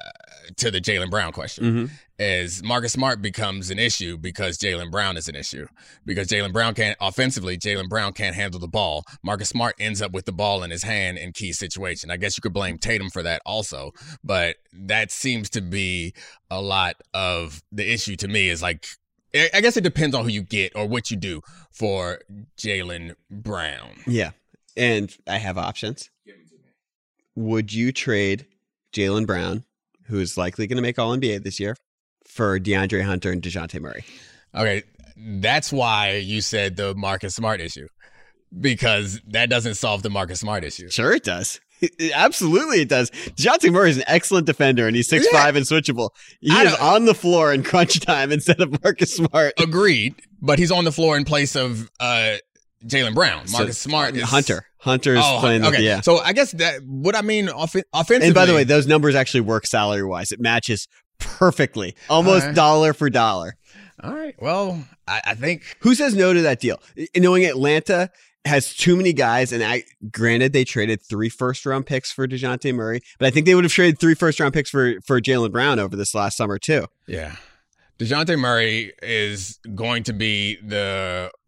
to 0.57 0.71
the 0.71 0.81
Jaylen 0.81 1.11
Brown 1.11 1.31
question. 1.31 1.63
Mhm. 1.63 1.91
Is 2.17 2.61
Marcus 2.63 2.93
Smart 2.93 3.21
becomes 3.21 3.71
an 3.71 3.79
issue 3.79 4.17
because 4.17 4.57
Jaylen 4.59 4.91
Brown 4.91 5.17
is 5.17 5.27
an 5.27 5.35
issue 5.35 5.65
because 6.05 6.27
Jaylen 6.27 6.53
Brown 6.53 6.75
can't 6.75 6.97
offensively. 7.01 7.57
Jaylen 7.57 7.89
Brown 7.89 8.13
can't 8.13 8.35
handle 8.35 8.59
the 8.59 8.67
ball. 8.67 9.03
Marcus 9.23 9.49
Smart 9.49 9.75
ends 9.79 10.01
up 10.01 10.11
with 10.11 10.25
the 10.25 10.31
ball 10.31 10.61
in 10.63 10.69
his 10.69 10.83
hand 10.83 11.17
in 11.17 11.33
key 11.33 11.51
situation. 11.51 12.11
I 12.11 12.17
guess 12.17 12.37
you 12.37 12.41
could 12.41 12.53
blame 12.53 12.77
Tatum 12.77 13.09
for 13.09 13.23
that 13.23 13.41
also, 13.45 13.91
but 14.23 14.57
that 14.71 15.11
seems 15.11 15.49
to 15.51 15.61
be 15.61 16.13
a 16.51 16.61
lot 16.61 16.95
of 17.13 17.63
the 17.71 17.91
issue 17.91 18.15
to 18.17 18.27
me. 18.27 18.49
Is 18.49 18.61
like 18.61 18.85
I 19.35 19.49
I 19.53 19.61
guess 19.61 19.77
it 19.77 19.83
depends 19.83 20.15
on 20.15 20.23
who 20.23 20.29
you 20.29 20.43
get 20.43 20.73
or 20.75 20.87
what 20.87 21.11
you 21.11 21.17
do 21.17 21.41
for 21.71 22.19
Jaylen 22.57 23.15
Brown. 23.29 23.91
Yeah, 24.07 24.31
and 24.75 25.15
I 25.27 25.37
have 25.37 25.57
options. 25.57 26.09
Would 27.35 27.73
you 27.73 27.91
trade 27.91 28.45
Jaylen 28.93 29.25
Brown, 29.25 29.63
who 30.05 30.19
is 30.19 30.37
likely 30.37 30.67
going 30.67 30.75
to 30.75 30.81
make 30.81 30.99
All 30.99 31.15
NBA 31.15 31.43
this 31.43 31.59
year, 31.59 31.75
for 32.27 32.59
DeAndre 32.59 33.03
Hunter 33.03 33.31
and 33.31 33.41
Dejounte 33.41 33.79
Murray? 33.79 34.03
Okay, 34.53 34.83
that's 35.15 35.71
why 35.71 36.15
you 36.15 36.41
said 36.41 36.75
the 36.75 36.93
Marcus 36.95 37.35
Smart 37.35 37.61
issue 37.61 37.87
because 38.59 39.21
that 39.27 39.49
doesn't 39.49 39.75
solve 39.75 40.03
the 40.03 40.09
Marcus 40.09 40.41
Smart 40.41 40.63
issue. 40.63 40.89
Sure, 40.89 41.13
it 41.13 41.23
does. 41.23 41.61
Absolutely, 42.13 42.81
it 42.81 42.89
does. 42.89 43.09
Dejounte 43.11 43.71
Murray 43.71 43.89
is 43.91 43.97
an 43.97 44.03
excellent 44.07 44.45
defender, 44.45 44.87
and 44.87 44.95
he's 44.95 45.07
six 45.07 45.27
five 45.29 45.55
and 45.55 45.65
switchable. 45.65 46.09
He 46.39 46.49
I 46.51 46.63
is 46.63 46.71
don't- 46.73 46.81
on 46.81 47.05
the 47.05 47.13
floor 47.13 47.53
in 47.53 47.63
crunch 47.63 47.99
time 47.99 48.31
instead 48.31 48.59
of 48.61 48.81
Marcus 48.83 49.15
Smart. 49.15 49.53
Agreed, 49.59 50.15
but 50.41 50.59
he's 50.59 50.71
on 50.71 50.83
the 50.85 50.91
floor 50.91 51.17
in 51.17 51.25
place 51.25 51.55
of 51.55 51.89
uh, 51.99 52.35
Jaylen 52.85 53.13
Brown. 53.13 53.47
So, 53.47 53.59
Marcus 53.59 53.77
Smart 53.77 54.15
is 54.15 54.23
Hunter. 54.23 54.65
Hunter 54.77 55.13
is 55.13 55.21
Oh, 55.23 55.37
playing. 55.39 55.63
okay. 55.65 55.77
the, 55.77 55.83
yeah. 55.83 56.01
So 56.01 56.17
I 56.19 56.33
guess 56.33 56.51
that 56.53 56.81
what 56.85 57.15
I 57.15 57.21
mean 57.21 57.49
off- 57.49 57.75
offensively. 57.93 58.27
And 58.27 58.35
by 58.35 58.45
the 58.47 58.53
way, 58.55 58.63
those 58.63 58.87
numbers 58.87 59.13
actually 59.15 59.41
work 59.41 59.67
salary 59.67 60.03
wise. 60.03 60.31
It 60.31 60.39
matches 60.39 60.87
perfectly, 61.19 61.95
almost 62.09 62.41
Alright. 62.41 62.55
dollar 62.55 62.93
for 62.93 63.09
dollar. 63.09 63.55
all 64.03 64.13
right. 64.13 64.33
Well, 64.39 64.83
I, 65.07 65.21
I 65.27 65.33
think 65.35 65.77
Who 65.81 65.93
says 65.93 66.15
no 66.15 66.33
to 66.33 66.41
that 66.41 66.59
deal? 66.59 66.81
Knowing 67.15 67.45
Atlanta 67.45 68.09
has 68.45 68.73
too 68.73 68.95
many 68.95 69.13
guys, 69.13 69.51
and 69.51 69.63
I 69.63 69.83
granted 70.11 70.53
they 70.53 70.63
traded 70.63 71.01
three 71.01 71.29
first 71.29 71.65
round 71.65 71.85
picks 71.85 72.11
for 72.11 72.27
Dejounte 72.27 72.73
Murray, 72.73 73.01
but 73.19 73.27
I 73.27 73.31
think 73.31 73.45
they 73.45 73.55
would 73.55 73.63
have 73.63 73.73
traded 73.73 73.99
three 73.99 74.15
first 74.15 74.39
round 74.39 74.53
picks 74.53 74.69
for 74.69 74.95
for 75.05 75.21
Jaylen 75.21 75.51
Brown 75.51 75.79
over 75.79 75.95
this 75.95 76.15
last 76.15 76.37
summer 76.37 76.57
too. 76.57 76.87
Yeah. 77.07 77.35
DeJounte 78.01 78.39
Murray 78.39 78.93
is 79.03 79.59
going 79.75 80.03
to 80.03 80.13
be 80.13 80.57
the. 80.57 81.31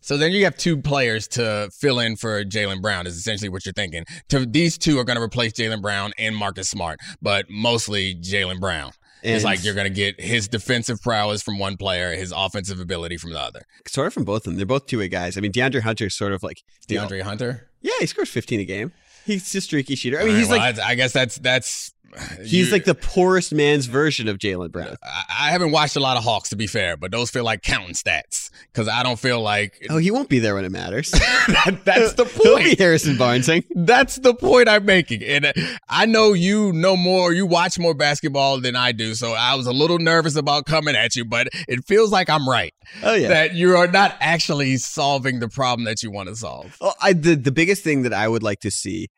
So 0.00 0.16
then 0.16 0.30
you 0.30 0.44
have 0.44 0.56
two 0.56 0.80
players 0.80 1.26
to 1.30 1.68
fill 1.76 1.98
in 1.98 2.14
for 2.14 2.44
Jaylen 2.44 2.80
Brown, 2.80 3.08
is 3.08 3.16
essentially 3.16 3.48
what 3.48 3.66
you're 3.66 3.72
thinking. 3.72 4.04
To, 4.28 4.46
these 4.46 4.78
two 4.78 5.00
are 5.00 5.04
going 5.04 5.16
to 5.16 5.22
replace 5.22 5.54
Jaylen 5.54 5.82
Brown 5.82 6.12
and 6.16 6.36
Marcus 6.36 6.70
Smart, 6.70 7.00
but 7.20 7.46
mostly 7.50 8.14
Jaylen 8.14 8.60
Brown. 8.60 8.92
And 9.22 9.34
it's 9.34 9.44
like 9.44 9.64
you're 9.64 9.74
going 9.74 9.88
to 9.88 9.94
get 9.94 10.20
his 10.20 10.48
defensive 10.48 11.02
prowess 11.02 11.42
from 11.42 11.58
one 11.58 11.76
player, 11.76 12.12
his 12.12 12.32
offensive 12.36 12.80
ability 12.80 13.16
from 13.16 13.32
the 13.32 13.40
other. 13.40 13.62
sort 13.86 14.06
of 14.08 14.14
from 14.14 14.24
both 14.24 14.38
of 14.46 14.52
them. 14.52 14.56
They're 14.56 14.66
both 14.66 14.86
two 14.86 14.98
way 14.98 15.08
guys. 15.08 15.36
I 15.36 15.40
mean, 15.40 15.52
DeAndre 15.52 15.80
Hunter 15.80 16.06
is 16.06 16.16
sort 16.16 16.32
of 16.32 16.42
like 16.42 16.62
you 16.88 16.96
know, 16.96 17.06
DeAndre 17.06 17.22
Hunter. 17.22 17.68
yeah, 17.82 17.92
he 18.00 18.06
scores 18.06 18.28
15 18.28 18.60
a 18.60 18.64
game. 18.64 18.92
He's 19.24 19.42
just 19.44 19.56
a 19.56 19.60
streaky 19.62 19.96
shooter. 19.96 20.20
I 20.20 20.24
mean, 20.24 20.34
right, 20.34 20.38
he's 20.38 20.48
well, 20.48 20.58
like 20.58 20.78
I 20.78 20.94
guess 20.94 21.12
that's 21.12 21.36
that's 21.38 21.92
he's 22.40 22.52
you- 22.66 22.72
like 22.72 22.84
the 22.84 22.94
poorest 22.94 23.52
man's 23.52 23.86
version 23.86 24.28
of 24.28 24.38
Jaylen 24.38 24.72
Brown. 24.72 24.96
I, 25.02 25.48
I 25.48 25.50
haven't 25.50 25.70
watched 25.70 25.96
a 25.96 26.00
lot 26.00 26.16
of 26.16 26.24
Hawks 26.24 26.48
to 26.50 26.56
be 26.56 26.66
fair, 26.66 26.96
but 26.96 27.10
those 27.10 27.30
feel 27.30 27.44
like 27.44 27.62
counting 27.62 27.94
stats 27.94 28.50
because 28.72 28.88
I 28.88 29.02
don't 29.02 29.18
feel 29.18 29.40
like 29.40 29.86
Oh, 29.90 29.98
he 29.98 30.10
won't 30.10 30.28
be 30.28 30.38
there 30.38 30.54
when 30.54 30.64
it 30.64 30.70
matters. 30.72 31.10
that, 31.10 31.80
that's 31.84 32.14
the 32.14 32.24
He'll 32.42 32.56
be 32.56 32.64
point. 32.64 32.78
Harrison 32.78 33.16
Barnesing. 33.16 33.64
That's 33.74 34.16
the 34.16 34.34
point 34.34 34.68
I'm 34.68 34.84
making. 34.84 35.22
And 35.24 35.46
uh, 35.46 35.52
I 35.88 36.06
know 36.06 36.32
you 36.32 36.72
know 36.72 36.96
more, 36.96 37.32
you 37.32 37.46
watch 37.46 37.78
more 37.78 37.94
basketball 37.94 38.60
than 38.60 38.76
I 38.76 38.92
do. 38.92 39.14
So 39.14 39.32
I 39.32 39.54
was 39.54 39.66
a 39.66 39.72
little 39.72 39.98
nervous 39.98 40.36
about 40.36 40.66
coming 40.66 40.96
at 40.96 41.16
you, 41.16 41.24
but 41.24 41.48
it 41.68 41.84
feels 41.84 42.10
like 42.12 42.30
I'm 42.30 42.48
right. 42.48 42.72
Oh 43.02 43.14
yeah. 43.14 43.28
That 43.28 43.54
you 43.54 43.76
are 43.76 43.88
not 43.88 44.14
actually 44.20 44.76
solving 44.78 45.40
the 45.40 45.48
problem 45.48 45.84
that 45.84 46.02
you 46.02 46.10
want 46.10 46.28
to 46.28 46.36
solve. 46.36 46.76
Oh, 46.80 46.92
I 47.02 47.12
the 47.12 47.34
the 47.34 47.52
biggest 47.52 47.82
thing 47.84 48.02
that 48.02 48.12
I 48.12 48.26
would 48.28 48.42
like 48.42 48.60
to 48.60 48.70
see 48.70 49.08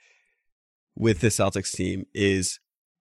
with 0.96 1.20
the 1.20 1.28
Celtics 1.28 1.72
team 1.72 2.06
is 2.14 2.58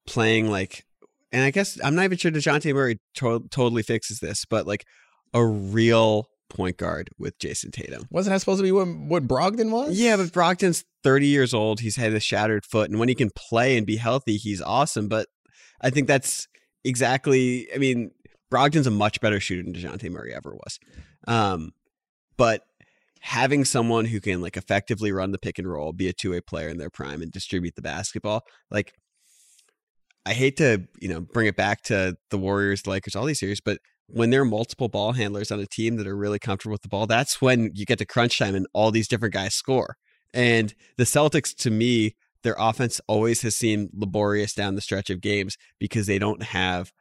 playing 0.07 0.49
like, 0.49 0.85
and 1.31 1.43
I 1.43 1.51
guess 1.51 1.77
I'm 1.83 1.95
not 1.95 2.05
even 2.05 2.17
sure 2.17 2.31
Dejounte 2.31 2.73
Murray 2.73 2.99
to- 3.15 3.45
totally 3.51 3.83
fixes 3.83 4.19
this, 4.19 4.45
but 4.45 4.65
like 4.65 4.85
a 5.33 5.45
real 5.45 6.27
point 6.49 6.77
guard 6.77 7.09
with 7.17 7.37
Jayson 7.39 7.71
Tatum. 7.71 8.07
Wasn't 8.09 8.33
that 8.33 8.39
supposed 8.39 8.59
to 8.59 8.63
be 8.63 8.71
what, 8.71 8.87
what 8.87 9.27
Brogdon 9.27 9.71
was? 9.71 9.99
Yeah, 9.99 10.17
but 10.17 10.27
Brogdon's 10.27 10.83
30 11.03 11.27
years 11.27 11.53
old. 11.53 11.79
He's 11.79 11.95
had 11.95 12.13
a 12.13 12.19
shattered 12.19 12.65
foot, 12.65 12.89
and 12.89 12.99
when 12.99 13.09
he 13.09 13.15
can 13.15 13.29
play 13.35 13.77
and 13.77 13.85
be 13.85 13.97
healthy, 13.97 14.37
he's 14.37 14.61
awesome. 14.61 15.07
But 15.07 15.27
I 15.81 15.89
think 15.89 16.07
that's 16.07 16.47
exactly. 16.83 17.67
I 17.73 17.77
mean, 17.77 18.11
Brogdon's 18.51 18.87
a 18.87 18.91
much 18.91 19.21
better 19.21 19.39
shooter 19.39 19.63
than 19.63 19.73
Dejounte 19.73 20.09
Murray 20.09 20.33
ever 20.33 20.53
was. 20.55 20.79
Um, 21.27 21.71
but 22.37 22.61
having 23.19 23.65
someone 23.65 24.05
who 24.05 24.21
can 24.21 24.41
like 24.41 24.57
effectively 24.57 25.11
run 25.11 25.31
the 25.31 25.39
pick 25.39 25.59
and 25.59 25.69
roll, 25.69 25.91
be 25.91 26.07
a 26.07 26.13
two 26.13 26.31
way 26.31 26.41
player 26.41 26.69
in 26.69 26.77
their 26.77 26.89
prime, 26.89 27.21
and 27.21 27.31
distribute 27.31 27.75
the 27.75 27.81
basketball, 27.81 28.43
like. 28.71 28.93
I 30.27 30.33
hate 30.33 30.57
to, 30.57 30.83
you 30.99 31.07
know, 31.07 31.21
bring 31.21 31.47
it 31.47 31.55
back 31.55 31.83
to 31.83 32.17
the 32.31 32.37
Warriors, 32.37 32.81
the 32.81 32.89
Lakers, 32.89 33.15
all 33.15 33.23
these 33.23 33.39
series, 33.39 33.61
but 33.61 33.79
when 34.07 34.29
there 34.29 34.41
are 34.41 34.45
multiple 34.45 34.89
ball 34.89 35.13
handlers 35.13 35.51
on 35.51 35.59
a 35.61 35.65
team 35.65 35.95
that 35.95 36.07
are 36.07 36.17
really 36.17 36.37
comfortable 36.37 36.73
with 36.73 36.81
the 36.81 36.89
ball, 36.89 37.07
that's 37.07 37.41
when 37.41 37.71
you 37.73 37.85
get 37.85 37.97
to 37.99 38.05
crunch 38.05 38.37
time 38.37 38.53
and 38.53 38.67
all 38.73 38.91
these 38.91 39.07
different 39.07 39.33
guys 39.33 39.53
score. 39.53 39.95
And 40.33 40.73
the 40.97 41.05
Celtics, 41.05 41.55
to 41.57 41.71
me, 41.71 42.15
their 42.43 42.55
offense 42.59 42.99
always 43.07 43.41
has 43.43 43.55
seemed 43.55 43.89
laborious 43.93 44.53
down 44.53 44.75
the 44.75 44.81
stretch 44.81 45.09
of 45.09 45.21
games 45.21 45.57
because 45.79 46.07
they 46.07 46.19
don't 46.19 46.43
have 46.43 46.91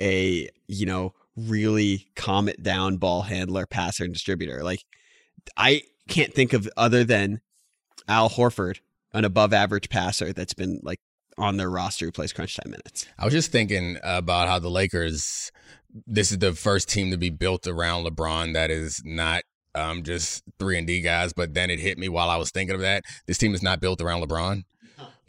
a, 0.00 0.48
you 0.66 0.86
know, 0.86 1.14
really 1.36 2.08
calm 2.16 2.48
it 2.48 2.60
down 2.60 2.96
ball 2.96 3.22
handler, 3.22 3.66
passer, 3.66 4.04
and 4.04 4.12
distributor. 4.12 4.64
Like, 4.64 4.84
I 5.56 5.82
can't 6.08 6.34
think 6.34 6.52
of 6.52 6.68
other 6.76 7.04
than 7.04 7.40
Al 8.08 8.30
Horford, 8.30 8.78
an 9.12 9.24
above 9.24 9.52
average 9.52 9.88
passer 9.88 10.32
that's 10.32 10.54
been 10.54 10.80
like 10.82 10.98
on 11.38 11.56
their 11.56 11.70
roster 11.70 12.06
who 12.06 12.12
plays 12.12 12.32
crunch 12.32 12.56
time 12.56 12.70
minutes. 12.70 13.06
I 13.18 13.24
was 13.24 13.34
just 13.34 13.52
thinking 13.52 13.98
about 14.02 14.48
how 14.48 14.58
the 14.58 14.70
Lakers, 14.70 15.50
this 16.06 16.30
is 16.30 16.38
the 16.38 16.52
first 16.52 16.88
team 16.88 17.10
to 17.10 17.16
be 17.16 17.30
built 17.30 17.66
around 17.66 18.04
LeBron 18.04 18.54
that 18.54 18.70
is 18.70 19.02
not 19.04 19.42
um, 19.74 20.02
just 20.02 20.42
three 20.58 20.78
and 20.78 20.86
D 20.86 21.00
guys. 21.00 21.32
But 21.32 21.54
then 21.54 21.70
it 21.70 21.80
hit 21.80 21.98
me 21.98 22.08
while 22.08 22.30
I 22.30 22.36
was 22.36 22.50
thinking 22.50 22.74
of 22.74 22.80
that. 22.80 23.04
This 23.26 23.38
team 23.38 23.54
is 23.54 23.62
not 23.62 23.80
built 23.80 24.00
around 24.00 24.22
LeBron. 24.22 24.62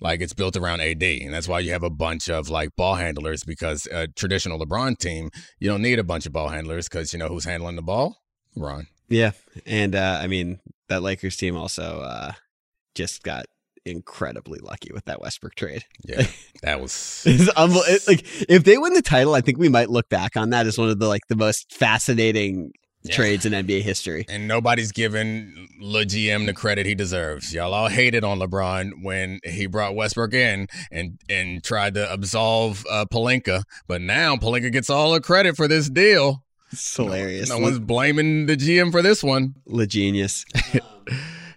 Like 0.01 0.21
it's 0.21 0.33
built 0.33 0.57
around 0.57 0.81
AD, 0.81 1.01
and 1.01 1.33
that's 1.33 1.47
why 1.47 1.59
you 1.61 1.71
have 1.71 1.83
a 1.83 1.89
bunch 1.89 2.29
of 2.29 2.49
like 2.49 2.75
ball 2.75 2.95
handlers. 2.95 3.43
Because 3.43 3.87
a 3.91 4.07
traditional 4.07 4.59
LeBron 4.59 4.97
team, 4.97 5.29
you 5.57 5.69
don't 5.69 5.81
need 5.81 5.99
a 5.99 6.03
bunch 6.03 6.25
of 6.25 6.33
ball 6.33 6.49
handlers 6.49 6.89
because 6.89 7.13
you 7.13 7.19
know 7.19 7.29
who's 7.29 7.45
handling 7.45 7.77
the 7.77 7.81
ball, 7.81 8.17
LeBron. 8.57 8.87
Yeah, 9.07 9.31
and 9.65 9.95
uh, 9.95 10.19
I 10.21 10.27
mean 10.27 10.59
that 10.89 11.01
Lakers 11.01 11.37
team 11.37 11.55
also 11.55 12.01
uh, 12.01 12.33
just 12.93 13.23
got 13.23 13.45
incredibly 13.85 14.59
lucky 14.59 14.91
with 14.93 15.05
that 15.05 15.21
Westbrook 15.21 15.55
trade. 15.55 15.85
Yeah, 16.03 16.25
that 16.63 16.81
was 16.81 17.23
It's 17.25 18.07
like 18.07 18.25
if 18.49 18.63
they 18.63 18.77
win 18.77 18.93
the 18.93 19.01
title, 19.01 19.35
I 19.35 19.41
think 19.41 19.57
we 19.57 19.69
might 19.69 19.89
look 19.89 20.09
back 20.09 20.35
on 20.35 20.49
that 20.51 20.65
as 20.67 20.77
one 20.77 20.89
of 20.89 20.99
the 20.99 21.07
like 21.07 21.27
the 21.27 21.35
most 21.35 21.71
fascinating 21.73 22.71
Yeah. 23.03 23.13
trades 23.15 23.45
in 23.45 23.53
NBA 23.53 23.81
history. 23.83 24.25
and 24.27 24.47
nobody's 24.47 24.91
giving 24.91 25.67
Le 25.79 26.05
GM 26.05 26.47
the 26.47 26.53
credit 26.53 26.87
he 26.87 26.95
deserves. 26.95 27.53
Y'all 27.53 27.73
all 27.73 27.87
hated 27.89 28.23
on 28.23 28.39
LeBron 28.39 29.03
when 29.03 29.39
he 29.43 29.67
brought 29.67 29.93
Westbrook 29.95 30.33
in 30.33 30.67
and 30.91 31.19
and 31.29 31.63
tried 31.63 31.93
to 31.93 32.11
absolve 32.11 32.83
uh, 32.89 33.05
Pelinka, 33.05 33.61
but 33.87 34.01
now 34.01 34.35
Pelinka 34.35 34.71
gets 34.71 34.89
all 34.89 35.13
the 35.13 35.21
credit 35.21 35.55
for 35.55 35.67
this 35.67 35.87
deal. 35.89 36.41
It's 36.71 36.95
hilarious. 36.95 37.49
No 37.49 37.59
one's 37.59 37.77
blaming 37.79 38.47
the 38.47 38.57
GM 38.57 38.91
for 38.91 39.03
this 39.03 39.23
one. 39.23 39.53
Le 39.67 39.85
genius. 39.85 40.43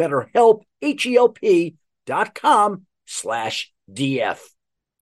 betterhelp, 0.00 0.62
H-E-L-P 0.80 1.76
dot 2.06 2.34
com 2.34 2.86
slash 3.04 3.72
DF. 3.92 4.40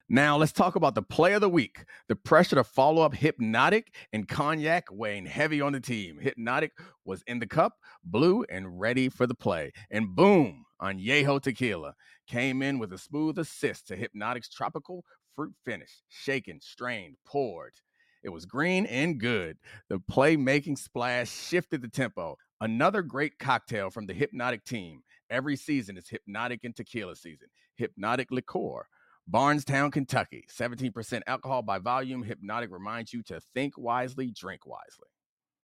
Now 0.10 0.36
let's 0.36 0.52
talk 0.52 0.76
about 0.76 0.96
the 0.96 1.02
play 1.02 1.32
of 1.32 1.40
the 1.40 1.48
week. 1.48 1.86
The 2.10 2.18
pressure 2.18 2.58
to 2.58 2.66
follow 2.66 3.02
up 3.02 3.14
Hypnotiq 3.14 3.84
and 4.12 4.28
Cognac 4.28 4.88
weighing 4.92 5.26
heavy 5.26 5.62
on 5.62 5.72
the 5.72 5.80
team. 5.80 6.20
Hypnotiq 6.22 6.72
was 7.06 7.24
in 7.28 7.40
the 7.40 7.48
cup, 7.48 7.76
blue, 8.04 8.44
and 8.50 8.78
ready 8.78 9.08
for 9.08 9.26
the 9.26 9.34
play. 9.34 9.72
And 9.90 10.14
boom, 10.14 10.66
Añejo 10.82 11.42
Tequila 11.42 11.94
came 12.28 12.62
in 12.62 12.78
with 12.78 12.92
a 12.92 12.98
smooth 12.98 13.40
assist 13.40 13.88
to 13.88 13.96
Hypnotiq's 13.96 14.50
tropical 14.50 15.06
fruit 15.34 15.54
finish. 15.64 16.02
Shaken, 16.10 16.60
strained, 16.60 17.16
poured. 17.26 17.74
It 18.22 18.30
was 18.30 18.46
green 18.46 18.86
and 18.88 19.18
good. 19.18 19.58
The 19.88 20.00
playmaking 20.12 20.78
splash 20.78 21.32
shifted 21.32 21.82
the 21.82 21.88
tempo. 21.88 22.36
Another 22.62 23.02
great 23.02 23.39
cocktail 23.39 23.89
from 23.89 24.06
the 24.06 24.13
Hypnotiq 24.13 24.63
team. 24.63 25.02
Every 25.32 25.56
season 25.56 25.97
is 25.97 26.06
Hypnotiq 26.06 26.60
and 26.63 26.76
Tequila 26.76 27.15
season. 27.15 27.47
Hypnotiq 27.80 28.28
Liqueur. 28.30 28.86
Bardstown, 29.28 29.89
Kentucky. 29.89 30.45
17% 30.47 31.21
alcohol 31.26 31.63
by 31.63 31.80
volume. 31.80 32.24
Hypnotiq 32.24 32.69
reminds 32.69 33.13
you 33.13 33.24
to 33.24 33.41
think 33.56 33.80
wisely, 33.80 34.32
drink 34.32 34.67
wisely. 34.67 35.08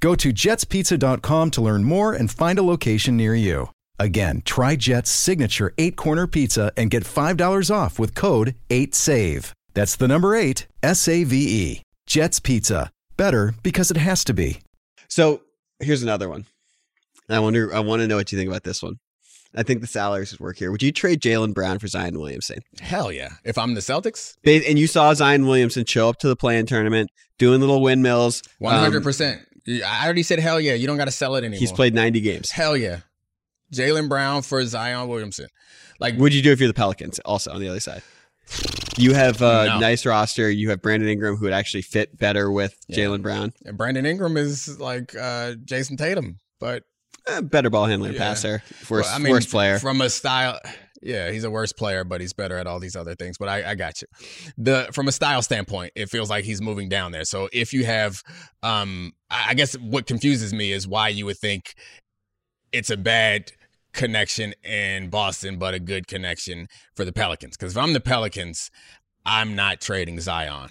Go 0.00 0.14
to 0.14 0.32
jetspizza.com 0.32 1.50
to 1.52 1.60
learn 1.60 1.84
more 1.84 2.12
and 2.12 2.30
find 2.30 2.58
a 2.58 2.62
location 2.62 3.16
near 3.16 3.34
you. 3.34 3.70
Again, 3.98 4.42
try 4.44 4.76
Jet's 4.76 5.10
signature 5.10 5.72
eight 5.78 5.96
corner 5.96 6.26
pizza 6.26 6.70
and 6.76 6.90
get 6.90 7.04
$5 7.04 7.74
off 7.74 7.98
with 7.98 8.14
code 8.14 8.54
8SAVE. 8.68 9.52
That's 9.74 9.96
the 9.96 10.08
number 10.08 10.34
eight, 10.34 10.66
S 10.82 11.08
A 11.08 11.24
V 11.24 11.36
E. 11.36 11.82
Jet's 12.06 12.40
Pizza. 12.40 12.90
Better 13.16 13.54
because 13.62 13.90
it 13.90 13.96
has 13.96 14.22
to 14.24 14.34
be. 14.34 14.60
So 15.08 15.40
here's 15.80 16.02
another 16.02 16.28
one. 16.28 16.44
I 17.28 17.38
wonder. 17.40 17.74
I 17.74 17.80
want 17.80 18.00
to 18.02 18.06
know 18.06 18.16
what 18.16 18.30
you 18.32 18.38
think 18.38 18.48
about 18.50 18.62
this 18.64 18.82
one. 18.82 18.96
I 19.54 19.62
think 19.62 19.80
the 19.80 19.86
salaries 19.86 20.32
would 20.32 20.40
work 20.40 20.58
here. 20.58 20.70
Would 20.70 20.82
you 20.82 20.92
trade 20.92 21.20
Jaylen 21.20 21.54
Brown 21.54 21.78
for 21.78 21.86
Zion 21.88 22.18
Williamson? 22.18 22.58
Hell 22.80 23.10
yeah. 23.10 23.30
If 23.44 23.56
I'm 23.56 23.72
the 23.74 23.80
Celtics, 23.80 24.34
Ba- 24.44 24.66
And 24.68 24.78
you 24.78 24.86
saw 24.86 25.14
Zion 25.14 25.46
Williamson 25.46 25.86
show 25.86 26.08
up 26.10 26.18
to 26.18 26.28
the 26.28 26.36
play-in 26.36 26.66
tournament, 26.66 27.10
doing 27.38 27.60
little 27.60 27.80
windmills. 27.80 28.42
Um, 28.62 28.68
100%. 28.92 29.44
I 29.68 30.04
already 30.04 30.22
said 30.22 30.38
hell 30.38 30.60
yeah. 30.60 30.74
You 30.74 30.86
don't 30.86 30.96
got 30.96 31.06
to 31.06 31.10
sell 31.10 31.34
it 31.36 31.40
anymore. 31.44 31.58
he's 31.58 31.72
played 31.72 31.94
90 31.94 32.20
games. 32.20 32.50
Hell 32.50 32.76
yeah. 32.76 33.00
Jaylen 33.74 34.08
Brown 34.08 34.42
for 34.42 34.64
Zion 34.64 35.08
Williamson. 35.08 35.48
Like, 35.98 36.16
Would 36.18 36.32
you 36.34 36.42
do 36.42 36.52
if 36.52 36.60
you're 36.60 36.68
the 36.68 36.74
Pelicans? 36.74 37.18
Also 37.20 37.52
on 37.52 37.60
the 37.60 37.68
other 37.68 37.80
side, 37.80 38.02
you 38.96 39.12
have 39.14 39.42
a 39.42 39.66
No. 39.66 39.78
nice 39.80 40.06
roster. 40.06 40.48
You 40.50 40.70
have 40.70 40.80
Brandon 40.82 41.08
Ingram, 41.08 41.36
who 41.36 41.44
would 41.46 41.52
actually 41.52 41.82
fit 41.82 42.16
better 42.16 42.50
with 42.50 42.76
Yeah. 42.86 42.98
Jaylen 43.06 43.22
Brown. 43.22 43.52
And 43.64 43.76
Brandon 43.76 44.06
Ingram 44.06 44.36
is 44.36 44.78
like 44.78 45.16
uh, 45.16 45.54
Jayson 45.64 45.96
Tatum, 45.96 46.38
but 46.60 46.84
Eh, 47.28 47.40
better 47.40 47.70
ball 47.70 47.86
handler, 47.86 48.12
Yeah. 48.12 48.18
passer, 48.18 48.62
worse, 48.88 49.04
well, 49.06 49.14
I 49.14 49.18
mean, 49.18 49.32
worse 49.32 49.46
player. 49.46 49.80
from 49.80 50.00
a 50.00 50.08
style. 50.08 50.60
Yeah, 51.06 51.30
he's 51.30 51.44
a 51.44 51.50
worse 51.50 51.72
player, 51.72 52.02
but 52.02 52.20
he's 52.20 52.32
better 52.32 52.56
at 52.56 52.66
all 52.66 52.80
these 52.80 52.96
other 52.96 53.14
things. 53.14 53.38
But 53.38 53.48
I, 53.48 53.70
I 53.70 53.74
got 53.76 54.02
you. 54.02 54.08
The 54.58 54.88
from 54.92 55.06
a 55.06 55.12
style 55.12 55.40
standpoint, 55.40 55.92
it 55.94 56.10
feels 56.10 56.28
like 56.28 56.44
he's 56.44 56.60
moving 56.60 56.88
down 56.88 57.12
there. 57.12 57.24
So 57.24 57.48
if 57.52 57.72
you 57.72 57.84
have, 57.84 58.22
um, 58.62 59.12
I 59.30 59.54
guess 59.54 59.74
what 59.78 60.06
confuses 60.06 60.52
me 60.52 60.72
is 60.72 60.88
why 60.88 61.08
you 61.08 61.24
would 61.26 61.38
think 61.38 61.74
it's 62.72 62.90
a 62.90 62.96
bad 62.96 63.52
connection 63.92 64.52
in 64.64 65.08
Boston, 65.08 65.58
but 65.58 65.74
a 65.74 65.80
good 65.80 66.08
connection 66.08 66.66
for 66.96 67.04
the 67.04 67.12
Pelicans. 67.12 67.56
Because 67.56 67.76
if 67.76 67.82
I'm 67.82 67.92
the 67.92 68.00
Pelicans, 68.00 68.70
I'm 69.24 69.54
not 69.54 69.80
trading 69.80 70.18
Zion. 70.20 70.70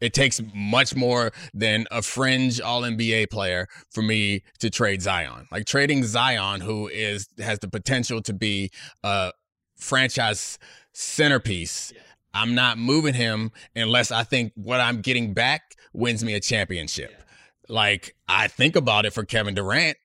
It 0.00 0.14
takes 0.14 0.40
much 0.54 0.94
more 0.94 1.32
than 1.52 1.86
a 1.90 2.02
fringe 2.02 2.60
All 2.60 2.82
NBA 2.82 3.30
player 3.30 3.66
for 3.90 4.02
me 4.02 4.42
to 4.60 4.70
trade 4.70 5.02
Zion. 5.02 5.46
Like 5.50 5.66
trading 5.66 6.04
Zion, 6.04 6.60
who 6.60 6.88
is 6.88 7.28
has 7.38 7.58
the 7.58 7.68
potential 7.68 8.22
to 8.22 8.32
be 8.32 8.70
a 9.02 9.32
franchise 9.78 10.58
centerpiece. 10.92 11.92
I'm 12.34 12.54
not 12.54 12.78
moving 12.78 13.14
him 13.14 13.52
unless 13.74 14.10
I 14.10 14.22
think 14.24 14.52
what 14.54 14.80
I'm 14.80 15.00
getting 15.00 15.32
back 15.34 15.62
wins 15.92 16.22
me 16.24 16.34
a 16.34 16.40
championship. 16.40 17.22
Like 17.68 18.14
I 18.28 18.48
think 18.48 18.76
about 18.76 19.06
it 19.06 19.12
for 19.12 19.24
Kevin 19.24 19.54
Durant. 19.54 19.96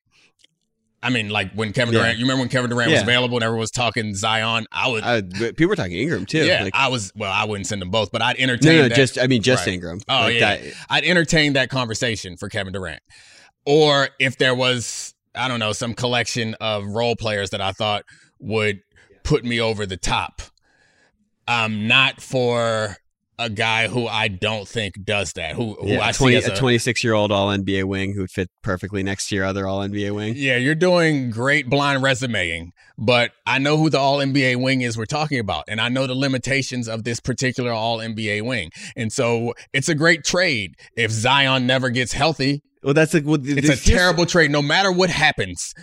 I 1.02 1.10
mean, 1.10 1.28
like 1.30 1.52
when 1.54 1.74
Kevin 1.74 1.94
Yeah. 1.94 2.00
Durant, 2.00 2.18
you 2.18 2.24
remember 2.24 2.42
when 2.44 2.50
Kevin 2.50 2.70
Durant 2.70 2.90
was 2.92 3.02
available 3.02 3.36
and 3.36 3.44
everyone 3.44 3.60
was 3.60 3.72
talking 3.72 4.16
Zion? 4.16 4.66
I 4.72 4.90
would, 4.90 5.04
I, 5.04 5.22
people 5.22 5.68
were 5.68 5.76
talking 5.76 5.98
Ingram 5.98 6.26
too. 6.26 6.46
yeah, 6.46 6.64
Like, 6.64 6.74
I 6.74 6.88
was. 6.88 7.12
Well, 7.14 7.32
I 7.32 7.44
wouldn't 7.44 7.68
send 7.68 7.82
them 7.82 7.90
both, 7.92 8.10
but 8.12 8.22
I'd 8.22 8.38
no, 8.38 8.44
entertain. 8.44 8.78
no, 8.78 8.88
that. 8.88 8.96
just 8.96 9.20
I 9.20 9.28
mean, 9.28 9.42
just 9.42 9.66
Right. 9.66 9.74
Ingram. 9.74 10.00
Oh 10.08 10.14
Like 10.22 10.36
yeah, 10.36 10.56
that- 10.58 10.74
I'd 10.90 11.04
entertain 11.04 11.54
that 11.54 11.70
conversation 11.70 12.38
for 12.38 12.48
Kevin 12.48 12.72
Durant. 12.72 13.02
Or 13.66 14.10
if 14.20 14.38
there 14.38 14.56
was, 14.56 15.14
I 15.36 15.50
don't 15.50 15.60
know, 15.60 15.74
some 15.74 15.94
collection 15.94 16.54
of 16.62 16.86
role 16.86 17.18
players 17.18 17.50
that 17.50 17.60
I 17.62 17.74
thought 17.74 18.04
would 18.40 18.80
put 19.24 19.44
me 19.44 19.60
over 19.60 19.86
the 19.86 19.98
top. 19.98 20.42
Um, 21.48 21.88
not 21.88 22.22
for 22.22 22.98
a 23.40 23.50
guy 23.50 23.88
who 23.88 24.08
I 24.08 24.28
don't 24.28 24.68
think 24.68 25.04
does 25.04 25.34
that. 25.34 25.56
Who 25.56 25.76
who 25.76 25.90
yeah, 25.90 26.08
I 26.08 26.12
20, 26.12 26.34
see 26.34 26.38
as 26.38 26.48
a 26.48 26.56
26 26.56 27.04
year 27.04 27.14
old 27.14 27.32
All 27.32 27.50
NBA 27.50 27.86
wing 27.86 28.14
who 28.14 28.22
would 28.22 28.32
fit 28.32 28.50
perfectly 28.62 29.04
next 29.04 29.28
to 29.30 29.36
your 29.36 29.46
other 29.46 29.68
All 29.68 29.80
NBA 29.80 30.14
wing. 30.16 30.34
Yeah, 30.36 30.58
you're 30.58 30.76
doing 30.76 31.32
great 31.32 31.70
blind 31.70 32.04
resumeing, 32.04 32.70
but 32.98 33.32
I 33.46 33.60
know 33.60 33.78
who 33.78 33.90
the 33.90 34.00
All 34.00 34.20
NBA 34.20 34.62
wing 34.62 34.82
is 34.82 34.98
we're 34.98 35.06
talking 35.06 35.40
about, 35.40 35.66
and 35.68 35.82
I 35.82 35.90
know 35.90 36.08
the 36.08 36.16
limitations 36.16 36.88
of 36.88 37.04
this 37.04 37.20
particular 37.20 37.72
All 37.72 37.98
NBA 37.98 38.44
wing. 38.44 38.72
And 38.96 39.12
so 39.12 39.54
it's 39.74 39.90
a 39.90 39.96
great 39.96 40.24
trade 40.24 40.76
if 40.96 41.12
Zion 41.12 41.66
never 41.66 41.90
gets 41.90 42.14
healthy. 42.14 42.62
Well, 42.84 42.94
that's 42.94 43.14
like 43.14 43.26
well, 43.26 43.40
It's 43.42 43.70
a 43.70 43.92
terrible 43.92 44.26
trade. 44.26 44.52
No 44.52 44.62
matter 44.62 44.92
what 44.92 45.10
happens, 45.10 45.74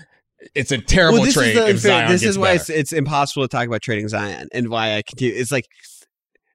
it's 0.54 0.72
a 0.72 0.78
terrible 0.78 1.18
Well, 1.18 1.24
this 1.26 1.34
trade 1.34 1.50
is 1.50 1.54
the 1.56 1.68
if 1.70 1.78
Zion 1.78 2.10
This 2.10 2.22
is 2.22 2.38
why 2.38 2.52
it's, 2.52 2.70
it's 2.70 2.92
impossible 2.92 3.44
to 3.44 3.48
talk 3.48 3.66
about 3.66 3.82
trading 3.82 4.08
Zion 4.08 4.48
and 4.52 4.68
why 4.68 4.96
I 4.96 5.02
continue. 5.02 5.34
It's 5.34 5.52
like 5.52 5.66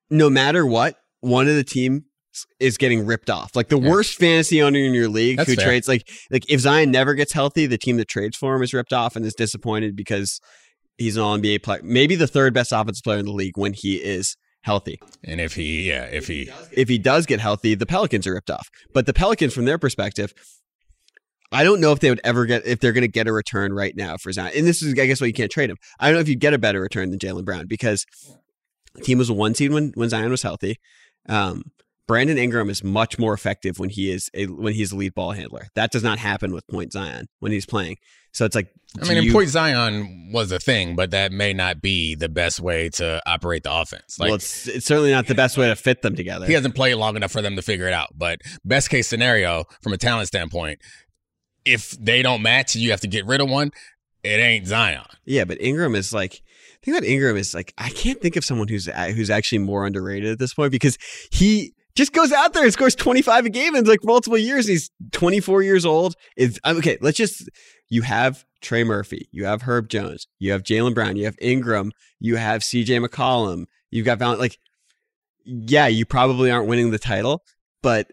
no 0.10 0.30
matter 0.30 0.66
what, 0.66 0.96
one 1.22 1.48
of 1.48 1.56
the 1.56 1.64
team 1.64 2.06
is 2.60 2.78
getting 2.78 3.06
ripped 3.06 3.30
off. 3.30 3.56
Like 3.56 3.70
the 3.70 3.80
Yeah. 3.80 3.90
worst 3.90 4.16
fantasy 4.18 4.62
owner 4.62 4.80
in 4.80 4.94
your 4.94 5.08
league 5.08 5.38
That's 5.38 5.50
who 5.50 5.56
fair. 5.56 5.66
trades 5.66 5.88
like 5.88 6.10
like 6.32 6.50
if 6.50 6.60
Zion 6.62 6.92
never 6.92 7.14
gets 7.14 7.32
healthy, 7.34 7.66
the 7.66 7.78
team 7.78 7.98
that 7.98 8.08
trades 8.08 8.36
for 8.38 8.56
him 8.56 8.62
is 8.62 8.74
ripped 8.74 8.94
off 8.94 9.16
and 9.16 9.26
is 9.26 9.34
disappointed 9.34 9.96
because 9.96 10.40
he's 10.98 11.16
an 11.18 11.24
All 11.24 11.38
NBA 11.38 11.64
player, 11.64 11.80
maybe 11.84 12.16
the 12.16 12.28
third 12.28 12.54
best 12.54 12.72
offensive 12.72 13.04
player 13.04 13.20
in 13.20 13.26
the 13.26 13.32
league 13.32 13.58
when 13.58 13.74
he 13.74 13.96
is 13.96 14.36
healthy. 14.64 15.00
and 15.24 15.40
if 15.40 15.54
he, 15.54 15.90
yeah, 15.90 16.06
if 16.06 16.28
he, 16.28 16.50
If 16.72 16.90
he 16.90 16.98
does 16.98 17.26
get 17.28 17.40
healthy, 17.40 17.76
the 17.76 17.86
Pelicans 17.86 18.26
are 18.26 18.34
ripped 18.34 18.50
off. 18.50 18.68
But 18.94 19.06
the 19.06 19.14
Pelicans, 19.14 19.54
from 19.54 19.66
their 19.66 19.78
perspective, 19.78 20.34
I 21.56 21.64
don't 21.64 21.80
know 21.80 21.92
if 21.92 22.00
they 22.00 22.10
would 22.10 22.22
ever 22.24 22.46
get 22.46 22.66
if 22.68 22.80
they're 22.80 22.92
going 22.94 23.04
to 23.04 23.08
get 23.08 23.28
a 23.28 23.34
return 23.34 23.74
right 23.74 23.96
now 23.96 24.18
for 24.18 24.32
Zion. 24.32 24.52
And 24.56 24.68
this 24.68 24.82
is, 24.82 24.92
I 25.00 25.06
guess, 25.06 25.22
why 25.22 25.28
you 25.28 25.34
can't 25.34 25.52
trade 25.52 25.70
him. 25.70 25.78
I 26.00 26.08
don't 26.08 26.16
know 26.16 26.22
if 26.22 26.30
you'd 26.30 26.40
get 26.40 26.54
a 26.54 26.58
better 26.60 26.82
return 26.82 27.10
than 27.10 27.20
Jaylen 27.20 27.46
Brown 27.46 27.66
because 27.68 28.06
the 28.96 29.02
team 29.02 29.18
was 29.18 29.30
a 29.30 29.34
one 29.34 29.56
seed 29.56 29.72
when 29.72 29.92
when 29.96 30.10
Zion 30.10 30.32
was 30.32 30.42
healthy. 30.44 30.78
Um, 31.28 31.64
Brandon 32.08 32.38
Ingram 32.38 32.70
is 32.70 32.84
much 32.84 33.18
more 33.18 33.34
effective 33.34 33.80
when 33.80 33.90
he 33.90 34.12
is 34.12 34.30
a 34.34 34.46
when 34.46 34.74
he's 34.74 34.92
a 34.92 34.96
lead 34.96 35.16
ball 35.16 35.32
handler. 35.32 35.68
That 35.76 35.92
does 35.92 36.04
not 36.04 36.20
happen 36.20 36.54
with 36.54 36.68
Point 36.68 36.92
Zion 36.92 37.28
when 37.40 37.52
he's 37.52 37.66
playing. 37.66 37.98
So 38.32 38.44
it's 38.44 38.54
like, 38.54 38.68
I 39.02 39.08
mean, 39.08 39.24
you- 39.24 39.32
point 39.32 39.48
Zion 39.48 40.30
was 40.34 40.52
a 40.52 40.60
thing, 40.60 40.98
but 40.98 41.12
that 41.12 41.32
may 41.32 41.54
not 41.54 41.82
be 41.82 42.16
the 42.16 42.28
best 42.28 42.60
way 42.60 42.90
to 42.90 43.22
operate 43.26 43.64
the 43.64 43.74
offense. 43.74 44.20
Like 44.20 44.28
well, 44.28 44.36
it's 44.36 44.68
it's 44.68 44.86
certainly 44.86 45.12
not 45.12 45.28
the 45.28 45.36
best 45.36 45.58
way 45.58 45.68
to 45.68 45.76
fit 45.76 46.02
them 46.02 46.18
together. 46.18 46.46
he 46.46 46.52
hasn't 46.52 46.76
played 46.76 46.96
long 46.96 47.16
enough 47.16 47.32
for 47.32 47.42
them 47.42 47.56
to 47.56 47.62
figure 47.62 47.88
it 47.88 47.94
out. 47.94 48.10
But 48.14 48.42
best 48.66 48.90
case 48.90 49.08
scenario, 49.08 49.64
from 49.82 49.94
a 49.94 49.98
talent 49.98 50.28
standpoint, 50.28 50.80
if 51.66 51.92
they 51.92 52.22
don't 52.22 52.42
match, 52.42 52.76
you 52.76 52.92
have 52.92 53.02
to 53.02 53.08
get 53.08 53.26
rid 53.26 53.42
of 53.42 53.50
one. 53.50 53.72
It 54.24 54.40
ain't 54.40 54.68
Zion. 54.68 55.06
Yeah, 55.26 55.46
but 55.46 55.62
Ingram 55.62 55.96
is 55.96 56.14
like 56.14 56.42
the 56.82 56.86
thing 56.86 56.94
about 56.96 57.08
Ingram 57.08 57.38
is 57.38 57.54
like 57.54 57.74
I 57.78 57.90
can't 57.90 58.22
think 58.22 58.36
of 58.36 58.46
someone 58.46 58.68
who's 58.68 58.88
who's 58.88 59.30
actually 59.30 59.60
more 59.60 59.86
underrated 59.86 60.32
at 60.32 60.40
this 60.40 60.54
point 60.54 60.72
because 60.72 60.98
he 61.32 61.74
just 61.96 62.12
goes 62.12 62.32
out 62.32 62.54
there 62.54 62.64
and 62.64 62.74
scores 62.74 62.96
25 62.96 63.46
a 63.46 63.50
game 63.50 63.76
in 63.76 63.86
like 63.86 64.04
multiple 64.04 64.38
years. 64.38 64.68
He's 64.68 64.92
24 65.12 65.64
years 65.64 65.86
old. 65.86 66.16
Is 66.38 66.60
um, 66.64 66.78
okay, 66.78 66.98
let's 67.02 67.18
just 67.18 67.50
you 67.90 68.02
have 68.02 68.46
Trey 68.62 68.84
Murphy, 68.84 69.30
you 69.32 69.46
have 69.46 69.64
Herb 69.64 69.90
Jones, 69.90 70.28
you 70.40 70.52
have 70.52 70.64
Jaylen 70.64 70.96
Brown, 70.96 71.16
you 71.16 71.26
have 71.26 71.36
Ingram, 71.40 71.92
you 72.20 72.36
have 72.36 72.62
CJ 72.62 73.06
McCollum, 73.06 73.66
you've 73.92 74.06
got 74.06 74.20
Val 74.20 74.38
like 74.38 74.58
yeah, 75.46 75.88
you 75.88 76.06
probably 76.06 76.50
aren't 76.50 76.68
winning 76.68 76.90
the 76.90 76.98
title, 77.00 77.44
but 77.84 78.12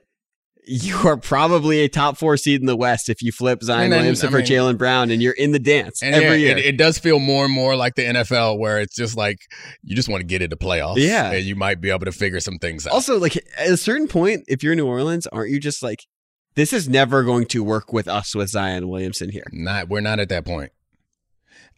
you 0.65 0.97
are 1.09 1.17
probably 1.17 1.81
a 1.81 1.89
top 1.89 2.17
four 2.17 2.37
seed 2.37 2.61
in 2.61 2.67
the 2.67 2.77
West 2.77 3.09
if 3.09 3.21
you 3.21 3.33
flip 3.33 3.63
Zion 3.63 3.91
then, 3.91 4.01
Williamson 4.01 4.29
I 4.29 4.31
for 4.31 4.39
mean- 4.39 4.47
Jaylen 4.47 4.79
Brown 4.79 5.11
and 5.11 5.21
you're 5.23 5.33
in 5.33 5.53
the 5.53 5.59
dance 5.59 6.03
every 6.03 6.21
yeah, 6.23 6.35
year. 6.35 6.59
It, 6.59 6.67
it 6.67 6.77
does 6.77 6.99
feel 6.99 7.19
more 7.19 7.45
and 7.45 7.53
more 7.53 7.75
like 7.75 7.97
the 7.97 8.05
NFL, 8.05 8.59
where 8.59 8.81
it's 8.81 8.95
just 8.95 9.17
like 9.17 9.39
you 9.83 9.97
just 9.97 10.09
want 10.09 10.21
to 10.21 10.27
get 10.27 10.41
into 10.43 10.57
playoffs. 10.57 10.99
Yeah. 10.99 11.33
and 11.33 11.45
you 11.45 11.57
might 11.57 11.81
be 11.81 11.91
able 11.91 12.05
to 12.05 12.13
figure 12.13 12.41
some 12.41 12.59
things 12.59 12.87
out. 12.87 12.93
Also, 12.93 13.19
like 13.19 13.37
at 13.59 13.71
a 13.71 13.77
certain 13.77 14.07
point, 14.09 14.45
if 14.47 14.63
you're 14.63 14.73
in 14.73 14.79
New 14.79 14.87
Orleans, 14.87 15.27
aren't 15.27 15.51
you 15.51 15.59
just 15.59 15.83
like, 15.83 16.07
this 16.55 16.73
is 16.73 16.89
never 16.89 17.25
going 17.25 17.47
to 17.47 17.65
work 17.65 17.93
with 17.93 18.07
us 18.07 18.35
with 18.35 18.51
Zion 18.51 18.89
Williamson 18.89 19.31
here? 19.31 19.47
not 19.53 19.89
we're 19.89 20.01
not 20.01 20.21
at 20.21 20.29
that 20.29 20.45
point. 20.45 20.71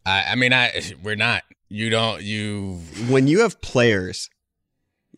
I, 0.05 0.24
I 0.32 0.35
mean, 0.35 0.53
I 0.53 0.82
we're 1.03 1.16
not. 1.16 1.43
You 1.68 1.91
don't. 1.91 2.22
You 2.22 2.80
When 3.09 3.26
you 3.26 3.41
have 3.41 3.61
players, 3.61 4.28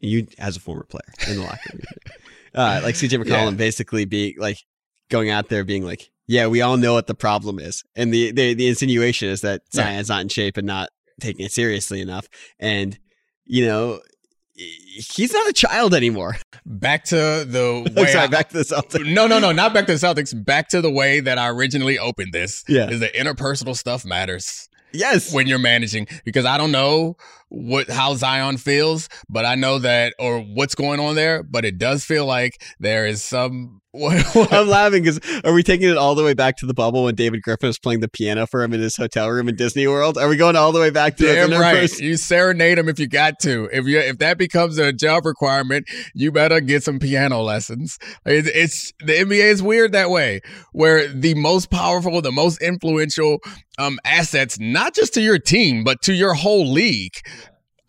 you 0.00 0.28
as 0.38 0.56
a 0.56 0.60
former 0.60 0.84
player 0.84 1.12
in 1.28 1.36
the 1.36 1.42
locker 1.42 1.58
room, 1.72 1.82
uh, 2.56 2.80
like 2.82 2.94
CJ 2.94 3.22
McCollum, 3.24 3.50
Yeah. 3.52 3.56
basically 3.56 4.04
being 4.04 4.34
like 4.38 4.56
going 5.10 5.30
out 5.30 5.48
there 5.48 5.62
being 5.64 5.84
like, 5.84 6.10
yeah, 6.26 6.46
we 6.48 6.60
all 6.62 6.76
know 6.76 6.94
what 6.94 7.06
the 7.06 7.14
problem 7.14 7.58
is, 7.58 7.84
and 7.94 8.12
the 8.12 8.32
the, 8.32 8.54
the 8.54 8.66
insinuation 8.68 9.28
is 9.28 9.42
that 9.42 9.62
Yeah. 9.72 9.82
Zion's 9.84 10.08
not 10.08 10.22
in 10.22 10.28
shape 10.28 10.56
and 10.56 10.66
not 10.66 10.88
taking 11.20 11.46
it 11.46 11.52
seriously 11.52 12.00
enough, 12.00 12.26
and 12.58 12.98
you 13.44 13.64
know. 13.66 14.00
He's 14.58 15.34
not 15.34 15.46
a 15.50 15.52
child 15.52 15.92
anymore. 15.94 16.36
back 16.64 17.04
to 17.06 17.14
the 17.46 17.92
way. 17.94 18.06
Sorry, 18.06 18.24
I- 18.24 18.26
back 18.28 18.48
to 18.48 18.56
the 18.56 18.62
Celtics. 18.64 19.04
no, 19.12 19.26
no, 19.26 19.38
no, 19.38 19.52
not 19.52 19.74
back 19.74 19.84
to 19.86 19.92
the 19.94 19.98
Celtics. 19.98 20.32
Back 20.46 20.70
to 20.70 20.80
the 20.80 20.90
way 20.90 21.20
that 21.20 21.36
I 21.36 21.48
originally 21.50 21.98
opened 21.98 22.32
this. 22.32 22.64
Yeah. 22.66 22.88
is 22.88 23.00
the 23.00 23.08
interpersonal 23.08 23.76
stuff 23.76 24.06
matters 24.06 24.66
Yes. 24.94 25.30
when 25.34 25.46
you're 25.46 25.58
managing 25.58 26.06
because 26.24 26.46
I 26.46 26.56
don't 26.56 26.72
know 26.72 27.16
what 27.48 27.88
how 27.88 28.14
Zion 28.14 28.56
feels, 28.56 29.08
but 29.28 29.44
I 29.44 29.54
know 29.54 29.78
that 29.78 30.14
or 30.18 30.40
what's 30.40 30.74
going 30.74 31.00
on 31.00 31.14
there. 31.14 31.42
But 31.42 31.64
it 31.64 31.78
does 31.78 32.04
feel 32.04 32.26
like 32.26 32.62
there 32.78 33.06
is 33.06 33.22
some. 33.22 33.80
I'm 33.96 34.68
laughing 34.68 35.04
because 35.04 35.18
are 35.42 35.54
we 35.54 35.62
taking 35.62 35.88
it 35.88 35.96
all 35.96 36.14
the 36.14 36.22
way 36.22 36.34
back 36.34 36.58
to 36.58 36.66
the 36.66 36.74
bubble 36.74 37.04
when 37.04 37.14
David 37.14 37.40
Griffin 37.40 37.68
was 37.68 37.78
playing 37.78 38.00
the 38.00 38.08
piano 38.08 38.46
for 38.46 38.62
him 38.62 38.74
in 38.74 38.80
his 38.80 38.94
hotel 38.94 39.30
room 39.30 39.48
in 39.48 39.56
Disney 39.56 39.86
World? 39.86 40.18
Are 40.18 40.28
we 40.28 40.36
going 40.36 40.54
all 40.54 40.70
the 40.70 40.80
way 40.80 40.90
back 40.90 41.16
to 41.16 41.24
Damn 41.24 41.48
the 41.48 41.58
right. 41.58 41.80
first? 41.80 42.00
You 42.02 42.18
serenade 42.18 42.76
him 42.76 42.90
if 42.90 42.98
you 42.98 43.08
got 43.08 43.38
to. 43.40 43.70
If 43.72 43.86
you 43.86 43.98
if 43.98 44.18
that 44.18 44.36
becomes 44.36 44.76
a 44.76 44.92
job 44.92 45.24
requirement, 45.24 45.88
you 46.14 46.30
better 46.30 46.60
get 46.60 46.82
some 46.82 46.98
piano 46.98 47.40
lessons. 47.40 47.98
It's, 48.26 48.48
it's 48.48 48.92
the 49.00 49.14
NBA 49.14 49.44
is 49.44 49.62
weird 49.62 49.92
that 49.92 50.10
way, 50.10 50.42
where 50.72 51.08
the 51.08 51.34
most 51.34 51.70
powerful, 51.70 52.20
the 52.20 52.32
most 52.32 52.60
influential 52.60 53.38
um 53.78 53.98
assets, 54.04 54.58
not 54.60 54.94
just 54.94 55.14
to 55.14 55.22
your 55.22 55.38
team 55.38 55.84
but 55.84 56.02
to 56.02 56.12
your 56.12 56.34
whole 56.34 56.70
league, 56.70 57.14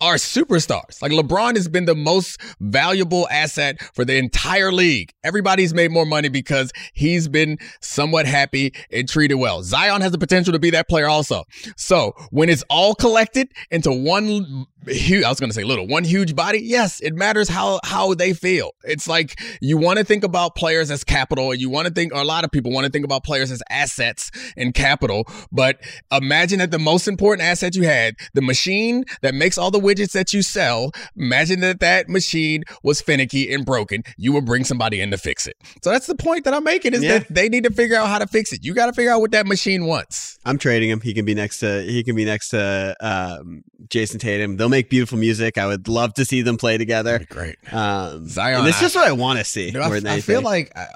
are 0.02 0.16
superstars. 0.16 1.02
Like 1.02 1.12
LeBron 1.12 1.56
has 1.56 1.68
been 1.68 1.86
the 1.86 1.96
most 1.96 2.40
valuable 2.60 3.28
asset 3.30 3.82
for 3.94 4.06
the 4.06 4.18
entire 4.18 4.72
league. 4.72 5.12
Everybody's 5.24 5.74
made 5.74 5.92
more 5.92 6.06
money 6.06 6.30
because 6.30 6.72
he's 6.94 7.28
been 7.28 7.58
somewhat 7.82 8.26
happy 8.26 8.74
and 8.92 9.08
treated 9.08 9.36
well. 9.36 9.64
Zion 9.64 10.02
has 10.02 10.12
the 10.12 10.18
potential 10.18 10.54
to 10.54 10.60
be 10.60 10.70
that 10.72 10.88
player 10.88 11.08
also. 11.08 11.46
So 11.76 12.14
when 12.32 12.50
it's 12.50 12.64
all 12.70 12.96
collected 12.96 13.52
into 13.72 13.92
one 13.92 14.66
huge, 14.86 15.24
I 15.24 15.30
was 15.30 15.40
going 15.40 15.50
to 15.50 15.54
say 15.54 15.64
little, 15.64 15.88
one 15.88 16.04
huge 16.04 16.36
body, 16.36 16.60
yes, 16.60 17.00
it 17.02 17.14
matters 17.16 17.50
how, 17.50 17.80
how 17.84 18.14
they 18.14 18.34
feel. 18.34 18.72
It's 18.84 19.08
like 19.08 19.40
you 19.62 19.78
want 19.78 20.00
to 20.00 20.06
think 20.06 20.24
about 20.24 20.56
players 20.56 20.92
as 20.92 21.04
capital 21.04 21.52
and 21.52 21.60
you 21.60 21.70
want 21.70 21.88
to 21.88 21.94
think, 21.94 22.14
a 22.14 22.24
lot 22.24 22.44
of 22.44 22.52
people 22.52 22.72
want 22.72 22.86
to 22.86 22.92
think 22.92 23.04
about 23.06 23.24
players 23.24 23.52
as 23.52 23.62
assets 23.70 24.32
and 24.56 24.74
capital. 24.74 25.26
But 25.52 25.80
imagine 26.12 26.60
that 26.60 26.72
the 26.72 26.80
most 26.80 27.08
important 27.08 27.46
asset 27.48 27.76
you 27.76 27.84
had, 27.84 28.16
the 28.34 28.42
machine 28.42 29.04
that 29.22 29.34
makes 29.34 29.58
all 29.58 29.72
the 29.72 29.80
widgets 29.80 30.12
that 30.14 30.34
you 30.34 30.42
sell, 30.42 30.92
imagine 31.16 31.60
that 31.62 31.80
that 31.80 32.08
machine 32.10 32.64
was 32.84 33.02
finicky 33.02 33.52
and 33.54 33.66
broken. 33.66 34.04
You 34.18 34.34
would 34.34 34.46
bring 34.46 34.64
somebody 34.64 35.02
in 35.02 35.12
to 35.12 35.18
fix 35.18 35.48
it. 35.48 35.56
So 35.84 35.90
that's 35.92 36.08
the 36.08 36.16
point 36.16 36.46
that 36.46 36.54
I'm 36.54 36.64
making 36.64 36.94
is 36.94 37.04
Yeah. 37.04 37.20
that 37.20 37.28
they 37.34 37.50
need 37.50 37.64
to 37.64 37.72
figure 37.72 37.96
out 37.98 38.08
how 38.08 38.20
to 38.20 38.28
fix 38.28 38.54
it. 38.54 38.64
You 38.64 38.74
got 38.74 38.88
to 38.88 38.94
figure 38.94 39.12
out 39.12 39.22
what 39.22 39.32
that 39.32 39.48
machine 39.48 39.86
wants. 39.86 40.38
I'm 40.46 40.58
trading 40.58 40.90
him. 40.90 41.02
He 41.02 41.14
can 41.14 41.26
be 41.26 41.34
next 41.34 41.60
to 41.60 41.82
he 41.84 42.04
can 42.04 42.16
be 42.16 42.24
next 42.24 42.50
to 42.50 42.96
um, 43.02 43.64
Jayson 43.90 44.20
Tatum. 44.20 44.56
They'll 44.58 44.67
make 44.70 44.90
beautiful 44.90 45.18
music. 45.18 45.58
I 45.58 45.66
would 45.68 45.88
love 45.88 46.14
to 46.16 46.26
see 46.26 46.42
them 46.42 46.58
play 46.58 46.78
together. 46.78 47.26
Great. 47.30 47.56
Um, 47.72 48.28
Zion, 48.28 48.60
and 48.60 48.68
it's 48.68 48.80
just 48.80 48.96
what 48.96 49.08
I 49.08 49.12
want 49.14 49.40
to 49.40 49.46
see. 49.46 49.72
Dude, 49.72 49.82
I, 49.82 50.16
I 50.16 50.22
feel 50.22 50.42
like 50.42 50.72
I, 50.76 50.88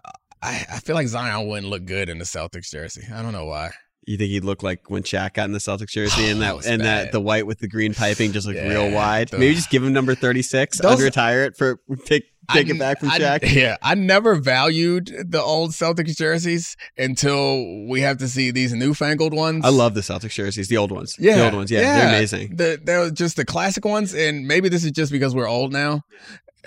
I 0.44 0.80
feel 0.80 0.96
like 0.96 1.08
Zion 1.08 1.48
wouldn't 1.48 1.68
look 1.70 1.86
good 1.86 2.10
in 2.10 2.18
the 2.18 2.26
Celtics 2.26 2.72
jersey. 2.72 3.04
I 3.14 3.22
don't 3.22 3.32
know 3.34 3.46
why. 3.46 3.72
you 4.08 4.18
think 4.18 4.32
he'd 4.32 4.44
look 4.44 4.64
like 4.64 4.90
when 4.90 5.04
Shaq 5.04 5.36
got 5.36 5.46
in 5.46 5.52
the 5.52 5.60
Celtics 5.60 5.90
jersey 5.90 6.30
and 6.30 6.42
That 6.42 6.62
that 6.64 6.68
and 6.68 6.82
bad. 6.82 7.06
that 7.08 7.12
the 7.12 7.22
white 7.22 7.46
with 7.46 7.60
the 7.60 7.68
green 7.68 7.94
piping 7.94 8.32
just 8.32 8.48
looked 8.48 8.58
Yeah, 8.60 8.68
real 8.70 8.92
wide. 8.92 9.32
Maybe 9.34 9.54
just 9.54 9.70
give 9.70 9.84
him 9.84 9.94
number 9.94 10.16
36, 10.16 10.80
Those- 10.80 11.00
unretire 11.00 11.46
it 11.46 11.56
for 11.58 11.80
take 12.06 12.26
take 12.54 12.70
it 12.70 12.80
back 12.80 13.00
from 13.00 13.10
I- 13.10 13.40
Yeah, 13.44 13.78
I 13.82 13.96
never 13.96 14.36
valued 14.36 15.12
the 15.30 15.42
old 15.42 15.72
Celtics 15.72 16.16
jerseys 16.16 16.76
until 16.98 17.88
we 17.88 18.02
have 18.02 18.18
to 18.20 18.28
see 18.28 18.52
these 18.52 18.74
newfangled 18.74 19.34
ones. 19.34 19.66
I 19.66 19.70
love 19.70 19.94
the 19.94 20.02
Celtics 20.02 20.32
jerseys, 20.34 20.68
the 20.68 20.78
old 20.78 20.92
ones. 20.92 21.16
yeah, 21.20 21.38
the 21.38 21.46
old 21.46 21.54
ones. 21.56 21.72
Yeah, 21.72 21.82
they're 21.82 22.08
amazing. 22.10 22.56
The, 22.56 22.80
they're 22.84 23.10
just 23.12 23.36
the 23.36 23.46
classic 23.46 23.86
ones, 23.86 24.14
and 24.14 24.48
maybe 24.48 24.70
this 24.70 24.84
is 24.84 24.92
just 24.92 25.12
because 25.12 25.36
we're 25.36 25.48
old 25.50 25.72
now. 25.74 26.02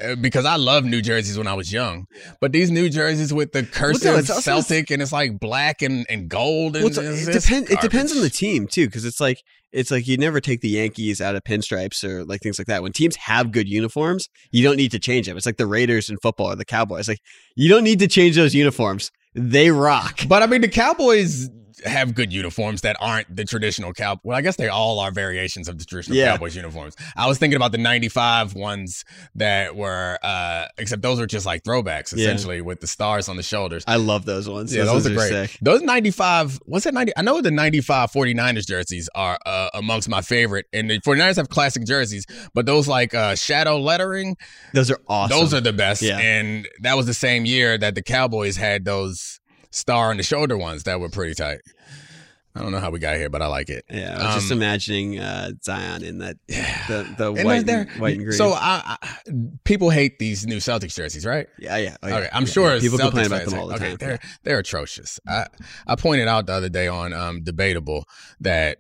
Uh, 0.03 0.15
Because 0.17 0.45
I 0.45 0.57
love 0.57 0.85
New 0.85 1.01
Jerseys 1.03 1.37
when 1.39 1.47
I 1.47 1.55
was 1.55 1.73
young, 1.73 2.07
but 2.41 2.53
these 2.53 2.71
New 2.71 2.89
Jerseys 2.89 3.33
with 3.33 3.53
the 3.53 3.63
cursive 3.65 4.17
it's 4.19 4.31
also- 4.31 4.41
Celtic 4.43 4.91
and 4.91 5.03
it's 5.03 5.13
like 5.13 5.39
black 5.39 5.83
and, 5.83 6.07
and 6.09 6.29
gold 6.29 6.77
and 6.77 6.85
Well, 6.85 6.93
it 6.99 7.25
just 7.27 7.47
depends. 7.47 7.71
It 7.71 7.81
depends 7.81 8.15
on 8.15 8.23
the 8.23 8.31
team 8.31 8.67
too, 8.67 8.87
because 8.87 9.05
it's 9.05 9.21
like 9.21 9.43
it's 9.73 9.91
like 9.91 10.07
you 10.07 10.17
never 10.17 10.41
take 10.41 10.61
the 10.61 10.69
Yankees 10.69 11.21
out 11.21 11.35
of 11.35 11.43
pinstripes 11.43 12.05
or 12.05 12.25
like 12.25 12.41
things 12.41 12.59
like 12.59 12.69
that. 12.69 12.83
When 12.83 12.93
teams 12.93 13.17
have 13.17 13.51
good 13.51 13.69
uniforms, 13.69 14.29
you 14.53 14.63
don't 14.63 14.77
need 14.77 14.93
to 14.93 15.01
change 15.01 15.27
them. 15.27 15.37
It's 15.37 15.47
like 15.47 15.57
the 15.57 15.67
Raiders 15.67 16.09
in 16.09 16.17
football 16.19 16.53
or 16.53 16.57
the 16.57 16.65
Cowboys. 16.65 17.09
Like 17.09 17.19
you 17.57 17.69
don't 17.69 17.83
need 17.85 17.99
to 17.99 18.07
change 18.07 18.37
those 18.37 18.55
uniforms. 18.55 19.11
They 19.35 19.71
rock. 19.73 20.21
But 20.29 20.45
I 20.45 20.47
mean, 20.47 20.61
the 20.61 20.69
Cowboys 20.69 21.49
have 21.85 22.15
good 22.15 22.33
uniforms 22.33 22.81
that 22.83 22.97
aren't 23.01 23.35
the 23.35 23.45
traditional 23.45 23.93
cow. 23.93 24.19
Well, 24.23 24.37
I 24.37 24.41
guess 24.41 24.57
they 24.57 24.69
all 24.69 25.01
are 25.01 25.11
variations 25.11 25.69
of 25.69 25.79
the 25.79 25.85
traditional 25.85 26.17
Yeah. 26.17 26.33
Cowboys 26.33 26.57
uniforms. 26.57 26.95
I 27.17 27.27
was 27.27 27.39
thinking 27.39 27.57
about 27.57 27.73
the 27.73 27.79
'95 27.79 28.55
ones 28.55 29.05
that 29.35 29.77
were, 29.77 30.19
uh 30.23 30.67
except 30.79 31.03
those 31.03 31.21
are 31.21 31.27
just 31.27 31.47
like 31.47 31.63
throwbacks, 31.63 32.15
Yeah. 32.17 32.25
essentially, 32.25 32.61
with 32.61 32.81
the 32.81 32.87
stars 32.87 33.29
on 33.29 33.37
the 33.37 33.43
shoulders. 33.43 33.85
I 33.87 33.97
love 33.97 34.25
those 34.25 34.49
ones. 34.49 34.75
yeah, 34.75 34.85
those, 34.85 35.05
ones 35.05 35.07
are 35.07 35.15
great. 35.15 35.51
sick. 35.51 35.59
Those 35.61 35.83
95, 35.83 36.61
what's 36.67 36.85
that 36.85 36.95
90? 36.95 37.13
I 37.17 37.23
know 37.23 37.41
the 37.41 37.51
95 37.51 38.11
49ers 38.13 38.67
jerseys 38.67 39.09
are 39.15 39.39
uh, 39.47 39.69
amongst 39.75 40.09
my 40.09 40.23
favorite. 40.23 40.67
And 40.73 40.91
the 40.91 41.01
49ers 41.01 41.37
have 41.37 41.49
classic 41.49 41.85
jerseys, 41.85 42.27
but 42.55 42.67
those 42.67 42.89
like 42.89 43.15
uh, 43.15 43.35
shadow 43.35 43.79
lettering, 43.79 44.37
Those 44.73 44.91
are 44.91 45.01
awesome. 45.09 45.39
those 45.39 45.55
are 45.55 45.61
the 45.61 45.73
best. 45.73 46.03
Yeah. 46.03 46.19
And 46.19 46.67
that 46.81 46.97
was 46.97 47.07
the 47.07 47.15
same 47.15 47.45
year 47.45 47.77
that 47.79 47.95
the 47.95 48.03
Cowboys 48.03 48.57
had 48.57 48.85
those 48.85 49.34
star 49.75 50.11
on 50.11 50.17
the 50.17 50.23
shoulder 50.23 50.57
ones 50.57 50.85
that 50.85 51.01
were 51.01 51.09
pretty 51.09 51.35
tight. 51.35 51.61
I 52.57 52.63
don't 52.63 52.71
know 52.71 52.79
how 52.79 52.91
we 52.91 53.01
got 53.01 53.17
here, 53.17 53.29
but 53.29 53.43
I 53.43 53.47
like 53.49 53.69
it. 53.69 53.85
yeah. 53.91 54.17
I 54.17 54.27
was 54.27 54.35
just 54.37 54.53
Um, 54.53 54.59
imagining 54.59 55.19
uh, 55.19 55.51
Zion 55.65 56.05
in 56.05 56.19
that 56.19 56.37
Yeah. 56.47 56.87
the 56.87 57.15
the 57.19 57.33
And 57.33 57.45
white 57.45 57.69
and, 57.69 57.91
white 57.99 58.15
and 58.15 58.25
green. 58.25 58.33
So 58.39 58.53
I, 58.53 58.97
I, 59.03 59.09
people 59.65 59.91
hate 59.91 60.21
these 60.21 60.47
new 60.47 60.59
Celtics 60.59 60.95
jerseys, 60.95 61.27
right? 61.27 61.49
yeah, 61.59 61.77
yeah. 61.79 61.97
Oh, 62.01 62.07
yeah. 62.07 62.17
Okay, 62.19 62.29
I'm 62.33 62.45
Yeah. 62.45 62.49
sure 62.49 62.81
people 62.81 62.99
Celtics 62.99 63.01
complain 63.01 63.27
about 63.27 63.45
them 63.47 63.59
all 63.59 63.67
the 63.67 63.79
hate- 63.81 63.89
time. 63.89 63.97
They're 63.99 64.19
they're 64.45 64.59
atrocious. 64.61 65.19
I 65.27 65.47
I 65.89 65.97
pointed 65.97 66.29
out 66.29 66.47
the 66.47 66.53
other 66.53 66.69
day 66.69 66.87
on 66.87 67.13
um 67.13 67.43
debatable 67.43 68.07
that 68.41 68.79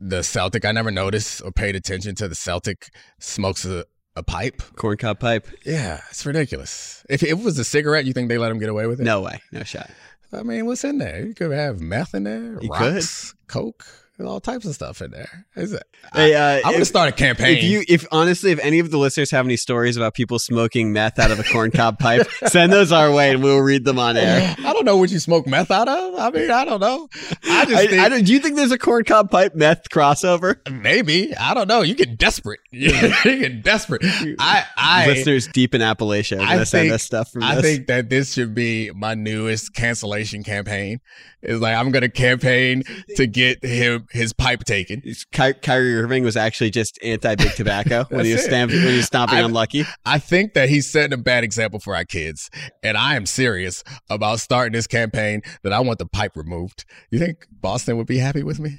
the 0.00 0.22
Celtic 0.22 0.64
I 0.64 0.72
never 0.72 0.90
noticed 0.90 1.42
or 1.44 1.52
paid 1.52 1.76
attention 1.76 2.14
to 2.14 2.26
the 2.28 2.34
Celtic 2.34 2.88
smokes 3.18 3.66
a, 3.66 3.84
a 4.16 4.22
pipe. 4.22 4.62
Corn 4.76 4.96
cob 4.96 5.20
pipe. 5.20 5.46
Yeah, 5.66 6.00
it's 6.10 6.24
ridiculous. 6.24 7.04
If, 7.10 7.22
if 7.22 7.28
it 7.28 7.38
was 7.44 7.58
a 7.58 7.64
cigarette, 7.64 8.06
you 8.06 8.14
think 8.14 8.30
they 8.30 8.38
let 8.38 8.50
him 8.50 8.58
get 8.58 8.70
away 8.70 8.86
with 8.86 8.98
it? 8.98 9.04
No 9.04 9.20
way. 9.20 9.42
No 9.52 9.62
shot. 9.62 9.90
I 10.32 10.42
mean, 10.42 10.66
what's 10.66 10.84
in 10.84 10.98
there? 10.98 11.26
You 11.26 11.34
could 11.34 11.50
have 11.52 11.80
meth 11.80 12.14
in 12.14 12.24
there, 12.24 12.58
You 12.62 12.70
could. 12.70 12.94
rocks, 12.94 13.34
coke, 13.48 13.84
and 14.20 14.28
all 14.28 14.38
types 14.40 14.66
of 14.66 14.74
stuff 14.74 15.02
in 15.02 15.10
there. 15.10 15.46
Is 15.56 15.72
it? 15.72 15.82
Hey, 16.12 16.34
I, 16.36 16.56
uh, 16.56 16.56
I'm 16.58 16.62
gonna 16.72 16.78
if- 16.82 16.86
start 16.88 17.08
a 17.08 17.12
campaign. 17.12 17.56
If 17.58 17.64
you, 17.64 17.82
if 17.88 18.06
honestly, 18.12 18.52
if 18.52 18.58
any 18.60 18.78
of 18.78 18.90
the 18.90 18.98
listeners 18.98 19.30
have 19.32 19.44
any 19.46 19.56
stories 19.56 19.96
about 19.96 20.14
people 20.14 20.38
smoking 20.38 20.92
meth 20.92 21.18
out 21.18 21.30
of 21.30 21.40
a 21.40 21.42
corncob 21.42 21.98
pipe, 21.98 22.28
send 22.46 22.72
those 22.72 22.92
our 22.92 23.10
way 23.12 23.30
and 23.32 23.42
we'll 23.42 23.58
read 23.60 23.84
them 23.84 23.98
on 23.98 24.16
air. 24.16 24.54
I 24.64 24.72
don't 24.72 24.84
know 24.84 24.96
what 24.96 25.10
you 25.10 25.18
smoke 25.18 25.46
meth 25.46 25.70
out 25.70 25.88
of. 25.88 26.14
I 26.16 26.30
mean, 26.30 26.50
I 26.50 26.64
don't 26.64 26.80
know. 26.80 27.08
I 27.48 27.64
just 27.64 27.76
I, 27.76 27.86
think 27.86 28.00
I 28.02 28.08
don't, 28.08 28.24
do 28.24 28.32
you 28.32 28.38
think 28.40 28.56
there's 28.56 28.70
a 28.72 28.78
corncob 28.78 29.30
pipe 29.30 29.54
meth 29.54 29.88
crossover? 29.88 30.56
maybe 30.70 31.34
I 31.36 31.54
don't 31.54 31.66
know. 31.68 31.80
You 31.82 31.94
get 31.94 32.18
desperate. 32.18 32.60
you 32.70 32.90
get 33.24 33.62
desperate. 33.62 34.02
I 34.38 34.64
I 34.76 35.06
listeners 35.06 35.46
deep 35.48 35.74
in 35.74 35.80
Appalachia 35.80 36.38
are 36.40 36.42
I 36.42 36.56
to 36.58 36.66
send 36.66 36.82
think- 36.84 36.92
us 36.94 37.02
stuff 37.02 37.30
from 37.32 37.42
I 37.42 37.54
this. 37.56 37.64
think 37.64 37.86
that 37.86 38.10
this 38.10 38.34
should 38.34 38.54
be 38.54 38.90
my 38.94 39.14
newest 39.14 39.74
cancellation 39.74 40.42
campaign. 40.44 41.00
It's 41.42 41.60
like 41.60 41.74
I'm 41.74 41.90
gonna 41.90 42.10
campaign 42.10 42.82
to 43.16 43.26
get 43.26 43.64
him 43.64 44.06
his 44.10 44.32
pipe 44.32 44.64
taken. 44.64 45.02
Ky- 45.32 45.54
Kyrie 45.54 45.94
Irving 45.96 46.24
was 46.24 46.36
actually 46.36 46.70
just 46.70 46.98
anti 47.02 47.34
big 47.36 47.52
tobacco 47.54 48.04
when 48.10 48.24
he 48.24 48.32
was 48.32 48.40
That's 48.42 48.46
it. 48.46 48.50
stamping, 48.50 48.78
when 48.78 48.88
he 48.90 48.96
was 48.96 49.06
stomping 49.06 49.38
I- 49.38 49.42
on 49.42 49.52
Lucky. 49.52 49.84
I 50.04 50.18
think 50.18 50.54
that 50.54 50.68
he's 50.68 50.90
setting 50.90 51.12
a 51.12 51.22
bad 51.22 51.44
example 51.44 51.80
for 51.80 51.94
our 51.94 52.04
kids, 52.04 52.50
and 52.82 52.96
I 52.96 53.16
am 53.16 53.26
serious 53.26 53.82
about 54.08 54.40
starting 54.40 54.72
this 54.72 54.86
campaign 54.86 55.42
that 55.62 55.72
I 55.72 55.80
want 55.80 55.98
the 55.98 56.06
pipe 56.06 56.36
removed. 56.36 56.84
You 57.10 57.18
think 57.18 57.46
Boston 57.50 57.96
would 57.98 58.06
be 58.06 58.18
happy 58.18 58.42
with 58.42 58.58
me? 58.58 58.78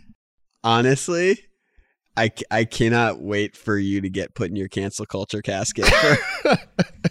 Honestly, 0.63 1.39
I, 2.17 2.29
I 2.51 2.65
cannot 2.65 3.21
wait 3.21 3.55
for 3.55 3.77
you 3.77 4.01
to 4.01 4.09
get 4.09 4.35
put 4.35 4.49
in 4.49 4.55
your 4.55 4.67
cancel 4.67 5.05
culture 5.05 5.41
casket. 5.41 5.85
For, 5.85 6.57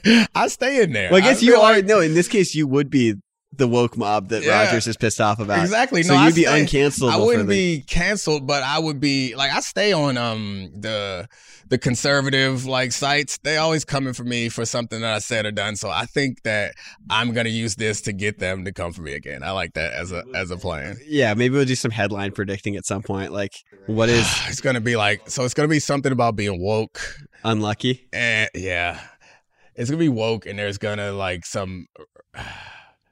I 0.35 0.49
stay 0.49 0.83
in 0.83 0.93
there. 0.93 1.11
well, 1.11 1.23
I 1.23 1.25
guess 1.25 1.43
you 1.43 1.53
feel 1.53 1.61
are. 1.63 1.73
like- 1.73 1.87
no, 1.87 2.01
in 2.01 2.15
this 2.15 2.29
case, 2.29 2.55
you 2.55 2.67
would 2.67 2.91
be 2.91 3.15
the 3.53 3.67
woke 3.67 3.97
mob 3.97 4.29
that 4.29 4.43
Yeah. 4.45 4.65
Rodgers 4.65 4.87
is 4.87 4.97
pissed 4.97 5.21
off 5.21 5.41
about. 5.41 5.61
Exactly. 5.61 6.03
So 6.05 6.15
No, 6.15 6.25
you'd 6.27 6.35
be 6.37 6.45
stay- 6.45 6.65
uncancelable. 6.65 7.11
I 7.11 7.17
wouldn't 7.17 7.49
the, 7.49 7.79
be 7.79 7.85
canceled, 7.87 8.47
but 8.47 8.63
I 8.63 8.79
would 8.79 9.01
be 9.01 9.35
like 9.35 9.51
I 9.53 9.61
stay 9.61 9.93
on 9.93 10.17
um 10.17 10.71
the 10.79 11.29
the 11.69 11.77
conservative 11.79 12.65
like 12.67 12.93
sites. 12.93 13.39
They 13.43 13.57
always 13.57 13.85
coming 13.85 14.13
for 14.13 14.23
me 14.25 14.49
for 14.51 14.65
something 14.65 15.01
that 15.01 15.15
I 15.15 15.19
said 15.19 15.47
or 15.47 15.51
done. 15.51 15.75
So 15.77 15.89
I 15.91 16.05
think 16.07 16.43
that 16.45 16.75
I'm 17.11 17.33
gonna 17.33 17.49
use 17.49 17.75
this 17.75 18.01
to 18.03 18.13
get 18.13 18.39
them 18.39 18.65
to 18.67 18.73
come 18.73 18.93
for 18.93 19.03
me 19.03 19.15
again. 19.15 19.43
I 19.43 19.51
like 19.51 19.75
that 19.75 19.95
as 19.95 20.13
a 20.13 20.23
as 20.35 20.51
a 20.53 20.57
plan. 20.57 20.97
Yeah, 21.05 21.35
maybe 21.35 21.55
we'll 21.57 21.65
do 21.65 21.75
some 21.75 21.91
headline 21.91 22.31
predicting 22.33 22.77
at 22.77 22.87
some 22.87 23.03
point. 23.03 23.33
Like, 23.33 23.55
what 23.87 24.09
is 24.09 24.27
It's 24.49 24.61
gonna 24.61 24.81
be 24.81 24.97
like 24.97 25.29
so. 25.29 25.45
It's 25.45 25.55
gonna 25.55 25.69
be 25.69 25.81
something 25.81 26.13
about 26.13 26.37
being 26.37 26.61
woke. 26.63 27.01
unlucky? 27.45 28.09
And 28.13 28.49
yeah, 28.55 29.01
it's 29.75 29.91
gonna 29.91 29.99
be 29.99 30.09
woke, 30.09 30.47
and 30.47 30.57
there's 30.59 30.79
gonna 30.79 31.13
like 31.13 31.45
some. 31.47 31.87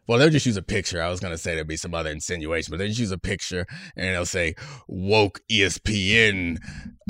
Well, 0.09 0.19
they'll 0.19 0.31
just 0.31 0.47
use 0.47 0.57
a 0.57 0.63
picture. 0.63 1.03
I 1.03 1.09
was 1.11 1.21
gonna 1.21 1.37
say 1.39 1.55
there'd 1.55 1.69
be 1.69 1.77
some 1.77 1.95
other 1.95 2.11
insinuation, 2.11 2.71
but 2.73 2.79
they 2.79 2.89
just 2.89 2.99
use 2.99 3.11
a 3.13 3.19
picture 3.19 3.67
and 3.97 4.15
they'll 4.15 4.25
say 4.27 4.55
woke 4.89 5.41
ESPN 5.51 6.57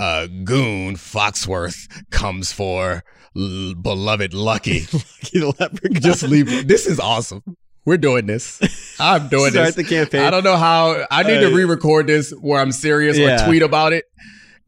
uh, 0.01 0.27
goon 0.45 0.97
Foxworth 0.97 1.87
comes 2.11 2.53
for 2.53 3.03
l- 3.37 3.75
beloved 3.75 4.35
Lucky. 4.35 4.81
Lucky 4.93 5.39
the 5.41 5.55
leprechaun. 5.59 6.03
just 6.03 6.23
leave. 6.25 6.67
This 6.67 6.87
is 6.87 6.99
awesome. 7.01 7.43
We're 7.85 7.97
doing 7.97 8.27
this. 8.27 8.61
I'm 9.01 9.29
doing 9.29 9.53
Start 9.53 9.69
this. 9.69 9.77
the 9.77 9.85
campaign. 9.85 10.21
I 10.23 10.31
don't 10.31 10.45
know 10.45 10.57
how. 10.59 11.07
I 11.11 11.23
need 11.23 11.41
to 11.41 11.47
Uh, 11.53 11.57
re-record 11.57 12.07
this 12.07 12.33
where 12.33 12.61
I'm 12.61 12.73
serious 12.73 13.17
yeah. 13.17 13.43
or 13.43 13.47
tweet 13.47 13.63
about 13.63 13.95
it 13.95 14.05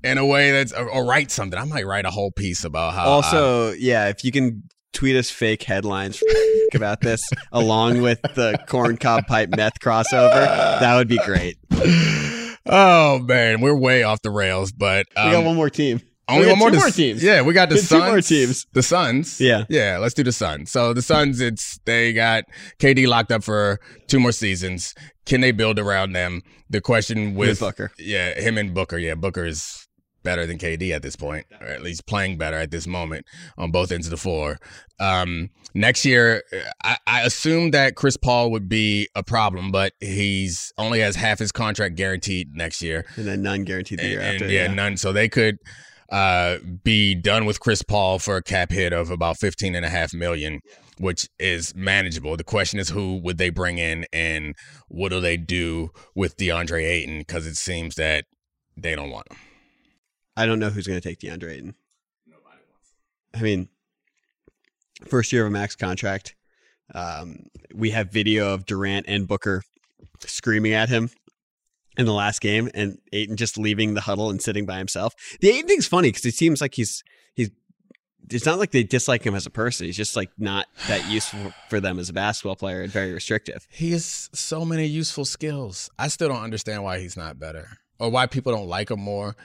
in 0.03 0.17
a 0.17 0.25
way 0.25 0.53
that's 0.53 0.73
or, 0.73 0.89
or 0.91 1.05
write 1.05 1.31
something. 1.31 1.59
I 1.59 1.65
might 1.65 1.85
write 1.85 2.07
a 2.07 2.11
whole 2.11 2.31
piece 2.31 2.65
about 2.65 2.95
how. 2.95 3.03
I- 3.03 3.07
Also, 3.07 3.73
yeah, 3.73 4.09
if 4.09 4.25
you 4.25 4.33
can 4.33 4.63
tweet 4.93 5.17
us 5.17 5.31
fake 5.31 5.63
headlines 5.63 6.23
about 6.75 7.01
this 7.01 7.21
along 7.53 8.03
with 8.03 8.21
the 8.35 8.59
corn 8.69 8.97
cob 8.97 9.27
pipe 9.27 9.51
meth 9.57 9.79
crossover, 9.81 10.81
that 10.81 10.97
would 10.97 11.09
be 11.09 11.19
great. 11.19 11.57
oh 12.67 13.19
man, 13.21 13.61
we're 13.61 13.75
way 13.75 14.03
off 14.03 14.23
the 14.23 14.31
rails, 14.31 14.73
but 14.73 15.07
we 15.17 15.23
um, 15.23 15.33
got 15.33 15.45
one 15.45 15.57
more 15.57 15.71
team. 15.71 16.01
Only 16.29 16.47
We 16.47 16.53
one 16.53 16.59
more, 16.61 16.71
more 16.71 16.91
teams. 16.91 17.25
Yeah, 17.25 17.43
we 17.43 17.53
got 17.53 17.71
the 17.71 17.75
We 17.75 17.81
got 17.81 17.89
two 17.89 17.99
Suns. 17.99 18.05
more 18.11 18.21
teams. 18.21 18.67
The 18.73 18.83
Suns. 18.85 19.41
Yeah. 19.41 19.65
yeah. 19.69 19.99
Let's 19.99 20.15
do 20.15 20.23
the 20.23 20.31
Suns. 20.31 20.71
So 20.71 20.95
the 20.95 21.03
Suns, 21.03 21.41
it's 21.41 21.81
they 21.87 22.13
got 22.13 22.45
KD 22.79 23.09
locked 23.09 23.33
up 23.33 23.43
for 23.43 23.81
two 24.07 24.21
more 24.21 24.31
seasons. 24.31 24.95
Can 25.27 25.41
they 25.41 25.51
build 25.51 25.81
around 25.81 26.13
them? 26.13 26.43
The 26.69 26.81
question 26.81 27.35
with, 27.35 27.49
With 27.49 27.59
Booker. 27.61 27.91
yeah, 27.99 28.39
him 28.41 28.59
and 28.59 28.73
Booker. 28.73 28.97
Yeah, 28.97 29.17
Booker 29.17 29.45
is 29.45 29.80
better 30.23 30.47
than 30.47 30.59
KD 30.59 30.91
at 30.93 31.03
this 31.03 31.17
point, 31.17 31.47
or 31.61 31.67
at 31.67 31.83
least 31.83 32.07
playing 32.07 32.39
better 32.39 32.57
at 32.57 32.71
this 32.71 32.87
moment 32.87 33.27
on 33.57 33.71
both 33.71 33.93
ends 33.93 34.07
of 34.07 34.11
the 34.11 34.17
floor. 34.17 34.59
Um, 34.99 35.51
next 35.75 36.05
year, 36.05 36.43
I, 36.85 36.97
I 37.07 37.23
assume 37.23 37.71
that 37.71 37.95
Chris 37.97 38.17
Paul 38.17 38.51
would 38.51 38.69
be 38.69 39.09
a 39.15 39.23
problem, 39.23 39.71
but 39.71 39.93
he's 40.01 40.73
only 40.79 41.01
has 41.01 41.17
half 41.17 41.39
his 41.39 41.53
contract 41.53 41.97
guaranteed 41.97 42.55
next 42.55 42.83
year 42.83 43.05
And 43.17 43.27
then 43.27 43.43
none 43.43 43.65
guaranteed 43.65 43.99
the 44.01 44.07
year 44.09 44.21
and, 44.21 44.35
after. 44.35 44.45
and, 44.45 44.53
yeah, 44.53 44.67
none. 44.73 44.97
So 44.97 45.13
they 45.13 45.29
could 45.29 45.57
uh, 46.11 46.59
be 46.85 47.15
done 47.15 47.45
with 47.45 47.61
Chris 47.61 47.83
Paul 47.83 48.19
for 48.19 48.37
a 48.37 48.43
cap 48.43 48.73
hit 48.73 48.93
of 48.93 49.11
about 49.11 49.39
15 49.39 49.75
and 49.75 49.87
a 49.87 49.89
half 49.89 50.13
million, 50.13 50.61
which 50.99 51.29
is 51.39 51.75
manageable. 51.75 52.37
The 52.37 52.45
question 52.45 52.79
is 52.79 52.91
who 52.91 53.17
would 53.19 53.39
they 53.39 53.51
bring 53.51 53.79
in 53.79 54.07
and 54.13 54.55
what 54.89 55.11
do 55.11 55.21
they 55.21 55.37
do 55.37 55.91
with 56.15 56.37
DeAndre 56.37 56.85
Ayton? 56.85 57.19
Because 57.21 57.47
it 57.47 57.57
seems 57.57 57.95
that 57.95 58.25
they 58.77 58.95
don't 58.95 59.11
want 59.11 59.31
him. 59.31 59.39
I 60.41 60.47
don't 60.47 60.59
know 60.59 60.71
who's 60.71 60.87
going 60.87 60.99
to 60.99 61.07
take 61.07 61.19
DeAndre 61.19 61.51
Ayton. 61.51 61.75
Nobody 62.27 62.61
wants. 62.71 62.95
I 63.35 63.43
mean, 63.43 63.69
first 65.07 65.35
year 65.35 65.43
of 65.43 65.49
a 65.49 65.51
max 65.51 65.77
contract. 65.77 66.35
Um, 66.95 67.45
we 67.75 67.91
have 67.91 68.11
video 68.11 68.55
of 68.55 68.65
Durant 68.65 69.05
and 69.07 69.29
Booker 69.29 69.63
screaming 70.21 70.73
at 70.73 70.89
him 70.89 71.11
in 71.99 72.07
the 72.07 72.15
last 72.15 72.41
game, 72.41 72.71
and 72.73 72.99
Ayton 73.13 73.37
just 73.37 73.59
leaving 73.59 73.93
the 73.93 74.01
huddle 74.01 74.31
and 74.31 74.41
sitting 74.41 74.65
by 74.65 74.79
himself. 74.79 75.15
The 75.43 75.51
Ayton 75.51 75.69
thing's 75.69 75.87
funny 75.87 76.09
because 76.09 76.25
it 76.25 76.35
seems 76.35 76.63
like 76.63 76.75
he's 76.75 77.05
he's. 77.35 77.51
It's 78.31 78.47
not 78.47 78.59
like 78.59 78.71
they 78.71 78.83
dislike 78.83 79.23
him 79.25 79.35
as 79.35 79.45
a 79.45 79.51
person. 79.51 79.87
He's 79.87 79.97
just 79.97 80.17
like 80.17 80.31
not 80.39 80.69
that 80.89 81.07
useful 81.11 81.53
for 81.69 81.81
them 81.81 81.99
as 81.99 82.09
a 82.09 82.15
basketball 82.15 82.57
player 82.57 82.81
and 82.81 82.91
very 82.91 83.13
restrictive. 83.13 83.67
He 83.71 83.91
has 83.91 84.31
so 84.33 84.65
many 84.65 84.87
useful 84.87 85.27
skills. 85.27 85.91
I 85.99 86.09
still 86.09 86.29
don't 86.29 86.43
understand 86.43 86.83
why 86.83 86.99
he's 86.99 87.17
not 87.17 87.39
better 87.39 87.69
or 87.99 88.09
why 88.09 88.27
people 88.27 88.53
don't 88.53 88.69
like 88.69 88.91
him 88.91 89.01
more. 89.01 89.37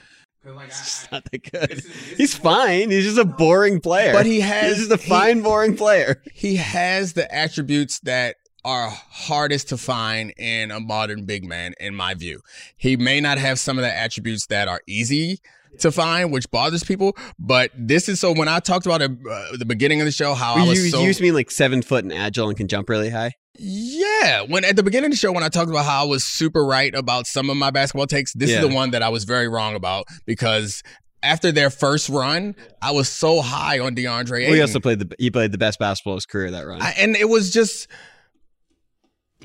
He's 0.46 0.78
just 0.78 1.12
not 1.12 1.24
that 1.30 1.50
good. 1.50 1.82
He's 2.16 2.34
fine. 2.34 2.90
He's 2.90 3.04
just 3.04 3.18
a 3.18 3.24
boring 3.24 3.80
player. 3.80 4.12
But 4.12 4.26
he 4.26 4.40
has- 4.40 4.76
He's 4.76 4.88
just 4.88 5.00
a 5.00 5.02
he- 5.02 5.08
fine, 5.10 5.42
boring 5.42 5.76
player. 5.76 6.22
he 6.34 6.56
has 6.56 7.14
the 7.14 7.32
attributes 7.34 8.00
that 8.00 8.36
are 8.64 8.88
hardest 8.90 9.68
to 9.68 9.76
find 9.76 10.32
in 10.36 10.70
a 10.72 10.80
modern 10.80 11.24
big 11.24 11.44
man, 11.44 11.74
in 11.78 11.94
my 11.94 12.14
view. 12.14 12.40
He 12.76 12.96
may 12.96 13.20
not 13.20 13.38
have 13.38 13.58
some 13.60 13.78
of 13.78 13.82
the 13.82 13.94
attributes 13.96 14.46
that 14.46 14.66
are 14.68 14.80
easy 14.88 15.40
to 15.80 15.92
find, 15.92 16.32
which 16.32 16.50
bothers 16.50 16.84
people. 16.84 17.16
But 17.38 17.70
this 17.76 18.08
is 18.08 18.20
so 18.20 18.32
when 18.32 18.48
I 18.48 18.60
talked 18.60 18.86
about 18.86 19.02
it, 19.02 19.10
uh, 19.10 19.56
the 19.56 19.64
beginning 19.66 20.00
of 20.00 20.06
the 20.06 20.12
show, 20.12 20.34
how 20.34 20.54
I 20.54 20.62
you, 20.64 20.68
was 20.70 20.90
so 20.90 21.00
you 21.00 21.06
used 21.06 21.18
to 21.18 21.22
mean 21.24 21.34
like 21.34 21.50
seven 21.50 21.82
foot 21.82 22.04
and 22.04 22.12
agile 22.12 22.48
and 22.48 22.56
can 22.56 22.68
jump 22.68 22.88
really 22.88 23.10
high. 23.10 23.32
yeah. 23.58 24.42
When 24.42 24.64
at 24.64 24.76
the 24.76 24.82
beginning 24.82 25.06
of 25.06 25.12
the 25.12 25.16
show, 25.16 25.32
when 25.32 25.42
I 25.44 25.48
talked 25.48 25.70
about 25.70 25.84
how 25.86 26.04
I 26.04 26.06
was 26.06 26.24
super 26.24 26.64
right 26.64 26.94
about 26.94 27.26
some 27.26 27.48
of 27.50 27.56
my 27.56 27.70
basketball 27.70 28.06
takes, 28.06 28.32
this 28.34 28.50
Yeah. 28.50 28.56
is 28.62 28.68
the 28.68 28.74
one 28.74 28.90
that 28.90 29.02
I 29.02 29.08
was 29.08 29.24
very 29.24 29.48
wrong 29.48 29.74
about 29.74 30.06
because. 30.26 30.82
After 31.22 31.50
their 31.50 31.70
first 31.70 32.08
run, 32.08 32.54
I 32.80 32.92
was 32.92 33.08
so 33.08 33.40
high 33.40 33.80
on 33.80 33.96
DeAndre 33.96 34.42
Ayton. 34.42 34.50
Well, 34.50 34.54
he 34.54 34.60
also 34.60 34.78
played 34.78 35.00
the 35.00 35.12
he 35.18 35.28
played 35.28 35.50
the 35.50 35.58
best 35.58 35.80
basketball 35.80 36.12
of 36.12 36.18
his 36.18 36.26
career 36.26 36.52
that 36.52 36.66
run. 36.66 36.80
I, 36.80 36.90
and 36.98 37.16
it 37.16 37.28
was 37.28 37.50
just 37.52 37.88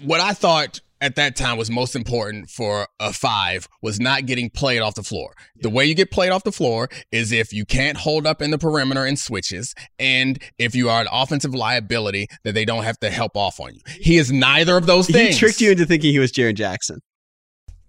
what 0.04 0.20
I 0.20 0.34
thought 0.34 0.82
at 1.02 1.16
that 1.16 1.36
time 1.36 1.58
was 1.58 1.70
most 1.70 1.96
important 1.96 2.50
for 2.50 2.88
a 3.00 3.12
five 3.12 3.68
was 3.82 4.00
not 4.00 4.26
getting 4.26 4.50
played 4.50 4.82
off 4.82 4.96
the 4.96 5.04
floor. 5.04 5.34
The 5.58 5.70
way 5.70 5.86
you 5.86 5.96
get 5.96 6.12
played 6.12 6.32
off 6.32 6.44
the 6.44 6.52
floor 6.52 6.90
is 7.12 7.32
if 7.32 7.52
you 7.52 7.66
can't 7.66 7.98
hold 7.98 8.26
up 8.26 8.42
in 8.42 8.52
the 8.52 8.58
perimeter 8.58 9.04
and 9.04 9.20
switches, 9.20 9.74
and 10.00 10.42
if 10.58 10.76
you 10.76 10.90
are 10.90 11.02
an 11.02 11.08
offensive 11.12 11.54
liability 11.54 12.28
that 12.44 12.54
they 12.54 12.64
don't 12.64 12.84
have 12.84 13.00
to 13.00 13.10
help 13.10 13.36
off 13.36 13.60
on 13.60 13.74
you. 13.74 13.82
He 13.88 14.18
is 14.18 14.32
neither 14.32 14.78
of 14.78 14.86
those 14.86 15.08
things. 15.08 15.36
he 15.36 15.40
tricked 15.40 15.60
you 15.60 15.72
into 15.72 15.86
thinking 15.86 16.12
he 16.12 16.20
was 16.20 16.32
Jaren 16.32 16.56
Jackson. 16.56 17.00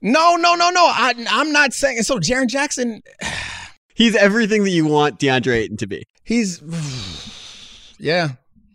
No, 0.00 0.34
no, 0.34 0.54
no, 0.54 0.70
no. 0.70 0.84
I, 0.84 1.14
I'm 1.30 1.52
not 1.52 1.72
saying. 1.72 2.02
So 2.02 2.18
Jaren 2.18 2.48
Jackson, 2.48 3.02
He's 3.94 4.16
everything 4.16 4.64
that 4.64 4.70
you 4.70 4.86
want 4.86 5.18
DeAndre 5.18 5.54
Ayton 5.54 5.76
to 5.76 5.86
be. 5.86 6.04
he's 6.24 6.62
yeah 7.98 8.30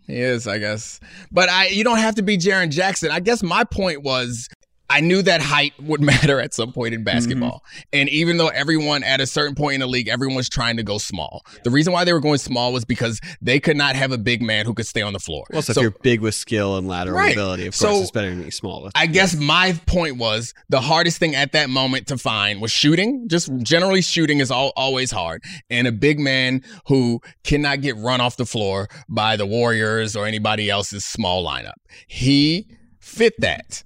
he 0.08 0.20
is 0.20 0.48
i 0.48 0.58
guess. 0.58 0.98
But 1.30 1.48
i 1.48 1.68
you 1.68 1.84
don't 1.84 1.98
have 1.98 2.16
to 2.16 2.22
be 2.22 2.36
Jaren 2.36 2.70
jackson. 2.70 3.12
I 3.12 3.20
guess 3.20 3.42
my 3.42 3.62
point 3.62 4.02
was 4.02 4.48
I 4.90 5.00
knew 5.00 5.22
that 5.22 5.40
height 5.40 5.72
would 5.80 6.00
matter 6.12 6.40
at 6.40 6.54
some 6.54 6.72
point 6.72 6.94
in 6.94 7.00
mm-hmm. 7.00 7.04
basketball. 7.04 7.64
And 7.92 8.08
even 8.08 8.36
though 8.36 8.48
everyone 8.48 9.02
at 9.04 9.20
a 9.20 9.26
certain 9.26 9.54
point 9.54 9.74
in 9.74 9.80
the 9.80 9.86
league, 9.86 10.08
everyone 10.08 10.36
was 10.36 10.48
trying 10.48 10.76
to 10.76 10.82
go 10.82 10.98
small. 10.98 11.44
The 11.64 11.70
reason 11.70 11.92
why 11.92 12.04
they 12.04 12.12
were 12.12 12.20
going 12.20 12.38
small 12.38 12.72
was 12.72 12.84
because 12.84 13.20
they 13.40 13.60
could 13.60 13.76
not 13.76 13.96
have 13.96 14.12
a 14.12 14.18
big 14.18 14.42
man 14.42 14.66
who 14.66 14.74
could 14.74 14.86
stay 14.86 15.02
on 15.02 15.12
the 15.12 15.18
floor. 15.18 15.44
Well, 15.50 15.62
so, 15.62 15.72
So- 15.72 15.80
if 15.80 15.82
you're 15.82 15.90
big 16.02 16.20
with 16.20 16.34
skill 16.34 16.76
and 16.76 16.88
lateral 16.88 17.16
Right. 17.16 17.32
ability, 17.32 17.66
of 17.66 17.74
So- 17.74 17.88
course, 17.88 18.02
it's 18.02 18.10
better 18.10 18.30
than 18.30 18.38
being 18.40 18.50
small. 18.50 18.90
I 18.94 19.06
guess 19.06 19.34
my 19.34 19.72
point 19.86 20.16
was 20.16 20.54
the 20.68 20.80
hardest 20.80 21.18
thing 21.18 21.34
at 21.34 21.52
that 21.52 21.70
moment 21.70 22.06
to 22.08 22.18
find 22.18 22.60
was 22.60 22.70
shooting. 22.70 23.28
Just 23.28 23.50
generally 23.62 24.02
shooting 24.02 24.40
is 24.40 24.50
all, 24.50 24.72
always 24.76 25.10
hard. 25.10 25.42
And 25.70 25.86
a 25.86 25.92
big 25.92 26.18
man 26.18 26.62
who 26.86 27.20
cannot 27.44 27.80
get 27.80 27.96
run 27.96 28.20
off 28.20 28.36
the 28.36 28.46
floor 28.46 28.88
by 29.08 29.36
the 29.36 29.46
Warriors 29.46 30.16
or 30.16 30.26
anybody 30.26 30.70
else's 30.70 31.04
small 31.04 31.44
lineup. 31.44 31.74
He 32.06 32.66
fit 33.00 33.34
that. 33.40 33.82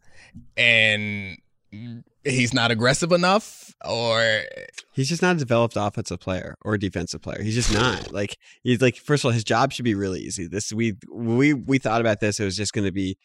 And 0.57 1.39
he's 2.25 2.53
not 2.55 2.71
aggressive 2.71 3.13
enough 3.13 3.75
or 3.85 4.43
He's 4.93 5.09
just 5.09 5.23
not 5.23 5.37
a 5.37 5.39
developed 5.39 5.75
offensive 5.77 6.21
player 6.21 6.57
or 6.63 6.77
defensive 6.79 7.23
player. 7.23 7.43
He's 7.43 7.55
just 7.55 7.73
not. 7.73 8.13
Like 8.13 8.37
he's 8.63 8.81
like 8.83 8.97
first 8.97 9.25
of 9.25 9.29
all, 9.29 9.33
his 9.33 9.45
job 9.45 9.73
should 9.73 9.85
be 9.85 9.95
really 9.95 10.21
easy. 10.21 10.47
This 10.47 10.73
we 10.73 10.95
we 11.11 11.55
we 11.55 11.79
thought 11.79 12.01
about 12.01 12.21
this. 12.21 12.39
It 12.39 12.45
was 12.45 12.57
just 12.57 12.73
going 12.75 12.85
to 12.85 12.93
be 12.93 13.17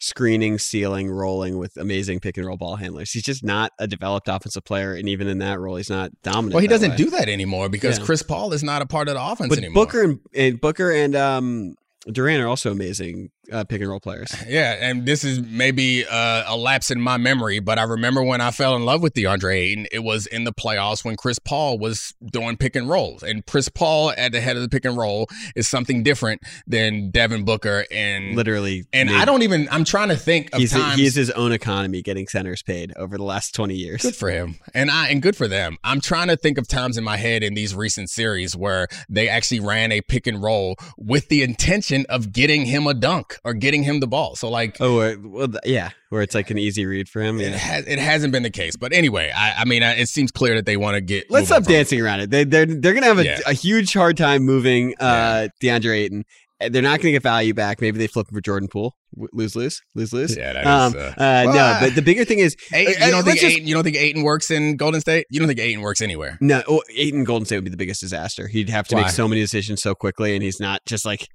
screening, 0.00 0.58
sealing, 0.58 1.10
rolling 1.10 1.58
with 1.58 1.76
amazing 1.76 2.20
pick 2.20 2.36
and 2.36 2.46
roll 2.46 2.56
ball 2.56 2.76
handlers. 2.76 3.10
He's 3.10 3.24
just 3.24 3.42
not 3.42 3.72
a 3.80 3.88
developed 3.88 4.28
offensive 4.28 4.64
player, 4.64 4.94
and 4.94 5.08
even 5.08 5.26
in 5.26 5.38
that 5.38 5.58
role, 5.58 5.74
he's 5.76 5.90
not 5.90 6.12
dominant. 6.22 6.54
well, 6.54 6.62
he 6.62 6.68
doesn't 6.68 6.92
way. 6.92 6.96
do 6.96 7.10
that 7.10 7.28
anymore 7.28 7.68
because 7.68 7.98
Yeah. 7.98 8.04
Chris 8.04 8.22
Paul 8.22 8.52
is 8.52 8.62
not 8.62 8.80
a 8.80 8.86
part 8.86 9.08
of 9.08 9.14
the 9.14 9.22
offense 9.22 9.48
But 9.48 9.58
anymore. 9.58 9.84
Booker 9.86 10.02
and, 10.04 10.20
and 10.34 10.60
Booker 10.60 10.92
and 10.92 11.16
um, 11.16 11.74
Durant 12.10 12.42
are 12.42 12.48
also 12.48 12.70
amazing 12.70 13.30
uh, 13.52 13.64
pick 13.64 13.80
and 13.80 13.90
roll 13.90 14.00
players. 14.00 14.34
Yeah, 14.48 14.76
and 14.80 15.04
this 15.04 15.24
is 15.24 15.42
maybe 15.42 16.06
uh, 16.06 16.44
a 16.46 16.56
lapse 16.56 16.90
in 16.90 17.00
my 17.02 17.18
memory, 17.18 17.58
but 17.58 17.78
I 17.78 17.82
remember 17.82 18.22
when 18.22 18.40
I 18.40 18.50
fell 18.50 18.74
in 18.76 18.84
love 18.86 19.02
with 19.02 19.12
DeAndre 19.12 19.56
Ayton, 19.56 19.86
it 19.92 19.98
was 19.98 20.26
in 20.26 20.44
the 20.44 20.54
playoffs 20.54 21.04
when 21.04 21.16
Chris 21.16 21.38
Paul 21.38 21.78
was 21.78 22.14
doing 22.32 22.56
pick 22.56 22.74
and 22.76 22.88
rolls. 22.88 23.22
And 23.22 23.44
Chris 23.44 23.68
Paul 23.68 24.12
at 24.16 24.32
the 24.32 24.40
head 24.40 24.56
of 24.56 24.62
the 24.62 24.68
pick 24.70 24.86
and 24.86 24.96
roll 24.96 25.28
is 25.54 25.68
something 25.68 26.02
different 26.02 26.40
than 26.66 27.10
Devin 27.10 27.44
Booker 27.44 27.84
and 27.90 28.36
Literally, 28.36 28.86
and 28.92 29.10
I 29.10 29.26
don't 29.26 29.42
even 29.42 29.68
I'm 29.70 29.84
trying 29.84 30.08
to 30.08 30.16
think 30.16 30.52
of 30.54 30.60
He's 30.60 30.72
times 30.72 30.98
he's 30.98 31.14
his 31.14 31.30
own 31.32 31.52
economy, 31.52 32.00
getting 32.00 32.26
centers 32.26 32.62
paid 32.62 32.94
over 32.96 33.18
the 33.18 33.24
last 33.24 33.54
twenty 33.54 33.74
years. 33.74 34.00
Good 34.02 34.16
for 34.16 34.30
him. 34.30 34.56
And 34.72 34.90
I 34.90 35.08
and 35.08 35.20
good 35.20 35.36
for 35.36 35.46
them. 35.46 35.76
I'm 35.84 36.00
trying 36.00 36.28
to 36.28 36.36
think 36.36 36.56
of 36.56 36.68
times 36.68 36.96
in 36.96 37.04
my 37.04 37.16
head 37.16 37.42
in 37.42 37.54
these 37.54 37.74
recent 37.74 38.08
series 38.08 38.56
where 38.56 38.88
they 39.10 39.28
actually 39.28 39.60
ran 39.60 39.92
a 39.92 40.00
pick 40.00 40.26
and 40.26 40.42
roll 40.42 40.76
with 40.96 41.28
the 41.28 41.42
intention 41.42 42.06
of 42.08 42.32
getting 42.32 42.64
him 42.64 42.86
a 42.86 42.94
dunk 42.94 43.37
or 43.44 43.54
getting 43.54 43.82
him 43.82 44.00
the 44.00 44.06
ball. 44.06 44.36
So 44.36 44.48
like 44.50 44.76
Oh, 44.80 45.00
uh, 45.00 45.14
well, 45.22 45.48
yeah, 45.64 45.90
where 46.10 46.22
it's 46.22 46.34
like 46.34 46.50
an 46.50 46.58
easy 46.58 46.86
read 46.86 47.08
for 47.08 47.20
him. 47.22 47.40
It 47.40 47.50
Yeah. 47.50 47.56
has 47.58 47.86
it 47.86 47.98
hasn't 47.98 48.32
been 48.32 48.42
the 48.42 48.50
case, 48.50 48.76
but 48.76 48.92
anyway, 48.92 49.30
I, 49.34 49.62
I 49.62 49.64
mean, 49.64 49.82
I, 49.82 49.94
it 49.96 50.08
seems 50.08 50.30
clear 50.30 50.54
that 50.56 50.66
they 50.66 50.76
want 50.76 50.94
to 50.96 51.00
get. 51.00 51.30
Let's 51.30 51.46
stop 51.48 51.64
dancing 51.64 52.00
around 52.00 52.20
it. 52.20 52.30
They, 52.30 52.44
they're 52.44 52.66
they're 52.66 52.94
gonna 52.94 53.06
have 53.06 53.18
a, 53.18 53.24
Yeah. 53.24 53.40
a 53.46 53.52
huge 53.52 53.92
hard 53.92 54.16
time 54.16 54.42
moving 54.44 54.94
uh, 55.00 55.48
DeAndre 55.62 55.96
Ayton. 55.96 56.24
Uh, 56.60 56.68
They're 56.68 56.82
not 56.82 56.98
gonna 57.00 57.12
get 57.12 57.22
value 57.22 57.54
back. 57.54 57.80
Maybe 57.80 57.98
they 57.98 58.08
flip 58.08 58.28
him 58.28 58.34
for 58.34 58.40
Jordan 58.40 58.68
Poole. 58.68 58.96
Lose 59.32 59.54
lose 59.54 59.80
lose 59.94 60.12
lose. 60.12 60.36
Yeah, 60.36 60.54
that 60.54 60.66
um, 60.66 60.92
is, 60.92 60.96
uh, 60.96 61.06
uh, 61.10 61.14
well, 61.18 61.54
no, 61.80 61.86
but 61.86 61.94
the 61.94 62.02
bigger 62.02 62.24
thing 62.24 62.40
is 62.40 62.56
Ayton, 62.72 63.00
Uh, 63.00 63.06
you 63.06 63.12
don't 63.12 63.22
think 63.24 63.38
just- 63.38 63.54
Ayton, 63.54 63.68
you 63.68 63.74
don't 63.74 63.84
think 63.84 63.96
Ayton 63.96 64.22
works 64.24 64.50
in 64.50 64.76
Golden 64.76 65.00
State? 65.00 65.26
You 65.30 65.38
don't 65.38 65.46
think 65.46 65.60
Ayton 65.60 65.82
works 65.82 66.00
anywhere? 66.00 66.36
no. 66.40 66.62
Oh, 66.68 66.82
Ayton 66.96 67.22
Golden 67.22 67.46
State 67.46 67.58
would 67.58 67.64
be 67.64 67.70
the 67.70 67.76
biggest 67.76 68.00
disaster. 68.00 68.48
He'd 68.48 68.70
have 68.70 68.88
to 68.88 68.96
Why? 68.96 69.02
make 69.02 69.10
so 69.12 69.28
many 69.28 69.40
decisions 69.40 69.80
so 69.82 69.94
quickly, 69.94 70.34
and 70.34 70.42
he's 70.42 70.58
not 70.58 70.80
just 70.84 71.04
like 71.04 71.28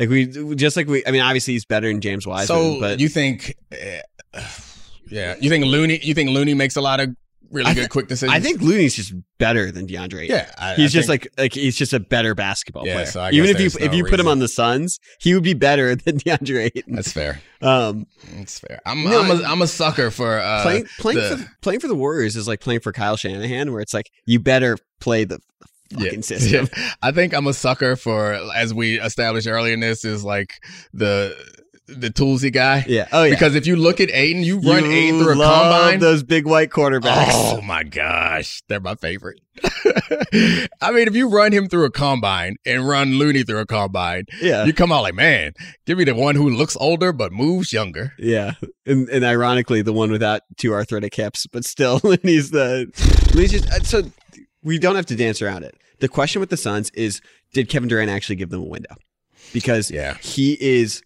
like 0.00 0.08
we 0.08 0.26
just 0.56 0.76
like 0.76 0.88
we. 0.88 1.04
I 1.06 1.12
mean, 1.12 1.20
obviously 1.22 1.52
he's 1.54 1.64
better 1.64 1.86
than 1.86 2.00
James 2.00 2.26
Wiseman, 2.26 2.46
so 2.74 2.80
but 2.80 2.98
you 2.98 3.08
think, 3.08 3.54
uh, 3.72 4.40
yeah, 5.08 5.36
you 5.40 5.48
think 5.50 5.64
Looney? 5.66 5.98
You 6.02 6.14
think 6.14 6.30
Looney 6.30 6.54
makes 6.54 6.74
a 6.76 6.80
lot 6.80 6.98
of 7.00 7.10
really 7.50 7.66
I 7.70 7.74
good 7.74 7.90
quick 7.90 8.06
decisions. 8.08 8.32
I 8.34 8.40
think 8.40 8.60
Looney's 8.60 8.94
just 8.94 9.12
better 9.38 9.72
than 9.72 9.86
DeAndre. 9.88 10.28
Yeah, 10.28 10.48
I- 10.56 10.74
he's 10.76 10.92
I 10.94 10.98
just 10.98 11.08
think- 11.08 11.24
like 11.24 11.32
like 11.38 11.54
he's 11.54 11.76
just 11.76 11.92
a 11.92 11.98
better 12.00 12.34
basketball 12.34 12.86
Yeah, 12.86 12.94
player. 12.94 13.06
so 13.06 13.28
Even 13.32 13.50
if 13.50 13.60
you 13.60 13.68
there's 13.70 13.76
if 13.76 13.90
no 13.90 13.96
you 13.98 14.04
put 14.04 14.20
him 14.20 14.28
on 14.28 14.38
the 14.38 14.46
Suns, 14.48 15.00
he 15.20 15.34
would 15.34 15.42
be 15.42 15.54
better 15.54 15.94
than 15.96 16.18
DeAndre 16.18 16.70
Ayton. 16.74 16.94
that's 16.94 17.12
fair. 17.12 17.40
Um, 17.60 18.06
That's 18.36 18.58
fair. 18.60 18.80
I'm 18.86 19.02
No, 19.04 19.20
I'm, 19.20 19.30
a, 19.30 19.44
I'm 19.44 19.60
a 19.62 19.66
sucker 19.66 20.10
for 20.10 20.38
uh, 20.38 20.62
playing 20.62 20.86
playing 20.98 21.18
the- 21.18 21.36
for 21.38 21.52
playing 21.60 21.80
for 21.80 21.88
the 21.88 21.94
Warriors 21.94 22.36
is 22.36 22.46
like 22.48 22.60
playing 22.60 22.80
for 22.80 22.92
Kyle 22.92 23.16
Shanahan, 23.16 23.72
where 23.72 23.80
it's 23.82 23.92
like 23.92 24.10
you 24.26 24.38
better 24.38 24.78
play 25.00 25.24
the 25.24 25.40
fucking 25.98 26.22
system. 26.22 26.68
Yeah. 26.76 26.92
I 27.02 27.12
think 27.12 27.32
I'm 27.34 27.46
a 27.46 27.54
sucker 27.54 27.96
for, 27.96 28.32
as 28.54 28.72
we 28.74 29.00
established 29.00 29.46
earlier 29.48 29.74
in 29.74 29.80
this, 29.80 30.04
is 30.04 30.24
like 30.24 30.54
the 30.92 31.36
the 31.86 32.08
toolsy 32.08 32.52
guy. 32.52 32.84
Yeah. 32.86 33.08
Oh 33.12 33.24
yeah. 33.24 33.30
Because 33.34 33.56
if 33.56 33.66
you 33.66 33.74
look 33.74 34.00
at 34.00 34.10
Ayton, 34.12 34.44
you 34.44 34.60
run 34.60 34.84
You 34.84 34.90
Ayton 34.92 35.18
through 35.20 35.34
a 35.34 35.36
love 35.36 35.62
combine. 35.72 35.98
Those 35.98 36.22
big 36.22 36.46
white 36.46 36.70
quarterbacks. 36.70 37.30
Oh 37.32 37.60
my 37.62 37.82
gosh, 37.82 38.62
they're 38.68 38.78
my 38.78 38.94
favorite. 38.94 39.40
I 40.80 40.90
mean, 40.92 41.08
if 41.08 41.14
you 41.16 41.28
run 41.28 41.52
him 41.52 41.68
through 41.68 41.84
a 41.84 41.90
combine 41.90 42.56
and 42.64 42.86
run 42.86 43.14
Looney 43.14 43.42
through 43.42 43.58
a 43.58 43.66
combine, 43.66 44.24
Yeah. 44.40 44.64
you 44.64 44.72
come 44.72 44.92
out 44.92 45.02
like, 45.02 45.14
man, 45.14 45.52
give 45.86 45.98
me 45.98 46.04
the 46.04 46.14
one 46.14 46.34
who 46.36 46.48
looks 46.48 46.76
older 46.80 47.12
but 47.12 47.32
moves 47.32 47.72
younger. 47.72 48.12
Yeah, 48.18 48.52
and 48.86 49.08
and 49.08 49.24
ironically, 49.24 49.82
the 49.82 49.92
one 49.92 50.10
without 50.10 50.42
two 50.56 50.72
arthritic 50.72 51.14
hips, 51.14 51.46
but 51.46 51.64
still, 51.64 51.98
he's 52.22 52.50
the 52.50 52.90
he's 53.34 53.50
just 53.50 53.68
uh, 53.70 53.80
so 53.82 54.02
we 54.62 54.78
don't 54.78 54.96
have 54.96 55.06
to 55.06 55.16
dance 55.16 55.42
around 55.42 55.64
it. 55.64 55.74
The 56.00 56.08
question 56.08 56.40
with 56.40 56.50
the 56.50 56.56
Suns 56.56 56.90
is, 56.90 57.20
did 57.52 57.68
Kevin 57.68 57.88
Durant 57.88 58.10
actually 58.10 58.36
give 58.36 58.50
them 58.50 58.60
a 58.60 58.64
window? 58.66 58.94
Because 59.52 59.90
Yeah. 59.90 60.14
he 60.18 60.56
is 60.60 61.02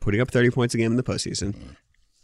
putting 0.00 0.20
up 0.20 0.30
thirty 0.30 0.50
points 0.50 0.74
a 0.74 0.78
game 0.78 0.90
in 0.92 0.96
the 0.96 1.02
postseason. 1.02 1.52
Mm-hmm. 1.52 1.68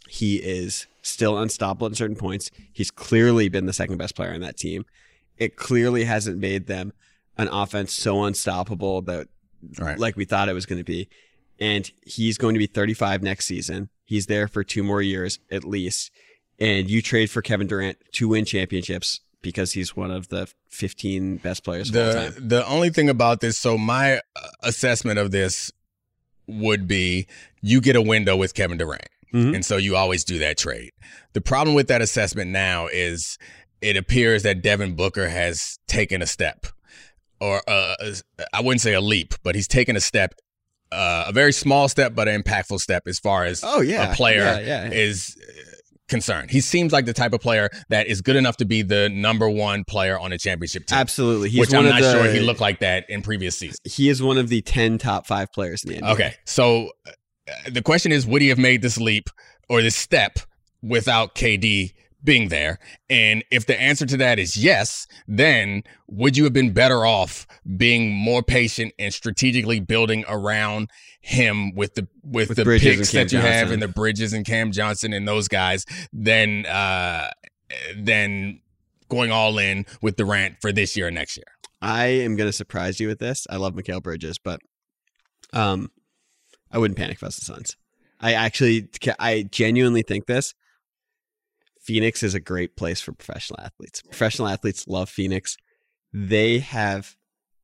He 0.07 0.37
is 0.37 0.87
still 1.01 1.37
unstoppable 1.37 1.87
at 1.87 1.95
certain 1.95 2.15
points. 2.15 2.49
He's 2.73 2.89
clearly 2.91 3.47
been 3.49 3.65
the 3.67 3.73
second 3.73 3.97
best 3.97 4.15
player 4.15 4.33
on 4.33 4.41
that 4.41 4.57
team. 4.57 4.85
It 5.37 5.55
clearly 5.55 6.03
hasn't 6.05 6.39
made 6.39 6.67
them 6.67 6.93
an 7.37 7.47
offense 7.49 7.93
so 7.93 8.23
unstoppable 8.23 9.01
that 9.03 9.27
Right. 9.77 9.99
like 9.99 10.15
we 10.15 10.25
thought 10.25 10.49
it 10.49 10.53
was 10.53 10.65
going 10.65 10.79
to 10.79 10.85
be. 10.85 11.09
And 11.59 11.89
he's 12.05 12.37
going 12.37 12.55
to 12.55 12.59
be 12.59 12.65
35 12.67 13.21
next 13.21 13.45
season. 13.45 13.89
He's 14.05 14.25
there 14.27 14.47
for 14.47 14.63
two 14.63 14.83
more 14.83 15.01
years 15.01 15.39
at 15.51 15.63
least. 15.65 16.11
And 16.59 16.89
you 16.89 17.01
trade 17.01 17.29
for 17.29 17.41
Kevin 17.41 17.67
Durant 17.67 17.97
to 18.13 18.29
win 18.29 18.45
championships 18.45 19.19
because 19.41 19.73
he's 19.73 19.95
one 19.95 20.11
of 20.11 20.27
the 20.29 20.47
15 20.69 21.37
best 21.37 21.63
players 21.63 21.91
the 21.91 22.31
time. 22.35 22.47
the 22.47 22.65
only 22.67 22.89
thing 22.89 23.09
about 23.09 23.39
this, 23.41 23.57
so 23.57 23.77
my 23.77 24.17
uh, 24.17 24.19
assessment 24.63 25.19
of 25.19 25.31
this 25.31 25.71
would 26.47 26.87
be 26.87 27.27
you 27.61 27.79
get 27.81 27.95
a 27.95 28.01
window 28.01 28.35
with 28.35 28.53
Kevin 28.53 28.77
Durant. 28.77 29.07
Mhm. 29.33 29.53
And 29.55 29.63
so 29.65 29.77
you 29.77 29.95
always 29.95 30.23
do 30.23 30.39
that 30.39 30.57
trade. 30.57 30.89
The 31.33 31.41
problem 31.41 31.75
with 31.75 31.87
that 31.89 32.01
assessment 32.01 32.49
now 32.49 32.87
is 32.87 33.37
it 33.81 33.95
appears 33.95 34.41
that 34.43 34.61
Devin 34.63 34.95
Booker 34.95 35.29
has 35.29 35.77
taken 35.87 36.21
a 36.23 36.25
step, 36.25 36.65
or 37.39 37.61
uh, 37.69 37.95
I 38.51 38.61
wouldn't 38.61 38.81
say 38.81 38.93
a 38.93 39.01
leap, 39.01 39.35
but 39.43 39.53
he's 39.53 39.67
taken 39.67 39.95
a 39.95 39.99
step, 40.01 40.33
uh, 40.91 41.25
a 41.27 41.31
very 41.31 41.53
small 41.53 41.87
step, 41.87 42.15
but 42.15 42.27
an 42.27 42.41
impactful 42.41 42.79
step 42.79 43.03
as 43.07 43.19
far 43.19 43.45
as 43.45 43.61
Oh, 43.63 43.81
yeah. 43.81 44.11
a 44.11 44.15
player 44.15 44.39
Yeah, 44.41 44.59
yeah, 44.59 44.85
yeah. 44.85 44.91
is 44.91 45.37
uh, 45.39 45.68
concerned. 46.09 46.51
He 46.51 46.61
seems 46.61 46.91
like 46.91 47.05
the 47.05 47.13
type 47.13 47.33
of 47.33 47.39
player 47.39 47.69
that 47.89 48.07
is 48.07 48.21
good 48.21 48.35
enough 48.35 48.57
to 48.57 48.65
be 48.65 48.81
the 48.81 49.09
number 49.09 49.49
one 49.49 49.83
player 49.83 50.19
on 50.19 50.33
a 50.33 50.37
championship 50.37 50.85
team. 50.85 50.97
Absolutely. 50.97 51.49
He's 51.49 51.59
which 51.59 51.73
I'm 51.73 51.85
not 51.85 52.01
the, 52.01 52.11
sure 52.11 52.31
he 52.31 52.39
looked 52.39 52.59
like 52.59 52.79
that 52.79 53.09
in 53.09 53.21
previous 53.21 53.57
seasons. 53.57 53.79
He 53.85 54.09
is 54.09 54.21
one 54.21 54.37
of 54.37 54.49
the 54.49 54.61
10 54.61 54.97
top 54.97 55.25
five 55.25 55.51
players 55.53 55.83
in 55.83 55.93
the 55.93 56.01
NBA. 56.01 56.13
Okay, 56.13 56.35
so 56.45 56.91
uh, 57.07 57.11
the 57.71 57.81
question 57.81 58.11
is, 58.11 58.27
would 58.27 58.41
he 58.41 58.49
have 58.49 58.57
made 58.57 58.81
this 58.81 58.97
leap 58.97 59.29
or 59.69 59.81
this 59.81 59.95
step 59.95 60.39
without 60.81 61.35
KD 61.35 61.93
being 62.23 62.49
there? 62.49 62.79
And 63.09 63.43
if 63.51 63.65
the 63.65 63.79
answer 63.79 64.05
to 64.05 64.17
that 64.17 64.39
is 64.39 64.57
yes, 64.57 65.07
then 65.27 65.83
would 66.07 66.35
you 66.37 66.43
have 66.43 66.53
been 66.53 66.73
better 66.73 67.05
off 67.05 67.47
being 67.77 68.11
more 68.11 68.43
patient 68.43 68.93
and 68.99 69.13
strategically 69.13 69.79
building 69.79 70.25
around 70.27 70.89
him 71.21 71.73
with 71.75 71.95
the 71.95 72.07
with, 72.23 72.49
With 72.49 72.57
the 72.57 72.63
Bridges 72.63 72.97
picks 72.97 73.11
that 73.11 73.31
you 73.31 73.39
Cam 73.39 73.47
have 73.47 73.61
Johnson. 73.67 73.73
and 73.73 73.81
the 73.81 73.87
Bridges 73.87 74.33
and 74.33 74.45
Cam 74.45 74.71
Johnson 74.71 75.13
and 75.13 75.27
those 75.27 75.47
guys, 75.47 75.85
than 76.13 76.65
uh, 76.65 77.29
then 77.95 78.61
going 79.09 79.31
all 79.31 79.57
in 79.57 79.85
with 80.01 80.15
Durant 80.15 80.55
for 80.61 80.71
this 80.71 80.95
year 80.95 81.07
and 81.07 81.15
next 81.15 81.37
year? 81.37 81.45
I 81.81 82.05
am 82.07 82.35
going 82.35 82.47
to 82.49 82.53
surprise 82.53 82.99
you 82.99 83.07
with 83.07 83.19
this. 83.19 83.47
I 83.49 83.55
love 83.55 83.73
Mikal 83.73 84.03
Bridges, 84.03 84.37
but 84.37 84.59
um, 85.53 85.91
I 86.71 86.77
wouldn't 86.77 86.97
panic 86.97 87.15
if 87.15 87.23
I 87.23 87.27
was 87.27 87.37
the 87.37 87.45
Suns. 87.45 87.77
I 88.19 88.33
actually, 88.33 88.89
I 89.17 89.43
genuinely 89.49 90.01
think 90.01 90.25
this. 90.25 90.53
Phoenix 91.89 92.21
is 92.21 92.35
a 92.35 92.39
great 92.39 92.77
place 92.77 93.01
for 93.01 93.13
professional 93.13 93.59
athletes. 93.59 94.03
Professional 94.03 94.47
athletes 94.47 94.87
love 94.87 95.09
Phoenix. 95.09 95.57
They 96.13 96.59
have 96.59 97.15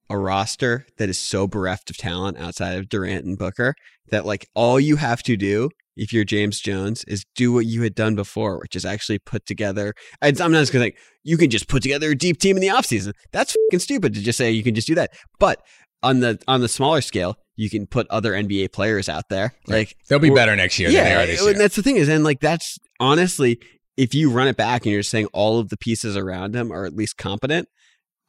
a 0.09 0.17
roster 0.17 0.88
that 0.97 1.09
is 1.09 1.19
so 1.19 1.45
bereft 1.45 1.91
of 1.91 1.97
talent 1.97 2.39
outside 2.39 2.76
of 2.76 2.89
Durant 2.89 3.26
and 3.26 3.38
Booker 3.38 3.76
that 4.09 4.26
like 4.26 4.47
all 4.55 4.80
you 4.80 4.95
have 4.95 5.21
to 5.23 5.38
do 5.38 5.69
if 5.95 6.11
you're 6.11 6.23
James 6.23 6.59
Jones 6.59 7.03
is 7.03 7.23
do 7.36 7.53
what 7.53 7.67
you 7.67 7.84
had 7.84 7.93
done 7.93 8.15
before, 8.15 8.57
which 8.57 8.76
is 8.76 8.84
actually 8.84 9.19
put 9.19 9.45
together. 9.45 9.93
I'm 10.23 10.34
not 10.34 10.53
just 10.53 10.73
gonna 10.73 10.86
think 10.86 10.97
you 11.21 11.38
can 11.38 11.51
just 11.51 11.67
put 11.67 11.84
together 11.84 12.09
a 12.09 12.15
deep 12.15 12.39
team 12.39 12.57
in 12.57 12.61
the 12.61 12.69
offseason. 12.69 13.13
That's 13.32 13.55
fucking 13.69 13.80
stupid 13.80 14.15
to 14.15 14.21
just 14.21 14.39
say 14.39 14.49
you 14.49 14.63
can 14.63 14.73
just 14.73 14.88
do 14.88 14.95
that. 14.95 15.11
But 15.39 15.61
on 16.01 16.21
the 16.21 16.41
on 16.47 16.61
the 16.61 16.67
smaller 16.67 17.01
scale, 17.01 17.38
you 17.55 17.69
can 17.69 17.86
put 17.86 18.07
other 18.09 18.34
NBA 18.34 18.71
players 18.73 19.07
out 19.07 19.30
there. 19.30 19.53
Like 19.67 19.95
They'll 20.09 20.17
be 20.17 20.32
better 20.32 20.55
next 20.55 20.80
year 20.80 20.91
than 20.91 21.03
they 21.03 21.13
are 21.15 21.26
this 21.28 21.39
and 21.41 21.49
year. 21.49 21.57
that's 21.59 21.76
the 21.76 21.84
thing 21.84 21.97
is, 21.97 22.09
and 22.09 22.23
like 22.23 22.39
that's 22.39 22.78
honestly, 22.99 23.59
if 23.97 24.13
you 24.13 24.31
run 24.31 24.47
it 24.47 24.57
back 24.57 24.85
and 24.85 24.93
you're 24.93 25.03
saying 25.03 25.27
all 25.33 25.59
of 25.59 25.69
the 25.69 25.77
pieces 25.77 26.17
around 26.17 26.55
him 26.55 26.71
are 26.71 26.85
at 26.85 26.95
least 26.95 27.17
competent, 27.17 27.67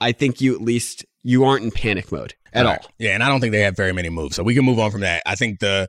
I 0.00 0.12
think 0.12 0.40
you 0.40 0.54
at 0.54 0.60
least 0.60 1.04
you 1.22 1.44
aren't 1.44 1.64
in 1.64 1.70
panic 1.70 2.12
mode 2.12 2.34
at 2.52 2.66
all. 2.66 2.72
Right. 2.72 2.86
Yeah, 2.98 3.14
and 3.14 3.22
I 3.22 3.28
don't 3.28 3.40
think 3.40 3.52
they 3.52 3.62
have 3.62 3.76
very 3.76 3.92
many 3.92 4.08
moves, 4.08 4.36
so 4.36 4.42
we 4.42 4.54
can 4.54 4.64
move 4.64 4.78
on 4.78 4.90
from 4.90 5.00
that. 5.00 5.22
I 5.26 5.34
think 5.34 5.60
the 5.60 5.88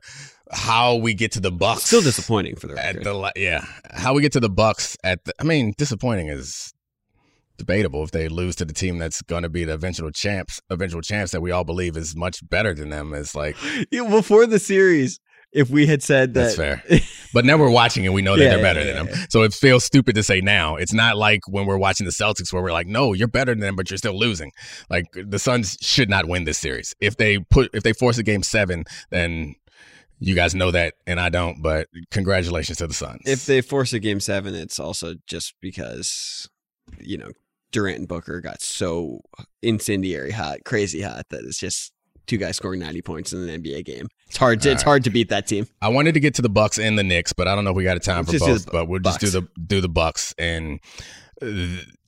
how 0.50 0.96
we 0.96 1.14
get 1.14 1.32
to 1.32 1.40
the 1.40 1.52
Bucks 1.52 1.84
Still 1.84 2.00
disappointing 2.00 2.56
for 2.56 2.68
the 2.68 2.84
at 2.84 3.02
the 3.02 3.32
yeah 3.36 3.64
how 3.90 4.14
we 4.14 4.22
get 4.22 4.32
to 4.32 4.40
the 4.40 4.48
Bucks 4.48 4.96
at 5.04 5.24
the, 5.24 5.32
I 5.38 5.44
mean 5.44 5.74
disappointing 5.76 6.28
is 6.28 6.72
debatable 7.58 8.04
if 8.04 8.12
they 8.12 8.28
lose 8.28 8.56
to 8.56 8.64
the 8.64 8.72
team 8.72 8.98
that's 8.98 9.20
going 9.22 9.42
to 9.42 9.48
be 9.48 9.64
the 9.64 9.74
eventual 9.74 10.10
champs 10.10 10.60
eventual 10.70 11.02
champs 11.02 11.32
that 11.32 11.40
we 11.40 11.50
all 11.50 11.64
believe 11.64 11.96
is 11.96 12.16
much 12.16 12.48
better 12.48 12.72
than 12.72 12.88
them 12.88 13.12
is 13.12 13.34
like 13.34 13.56
Yeah, 13.90 14.08
before 14.08 14.46
the 14.46 14.58
series, 14.58 15.20
if 15.52 15.70
we 15.70 15.86
had 15.86 16.02
said 16.02 16.34
that, 16.34 16.56
That's 16.56 16.56
fair. 16.56 16.82
but 17.32 17.44
now 17.44 17.56
we're 17.56 17.70
watching 17.70 18.04
and 18.04 18.14
we 18.14 18.22
know 18.22 18.36
that 18.36 18.42
Yeah, 18.44 18.50
they're 18.50 18.62
better 18.62 18.80
yeah, 18.84 18.92
than 18.92 19.06
them 19.06 19.26
so 19.30 19.42
it 19.42 19.54
feels 19.54 19.84
stupid 19.84 20.14
to 20.16 20.22
say 20.22 20.40
now. 20.40 20.76
It's 20.76 20.92
not 20.92 21.16
like 21.16 21.40
when 21.48 21.66
we're 21.66 21.78
watching 21.78 22.04
the 22.04 22.12
Celtics 22.12 22.52
where 22.52 22.62
we're 22.62 22.72
like 22.72 22.86
no 22.86 23.12
you're 23.12 23.28
better 23.28 23.52
than 23.52 23.60
them 23.60 23.76
but 23.76 23.90
you're 23.90 23.98
still 23.98 24.18
losing. 24.18 24.52
Like 24.90 25.06
the 25.14 25.38
Suns 25.38 25.76
should 25.80 26.10
not 26.10 26.26
win 26.28 26.44
this 26.44 26.58
series. 26.58 26.94
If 27.00 27.16
they 27.16 27.38
put 27.38 27.70
if 27.74 27.82
they 27.82 27.92
force 27.92 28.18
a 28.18 28.22
game 28.22 28.42
7 28.42 28.84
then 29.10 29.54
you 30.20 30.34
guys 30.34 30.54
know 30.54 30.70
that 30.70 30.94
and 31.06 31.20
I 31.20 31.28
don't 31.28 31.62
but 31.62 31.88
congratulations 32.10 32.78
to 32.78 32.86
the 32.86 32.94
Suns. 32.94 33.22
If 33.24 33.46
they 33.46 33.60
force 33.60 33.92
a 33.92 34.00
game 34.00 34.20
seven, 34.20 34.54
it's 34.54 34.80
also 34.80 35.14
just 35.26 35.54
because 35.60 36.48
you 37.00 37.16
know 37.18 37.30
Durant 37.70 37.98
and 37.98 38.08
Booker 38.08 38.40
got 38.40 38.60
so 38.62 39.20
incendiary 39.62 40.30
hot, 40.32 40.58
crazy 40.64 41.02
hot 41.02 41.26
that 41.30 41.42
it's 41.44 41.58
just 41.58 41.92
two 42.28 42.36
guys 42.38 42.56
scoring 42.56 42.80
ninety 42.80 43.02
points 43.02 43.32
in 43.32 43.48
an 43.48 43.62
NBA 43.62 43.84
game. 43.84 44.06
It's 44.28 44.36
hard. 44.36 44.60
To, 44.62 44.68
All 44.68 44.72
it's 44.74 44.82
right. 44.82 44.90
hard 44.90 45.04
to 45.04 45.10
beat 45.10 45.30
that 45.30 45.46
team. 45.46 45.66
I 45.82 45.88
wanted 45.88 46.12
to 46.14 46.20
get 46.20 46.34
to 46.34 46.42
the 46.42 46.48
Bucks 46.48 46.78
and 46.78 46.98
the 46.98 47.02
Knicks, 47.02 47.32
but 47.32 47.48
I 47.48 47.54
don't 47.54 47.64
know 47.64 47.70
if 47.70 47.76
we 47.76 47.84
got 47.84 47.96
a 47.96 48.00
time 48.00 48.24
for 48.24 48.38
both. 48.38 48.70
But 48.70 48.86
we'll 48.86 49.00
just 49.00 49.20
do 49.20 49.30
the 49.30 49.48
do 49.66 49.80
the 49.80 49.88
Bucks 49.88 50.34
and 50.38 50.80
uh, 51.42 51.46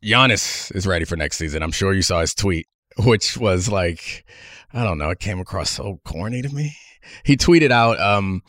Giannis 0.04 0.74
is 0.74 0.86
ready 0.86 1.04
for 1.04 1.16
next 1.16 1.38
season. 1.38 1.62
I'm 1.62 1.72
sure 1.72 1.92
you 1.92 2.02
saw 2.02 2.20
his 2.20 2.34
tweet, 2.34 2.66
which 2.98 3.36
was 3.36 3.68
like, 3.68 4.24
I 4.72 4.84
don't 4.84 4.98
know, 4.98 5.10
it 5.10 5.20
came 5.20 5.40
across 5.40 5.70
so 5.70 6.00
corny 6.04 6.42
to 6.42 6.48
me. 6.48 6.76
He 7.24 7.36
tweeted 7.36 7.70
out, 7.70 7.98
um, 7.98 8.42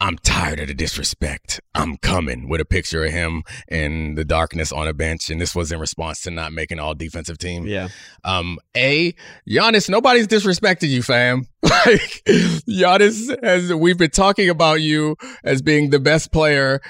"I'm 0.00 0.16
tired 0.18 0.60
of 0.60 0.68
the 0.68 0.74
disrespect. 0.74 1.60
I'm 1.74 1.96
coming." 1.96 2.48
With 2.48 2.60
a 2.60 2.64
picture 2.64 3.04
of 3.04 3.12
him 3.12 3.42
in 3.68 4.14
the 4.14 4.24
darkness 4.24 4.72
on 4.72 4.88
a 4.88 4.94
bench, 4.94 5.30
and 5.30 5.40
this 5.40 5.54
was 5.54 5.72
in 5.72 5.78
response 5.80 6.22
to 6.22 6.30
not 6.30 6.52
making 6.52 6.78
all 6.78 6.94
defensive 6.94 7.38
team. 7.38 7.66
Yeah, 7.66 7.88
Um, 8.24 8.58
a 8.76 9.14
Giannis, 9.48 9.88
nobody's 9.88 10.26
disrespected 10.26 10.88
you, 10.88 11.02
fam. 11.02 11.46
like 11.62 12.22
Giannis 12.68 13.36
has, 13.42 13.72
we've 13.72 13.98
been 13.98 14.10
talking 14.10 14.48
about 14.48 14.80
you 14.80 15.16
as 15.44 15.62
being 15.62 15.90
the 15.90 15.98
best 16.00 16.32
player 16.32 16.80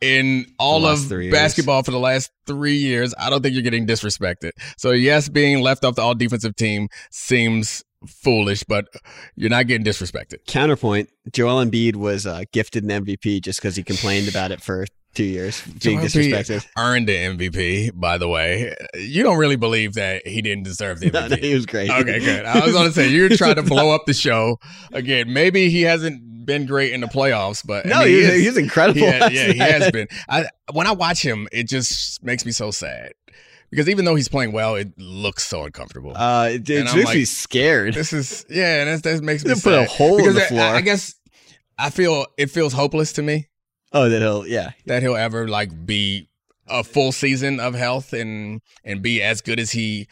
in 0.00 0.46
all 0.58 0.84
of 0.84 1.10
years. 1.10 1.32
basketball 1.32 1.82
for 1.82 1.90
the 1.90 1.98
last 1.98 2.30
three 2.46 2.76
years. 2.76 3.14
I 3.18 3.30
don't 3.30 3.42
think 3.42 3.54
you're 3.54 3.62
getting 3.62 3.86
disrespected. 3.86 4.50
So 4.76 4.90
yes, 4.90 5.28
being 5.28 5.62
left 5.62 5.84
off 5.84 5.94
the 5.94 6.02
all 6.02 6.14
defensive 6.14 6.54
team 6.56 6.88
seems 7.10 7.82
foolish, 8.06 8.62
but 8.64 8.86
you're 9.36 9.50
not 9.50 9.66
getting 9.66 9.84
disrespected. 9.86 10.44
counterpoint: 10.46 11.10
Joel 11.32 11.64
Embiid 11.64 11.96
was 11.96 12.26
uh, 12.26 12.44
gifted 12.52 12.84
an 12.84 13.04
MVP 13.04 13.42
just 13.42 13.60
because 13.60 13.76
he 13.76 13.82
complained 13.82 14.28
about 14.28 14.50
it 14.50 14.60
for 14.60 14.86
two 15.14 15.24
years, 15.24 15.62
being 15.82 15.98
Joel 15.98 16.06
disrespected. 16.08 16.66
Earned 16.76 17.08
the 17.08 17.16
MVP, 17.16 17.90
by 17.94 18.18
the 18.18 18.28
way. 18.28 18.74
You 18.94 19.22
don't 19.22 19.38
really 19.38 19.56
believe 19.56 19.94
that 19.94 20.26
he 20.26 20.42
didn't 20.42 20.64
deserve 20.64 21.00
the 21.00 21.10
MVP. 21.10 21.30
no, 21.30 21.36
he 21.36 21.54
was 21.54 21.66
great. 21.66 21.90
Okay, 21.90 22.20
good. 22.20 22.44
I 22.44 22.64
was 22.64 22.72
going 22.72 22.86
to 22.86 22.92
say 22.92 23.08
you're 23.08 23.28
trying 23.30 23.54
to 23.56 23.62
blow 23.62 23.94
up 23.94 24.06
the 24.06 24.14
show 24.14 24.58
again. 24.92 25.32
Maybe 25.32 25.70
he 25.70 25.82
hasn't 25.82 26.44
been 26.46 26.64
great 26.66 26.92
in 26.92 27.00
the 27.00 27.08
playoffs, 27.08 27.66
but 27.66 27.86
I 27.86 27.88
No, 27.88 28.00
he's, 28.04 28.28
is- 28.28 28.44
he's 28.44 28.56
incredible. 28.56 29.00
He 29.00 29.06
yeah, 29.06 29.28
he 29.52 29.58
has 29.58 29.90
been. 29.90 30.06
I 30.28 30.46
when 30.72 30.86
I 30.86 30.92
watch 30.92 31.20
him, 31.22 31.48
it 31.50 31.66
just 31.68 32.22
makes 32.22 32.44
me 32.46 32.52
so 32.52 32.70
sad 32.70 33.12
because 33.70 33.88
even 33.88 34.04
though 34.04 34.14
he's 34.14 34.28
playing 34.28 34.52
well, 34.52 34.74
it 34.76 34.98
looks 34.98 35.46
so 35.46 35.64
uncomfortable. 35.64 36.12
Uh, 36.16 36.48
it, 36.52 36.68
it 36.70 36.80
And 36.80 36.88
I'm 36.88 37.14
me 37.14 37.24
scared. 37.24 37.94
this 37.94 38.12
is 38.12 38.44
yeah, 38.48 38.84
and 38.84 39.02
that 39.02 39.22
makes 39.22 39.44
me 39.44 39.50
put 39.54 39.56
a 39.58 39.60
sad. 39.86 39.88
hole 39.88 40.18
in 40.26 40.34
the 40.34 40.42
I- 40.44 40.46
floor. 40.48 40.60
I, 40.62 40.76
I 40.76 40.80
guess 40.80 41.14
I 41.78 41.90
feel 41.90 42.26
it 42.38 42.50
feels 42.50 42.72
hopeless 42.72 43.12
to 43.14 43.22
me 43.22 43.48
Oh, 43.92 44.08
that 44.08 44.20
he'll 44.20 44.46
yeah. 44.46 44.72
that 44.86 45.02
he'll 45.02 45.16
ever 45.16 45.46
like 45.48 45.86
be 45.86 46.28
a 46.68 46.82
full 46.82 47.12
season 47.12 47.60
of 47.60 47.74
health 47.74 48.12
and 48.12 48.60
and 48.84 49.00
be 49.02 49.22
as 49.22 49.40
good 49.40 49.60
as 49.60 49.70
he 49.70 50.08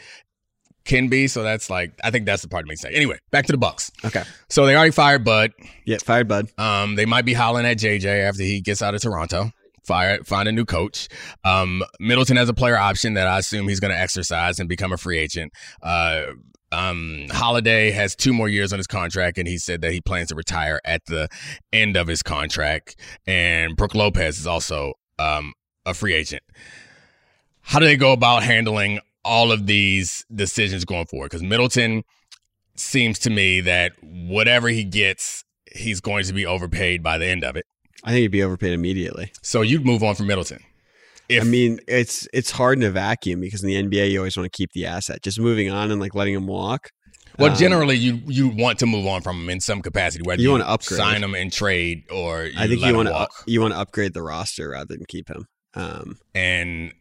can 0.85 1.09
be. 1.09 1.27
So 1.27 1.43
that's 1.43 1.69
like 1.71 1.93
I 2.05 2.11
think 2.11 2.27
that's 2.27 2.43
the 2.43 2.49
part 2.49 2.63
of 2.65 2.69
me 2.69 2.77
say. 2.77 2.91
Anyway, 2.93 3.19
back 3.31 3.47
to 3.47 3.53
the 3.53 3.59
Bucks. 3.59 3.91
Okay. 4.05 4.23
So 4.49 4.65
they 4.67 4.77
already 4.77 4.93
fired 4.93 5.25
Bud. 5.25 5.53
Yeah, 5.85 5.99
fired 6.05 6.29
Bud. 6.29 6.49
Um, 6.59 6.95
they 6.95 7.07
might 7.07 7.25
be 7.25 7.33
hollering 7.33 7.67
at 7.67 7.79
JJ 7.79 8.29
after 8.29 8.43
he 8.43 8.61
gets 8.61 8.83
out 8.83 8.95
of 8.95 9.01
Toronto. 9.03 9.51
Fire, 9.87 10.23
find 10.25 10.49
a 10.49 10.53
new 10.53 10.65
coach. 10.65 11.09
Um, 11.45 11.83
Middleton 12.01 12.37
has 12.37 12.49
a 12.49 12.55
player 12.55 12.77
option 12.77 13.15
that 13.15 13.27
I 13.27 13.39
assume 13.39 13.69
he's 13.69 13.81
going 13.81 13.93
to 13.93 14.01
exercise 14.01 14.59
and 14.59 14.69
become 14.69 14.93
a 14.93 14.97
free 14.97 15.19
agent. 15.19 15.53
Uh, 15.83 16.27
um, 16.73 17.27
Holiday 17.31 17.91
has 17.91 18.17
two 18.17 18.33
more 18.33 18.49
years 18.49 18.73
on 18.73 18.79
his 18.79 18.87
contract, 18.87 19.39
and 19.39 19.47
he 19.47 19.59
said 19.59 19.81
that 19.83 19.93
he 19.93 20.01
plans 20.01 20.29
to 20.29 20.35
retire 20.35 20.81
at 20.85 21.03
the 21.07 21.29
end 21.73 21.97
of 21.97 22.09
his 22.09 22.23
contract. 22.23 22.97
And 23.27 23.77
Brook 23.77 23.95
Lopez 23.95 24.39
is 24.39 24.47
also 24.47 24.95
um, 25.19 25.53
a 25.87 25.95
free 25.95 26.15
agent. 26.15 26.43
How 27.61 27.79
do 27.79 27.87
they 27.87 27.97
go 27.97 28.13
about 28.13 28.43
handling 28.43 29.01
all 29.25 29.53
of 29.53 29.67
these 29.67 30.25
decisions 30.35 30.85
going 30.85 31.07
forward? 31.07 31.31
Because 31.31 31.43
Middleton 31.43 32.03
seems 32.77 33.19
to 33.21 33.31
me 33.31 33.61
that 33.61 33.93
whatever 34.03 34.69
he 34.69 34.85
gets, 34.85 35.45
he's 35.73 36.01
going 36.01 36.25
to 36.25 36.33
be 36.33 36.45
overpaid 36.45 37.03
by 37.03 37.19
the 37.19 37.27
end 37.27 37.45
of 37.45 37.57
it. 37.57 37.65
I 38.05 38.11
think 38.11 38.21
he'd 38.21 38.29
be 38.29 38.43
overpaid 38.43 38.73
immediately. 38.75 39.33
So 39.43 39.63
you'd 39.63 39.85
move 39.85 40.03
on 40.03 40.15
from 40.15 40.27
Middleton. 40.27 40.61
If, 41.29 41.43
I 41.43 41.47
mean, 41.47 41.81
it's 41.89 42.29
it's 42.35 42.51
hard 42.51 42.79
in 42.79 42.85
a 42.85 42.91
vacuum 42.91 43.41
because 43.41 43.65
in 43.65 43.69
the 43.69 43.83
NBA 43.83 44.11
you 44.11 44.19
always 44.19 44.37
want 44.37 44.51
to 44.53 44.55
keep 44.57 44.73
the 44.73 44.85
asset. 44.87 45.23
Just 45.23 45.41
moving 45.41 45.71
on 45.71 45.91
and 45.91 46.01
like 46.01 46.15
letting 46.15 46.35
him 46.35 46.47
walk. 46.47 46.91
well, 47.39 47.51
um, 47.51 47.57
generally 47.57 47.97
you 47.97 48.21
you 48.27 48.49
want 48.49 48.79
to 48.81 48.87
move 48.87 49.07
on 49.07 49.23
from 49.23 49.41
him 49.41 49.49
in 49.49 49.59
some 49.61 49.81
capacity, 49.81 50.23
whether 50.23 50.43
You 50.43 50.49
you, 50.49 50.53
wanna 50.53 50.65
upgrade. 50.65 50.99
sign 50.99 51.25
him 51.25 51.35
in 51.35 51.49
trade 51.51 52.03
or 52.11 52.45
you 52.45 52.53
I 52.59 52.69
think 52.69 52.83
you 52.83 52.95
want 52.95 53.09
to 53.09 53.27
you 53.47 53.63
want 53.63 53.73
to 53.73 53.79
upgrade 53.81 54.13
the 54.13 54.23
roster 54.23 54.69
rather 54.71 54.95
than 54.95 55.05
keep 55.09 55.31
him. 55.31 55.47
Um, 55.77 56.19
and 56.35 56.93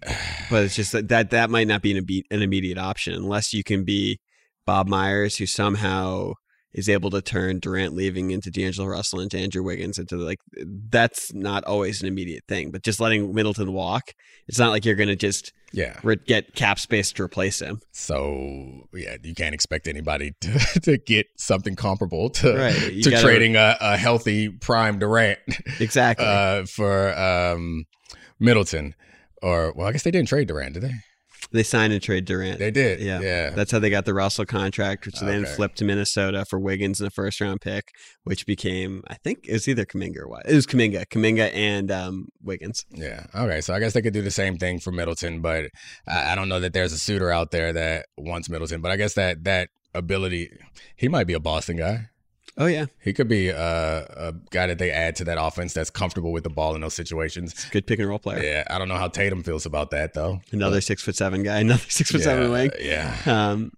but 0.50 0.64
it's 0.64 0.76
just 0.78 0.94
that 0.94 1.10
that, 1.10 1.30
that 1.32 1.50
might 1.50 1.68
not 1.68 1.82
be 1.82 1.96
an, 1.98 2.08
an 2.32 2.42
immediate 2.42 2.78
option 2.78 3.14
unless 3.14 3.54
you 3.54 3.64
can 3.64 3.84
be 3.84 4.20
Bob 4.66 4.88
Myers, 4.88 5.36
who 5.36 5.46
somehow 5.46 6.32
is 6.74 6.90
able 6.90 7.10
to 7.12 7.22
turn 7.22 7.60
Durant 7.60 7.94
leaving 7.96 8.32
into 8.32 8.50
D'Angelo 8.50 8.88
Russell 8.88 9.20
into 9.20 9.38
Andrew 9.38 9.62
Wiggins 9.64 9.98
into 10.00 10.16
like 10.18 10.40
that's 10.90 11.34
not 11.34 11.64
always 11.66 12.02
an 12.02 12.08
immediate 12.08 12.44
thing. 12.48 12.72
But 12.72 12.84
just 12.84 13.00
letting 13.00 13.34
Middleton 13.34 13.74
walk, 13.74 14.14
it's 14.48 14.58
not 14.60 14.70
like 14.72 14.84
you're 14.86 14.96
going 14.96 15.10
to 15.10 15.16
just 15.16 15.54
yeah, 15.72 16.00
re- 16.04 16.18
get 16.28 16.54
cap 16.56 16.78
space 16.80 17.12
to 17.14 17.24
replace 17.24 17.60
him. 17.60 17.80
so 17.92 18.88
yeah, 18.94 19.18
you 19.24 19.34
can't 19.34 19.54
expect 19.56 19.88
anybody 19.88 20.34
to, 20.42 20.60
to 20.84 20.98
get 20.98 21.28
something 21.38 21.76
comparable 21.76 22.30
to 22.30 22.56
Right, 22.56 22.74
to 23.04 23.10
gotta- 23.10 23.22
trading 23.24 23.56
a, 23.56 23.76
a 23.80 23.98
healthy 23.98 24.50
prime 24.50 25.00
Durant 25.00 25.40
Exactly. 25.80 26.26
uh, 26.26 26.66
for 26.66 27.18
um, 27.18 27.86
Middleton. 28.40 28.96
Or 29.42 29.74
well, 29.76 29.88
I 29.88 29.92
guess 29.92 30.04
they 30.04 30.12
didn't 30.12 30.30
trade 30.30 30.48
Durant, 30.48 30.76
did 30.76 30.84
they? 30.84 30.94
They 31.52 31.64
signed 31.64 31.94
and 31.94 32.02
trade 32.02 32.26
Durant. 32.26 32.60
They 32.60 32.72
did. 32.72 33.00
Yeah. 33.00 33.20
yeah. 33.22 33.50
That's 33.52 33.72
how 33.72 33.80
they 33.80 33.90
got 33.90 34.06
the 34.06 34.14
Russell 34.14 34.46
contract, 34.46 35.06
which 35.06 35.20
then 35.20 35.46
flipped 35.46 35.78
to 35.78 35.86
Minnesota 35.86 36.46
for 36.46 36.60
Wiggins 36.60 37.02
in 37.02 37.08
a 37.08 37.10
first 37.10 37.42
round 37.42 37.62
pick, 37.62 37.90
which 38.24 38.46
became 38.46 39.04
I 39.08 39.16
think 39.16 39.46
it 39.48 39.54
was 39.54 39.68
either 39.68 39.86
Kuminga 39.86 40.20
or 40.20 40.28
what. 40.28 40.46
It 40.48 40.56
was 40.56 40.66
Kuminga, 40.66 41.06
Kuminga 41.08 41.54
and 41.54 41.92
um, 41.92 42.28
Wiggins. 42.42 42.86
Yeah. 42.92 43.26
Okay. 43.36 43.62
So 43.62 43.74
I 43.74 43.80
guess 43.80 43.94
they 43.94 44.02
could 44.02 44.14
do 44.14 44.22
the 44.22 44.32
same 44.32 44.58
thing 44.58 44.80
for 44.80 44.92
Middleton, 44.92 45.42
but 45.42 45.66
I, 46.08 46.32
I 46.32 46.36
don't 46.36 46.50
know 46.50 46.60
that 46.60 46.74
there's 46.74 46.94
a 46.94 47.00
suitor 47.00 47.32
out 47.32 47.52
there 47.52 47.74
that 47.74 48.06
wants 48.18 48.50
Middleton. 48.50 48.82
But 48.82 48.92
I 48.92 48.98
guess 48.98 49.14
that 49.16 49.44
that 49.44 49.70
ability, 49.94 50.50
he 50.96 51.08
might 51.08 51.28
be 51.28 51.34
a 51.34 51.40
Boston 51.40 51.78
guy. 51.78 52.10
Oh 52.58 52.68
yeah, 52.68 52.86
He 53.02 53.14
could 53.14 53.28
be 53.28 53.50
a, 53.50 53.58
a 53.58 54.34
guy 54.52 54.68
that 54.68 54.78
they 54.78 54.92
add 54.92 55.16
to 55.16 55.24
that 55.24 55.38
offense 55.42 55.74
that's 55.74 55.90
comfortable 55.90 56.32
with 56.32 56.44
the 56.44 56.52
ball 56.52 56.76
in 56.76 56.82
those 56.82 56.94
situations. 56.94 57.66
good 57.72 57.88
pick 57.88 57.98
and 58.00 58.08
roll 58.08 58.20
player. 58.20 58.44
Yeah. 58.44 58.64
I 58.70 58.78
don't 58.78 58.90
know 58.90 58.98
how 58.98 59.08
Tatum 59.08 59.42
feels 59.42 59.66
about 59.66 59.90
that 59.92 60.14
though. 60.14 60.40
Another 60.52 60.80
six 60.80 61.02
foot 61.02 61.16
seven 61.16 61.42
guy, 61.42 61.60
another 61.62 61.82
six 61.90 62.12
foot 62.12 62.20
yeah, 62.20 62.26
seven 62.26 62.52
wing. 62.52 62.70
Yeah. 62.80 63.16
Um, 63.26 63.72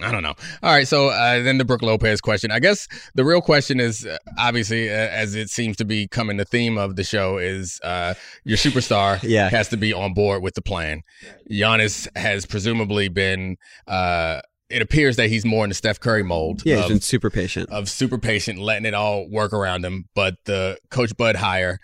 I 0.00 0.10
don't 0.10 0.22
know. 0.22 0.34
All 0.62 0.72
right, 0.72 0.88
so 0.88 1.08
uh, 1.10 1.42
then 1.42 1.58
the 1.58 1.66
Brook 1.66 1.82
Lopez 1.82 2.22
question. 2.22 2.50
I 2.50 2.60
guess 2.60 2.88
the 3.14 3.26
real 3.26 3.42
question 3.42 3.78
is 3.78 4.06
uh, 4.06 4.16
obviously, 4.38 4.88
uh, 4.88 4.92
as 4.94 5.34
it 5.34 5.50
seems 5.50 5.76
to 5.76 5.84
be 5.84 6.08
coming 6.08 6.38
the 6.38 6.46
theme 6.46 6.78
of 6.78 6.96
the 6.96 7.04
show, 7.04 7.36
is 7.36 7.78
uh, 7.84 8.14
your 8.44 8.56
superstar 8.56 9.22
Yeah. 9.28 9.50
has 9.50 9.68
to 9.68 9.76
be 9.76 9.92
on 9.92 10.14
board 10.14 10.42
with 10.42 10.54
the 10.54 10.62
plan. 10.62 11.02
Giannis 11.50 12.08
has 12.16 12.46
presumably 12.46 13.08
been. 13.10 13.56
It 14.72 14.82
appears 14.82 15.16
that 15.16 15.28
he's 15.28 15.44
more 15.44 15.64
in 15.64 15.68
the 15.68 15.74
Steph 15.74 16.00
Curry 16.00 16.22
mold. 16.22 16.62
yeah, 16.64 16.76
he's 16.76 16.84
of, 16.84 16.88
been 16.90 17.00
super 17.00 17.30
patient. 17.30 17.68
of 17.70 17.88
super 17.88 18.18
patient, 18.18 18.58
letting 18.58 18.86
it 18.86 18.94
all 18.94 19.28
work 19.28 19.52
around 19.52 19.84
him. 19.84 20.06
But 20.14 20.36
the 20.46 20.78
Coach 20.90 21.16
Bud 21.16 21.36
hire 21.36 21.78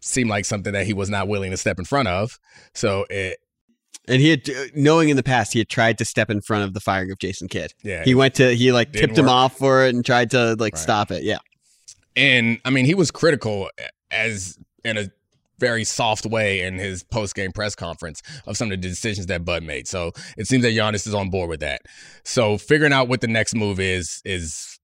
seemed 0.00 0.30
like 0.30 0.44
something 0.44 0.72
that 0.72 0.86
he 0.86 0.92
was 0.92 1.10
not 1.10 1.28
willing 1.28 1.50
to 1.50 1.56
step 1.56 1.78
in 1.78 1.84
front 1.84 2.08
of. 2.08 2.38
So 2.74 3.06
it, 3.10 3.38
And 4.08 4.20
he 4.20 4.30
had, 4.30 4.48
knowing 4.74 5.08
in 5.10 5.16
the 5.16 5.22
past, 5.22 5.52
he 5.52 5.58
had 5.58 5.68
tried 5.68 5.98
to 5.98 6.04
step 6.04 6.30
in 6.30 6.40
front 6.40 6.64
of 6.64 6.74
the 6.74 6.80
firing 6.80 7.10
of 7.10 7.18
Jason 7.18 7.48
Kidd. 7.48 7.72
yeah, 7.82 8.04
He 8.04 8.14
went 8.14 8.34
to, 8.36 8.54
he 8.54 8.72
like 8.72 8.92
tipped 8.92 9.16
him 9.16 9.28
off 9.28 9.56
for 9.58 9.84
it 9.84 9.94
and 9.94 10.04
tried 10.04 10.30
to 10.32 10.54
like 10.58 10.74
Right. 10.74 10.78
stop 10.78 11.10
it. 11.10 11.22
Yeah. 11.22 11.38
And 12.16 12.58
I 12.64 12.70
mean, 12.70 12.86
he 12.86 12.94
was 12.94 13.10
critical 13.10 13.70
as 14.10 14.58
in 14.84 14.96
a 14.98 15.10
very 15.60 15.84
soft 15.84 16.26
way 16.26 16.62
in 16.62 16.78
his 16.78 17.04
post 17.04 17.34
game 17.34 17.52
press 17.52 17.74
conference 17.74 18.22
of 18.46 18.56
some 18.56 18.72
of 18.72 18.80
the 18.80 18.88
decisions 18.88 19.26
that 19.26 19.44
Bud 19.44 19.62
made. 19.62 19.86
So 19.86 20.12
it 20.36 20.46
seems 20.48 20.62
that 20.62 20.72
Giannis 20.72 21.06
is 21.06 21.14
on 21.14 21.30
board 21.30 21.48
with 21.50 21.60
that. 21.60 21.82
So 22.24 22.58
figuring 22.58 22.92
out 22.92 23.08
what 23.08 23.20
the 23.20 23.28
next 23.28 23.54
move 23.54 23.78
is 23.78 24.20
is 24.24 24.78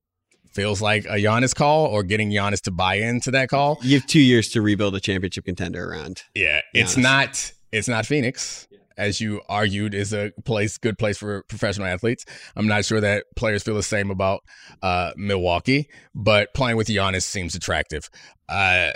feels 0.52 0.80
like 0.80 1.04
a 1.04 1.18
Giannis 1.18 1.54
call 1.54 1.86
or 1.86 2.02
getting 2.02 2.30
Giannis 2.30 2.62
to 2.62 2.70
buy 2.70 2.94
into 2.94 3.30
that 3.32 3.48
call. 3.48 3.78
You 3.82 3.98
have 3.98 4.06
two 4.06 4.20
years 4.20 4.48
to 4.50 4.62
rebuild 4.62 4.94
a 4.94 5.00
championship 5.00 5.44
contender 5.44 5.90
around. 5.90 6.22
Yeah, 6.34 6.60
it's 6.72 6.94
Giannis. 6.96 7.02
not 7.02 7.52
it's 7.72 7.88
not 7.88 8.06
Phoenix. 8.06 8.66
As 8.98 9.20
you 9.20 9.42
argued, 9.46 9.92
is 9.92 10.14
a 10.14 10.32
place, 10.46 10.78
good 10.78 10.96
place 10.98 11.18
for 11.18 11.42
professional 11.50 11.86
athletes. 11.86 12.24
I'm 12.56 12.66
not 12.66 12.86
sure 12.86 12.98
that 12.98 13.24
players 13.36 13.62
feel 13.62 13.74
the 13.74 13.82
same 13.82 14.10
about 14.10 14.40
uh, 14.82 15.10
Milwaukee, 15.18 15.90
but 16.14 16.54
playing 16.54 16.78
with 16.78 16.86
Giannis 16.86 17.24
seems 17.24 17.54
attractive. 17.54 18.08
Uh, 18.48 18.92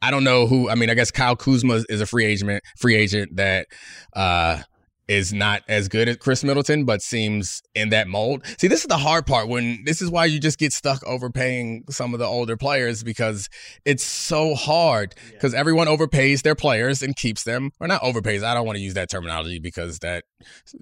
I 0.00 0.10
don't 0.10 0.24
know 0.24 0.46
who. 0.46 0.68
I 0.70 0.74
mean, 0.74 0.90
I 0.90 0.94
guess 0.94 1.10
Kyle 1.10 1.36
Kuzma 1.36 1.84
is 1.88 2.00
a 2.00 2.06
free 2.06 2.24
agent, 2.24 2.62
free 2.76 2.94
agent 2.94 3.36
that 3.36 3.66
uh, 4.14 4.62
is 5.08 5.32
not 5.32 5.62
as 5.68 5.88
good 5.88 6.08
as 6.08 6.18
Khris 6.18 6.44
Middleton, 6.44 6.84
but 6.84 7.00
seems 7.02 7.62
in 7.74 7.88
that 7.88 8.06
mold. 8.08 8.44
See, 8.58 8.68
this 8.68 8.82
is 8.82 8.86
the 8.86 8.98
hard 8.98 9.26
part. 9.26 9.48
When 9.48 9.82
this 9.84 10.00
is 10.00 10.10
why 10.10 10.26
you 10.26 10.38
just 10.38 10.58
get 10.58 10.72
stuck 10.72 11.02
overpaying 11.04 11.84
some 11.88 12.12
of 12.12 12.20
the 12.20 12.26
older 12.26 12.56
players 12.56 13.02
because 13.02 13.48
it's 13.84 14.04
so 14.04 14.54
hard. 14.54 15.14
Because 15.32 15.54
everyone 15.54 15.86
overpays 15.88 16.42
their 16.42 16.54
players 16.54 17.02
and 17.02 17.16
keeps 17.16 17.42
them, 17.42 17.72
or 17.80 17.88
not 17.88 18.02
overpays. 18.02 18.44
I 18.44 18.54
don't 18.54 18.66
want 18.66 18.76
to 18.76 18.82
use 18.82 18.94
that 18.94 19.10
terminology 19.10 19.58
because 19.58 19.98
that 20.00 20.24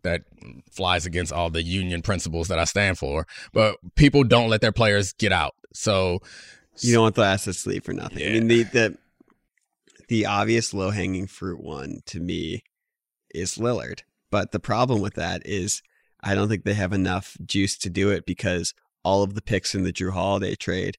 that 0.02 0.22
flies 0.72 1.06
against 1.06 1.32
all 1.32 1.48
the 1.48 1.62
union 1.62 2.02
principles 2.02 2.48
that 2.48 2.58
I 2.58 2.64
stand 2.64 2.98
for. 2.98 3.26
But 3.52 3.76
people 3.94 4.24
don't 4.24 4.50
let 4.50 4.60
their 4.60 4.72
players 4.72 5.12
get 5.14 5.32
out. 5.32 5.54
So 5.72 6.20
You 6.80 6.92
don't 6.94 7.02
want 7.04 7.14
the 7.14 7.22
assets 7.22 7.62
to 7.62 7.70
leave 7.70 7.84
for 7.84 7.92
nothing. 7.92 8.26
I 8.26 8.32
mean, 8.32 8.48
the 8.48 8.62
the 8.64 8.98
the 10.08 10.26
obvious 10.26 10.72
low 10.74 10.90
hanging 10.90 11.26
fruit 11.26 11.62
one 11.62 12.00
to 12.06 12.20
me 12.20 12.62
is 13.34 13.56
Lillard, 13.58 14.00
but 14.30 14.52
the 14.52 14.60
problem 14.60 15.00
with 15.00 15.14
that 15.14 15.42
is 15.44 15.82
I 16.22 16.34
don't 16.34 16.48
think 16.48 16.64
they 16.64 16.74
have 16.74 16.92
enough 16.92 17.36
juice 17.44 17.76
to 17.78 17.90
do 17.90 18.10
it 18.10 18.24
because 18.26 18.72
all 19.04 19.22
of 19.22 19.34
the 19.34 19.42
picks 19.42 19.74
in 19.74 19.84
the 19.84 19.92
Jrue 19.92 20.12
Holiday 20.12 20.54
trade 20.54 20.96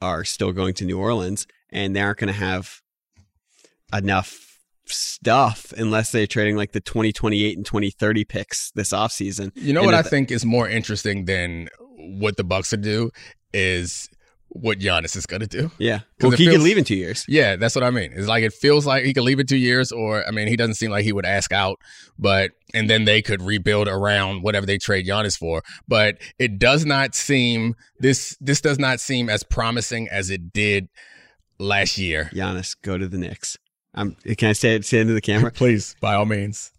are 0.00 0.24
still 0.24 0.52
going 0.52 0.74
to 0.74 0.84
New 0.84 0.98
Orleans, 0.98 1.46
and 1.70 1.94
they 1.94 2.00
aren't 2.00 2.18
going 2.18 2.32
to 2.32 2.38
have 2.38 2.80
enough 3.92 4.58
stuff 4.86 5.72
unless 5.76 6.10
they're 6.12 6.26
trading 6.26 6.56
like 6.56 6.72
the 6.72 6.80
2028 6.80 7.56
and 7.56 7.64
2030 7.64 8.24
picks 8.24 8.70
this 8.72 8.92
offseason. 8.92 9.52
You 9.54 9.72
know 9.72 9.80
And 9.80 9.86
what 9.86 9.94
I 9.94 10.00
if- 10.00 10.06
think 10.08 10.30
is 10.30 10.44
more 10.44 10.68
interesting 10.68 11.24
than 11.26 11.68
what 11.96 12.36
the 12.36 12.44
Bucks 12.44 12.72
would 12.72 12.82
do 12.82 13.10
is 13.54 14.08
what 14.54 14.78
Giannis 14.78 15.16
is 15.16 15.24
going 15.24 15.40
to 15.40 15.46
do. 15.46 15.70
Yeah. 15.78 16.00
Well, 16.20 16.30
he 16.32 16.46
feels- 16.46 16.62
leave 16.62 16.76
in 16.76 16.84
two 16.84 16.94
years. 16.94 17.24
Yeah, 17.26 17.56
that's 17.56 17.74
what 17.74 17.82
I 17.82 17.90
mean. 17.90 18.12
It's 18.14 18.28
like 18.28 18.44
it 18.44 18.52
feels 18.52 18.84
like 18.84 19.04
he 19.04 19.14
could 19.14 19.22
leave 19.24 19.40
it 19.40 19.48
two 19.48 19.56
years, 19.56 19.90
or 19.90 20.26
I 20.28 20.30
mean, 20.30 20.46
he 20.48 20.56
doesn't 20.56 20.74
seem 20.74 20.90
like 20.90 21.04
he 21.04 21.12
would 21.12 21.24
ask 21.24 21.52
out, 21.52 21.78
but 22.18 22.50
and 22.74 22.88
then 22.90 23.04
they 23.06 23.22
could 23.22 23.40
rebuild 23.42 23.88
around 23.88 24.42
whatever 24.42 24.66
they 24.66 24.76
trade 24.78 25.06
Giannis 25.06 25.38
for. 25.38 25.62
But 25.88 26.18
it 26.38 26.58
does 26.58 26.84
not 26.84 27.14
seem 27.14 27.74
this 27.98 28.36
this 28.40 28.60
does 28.60 28.78
not 28.78 29.00
seem 29.00 29.30
as 29.30 29.42
promising 29.42 30.08
as 30.10 30.28
it 30.30 30.52
did 30.52 30.88
last 31.58 31.96
year. 31.98 32.28
Giannis, 32.34 32.76
go 32.82 32.98
to 32.98 33.08
the 33.08 33.18
Knicks. 33.18 33.56
Um, 33.94 34.16
can 34.36 34.48
I 34.50 34.52
say 34.52 34.74
it, 34.74 34.84
say 34.84 34.98
it 34.98 35.02
into 35.02 35.14
the 35.14 35.20
camera? 35.20 35.50
Please, 35.54 35.96
by 36.00 36.14
all 36.14 36.26
means. 36.26 36.72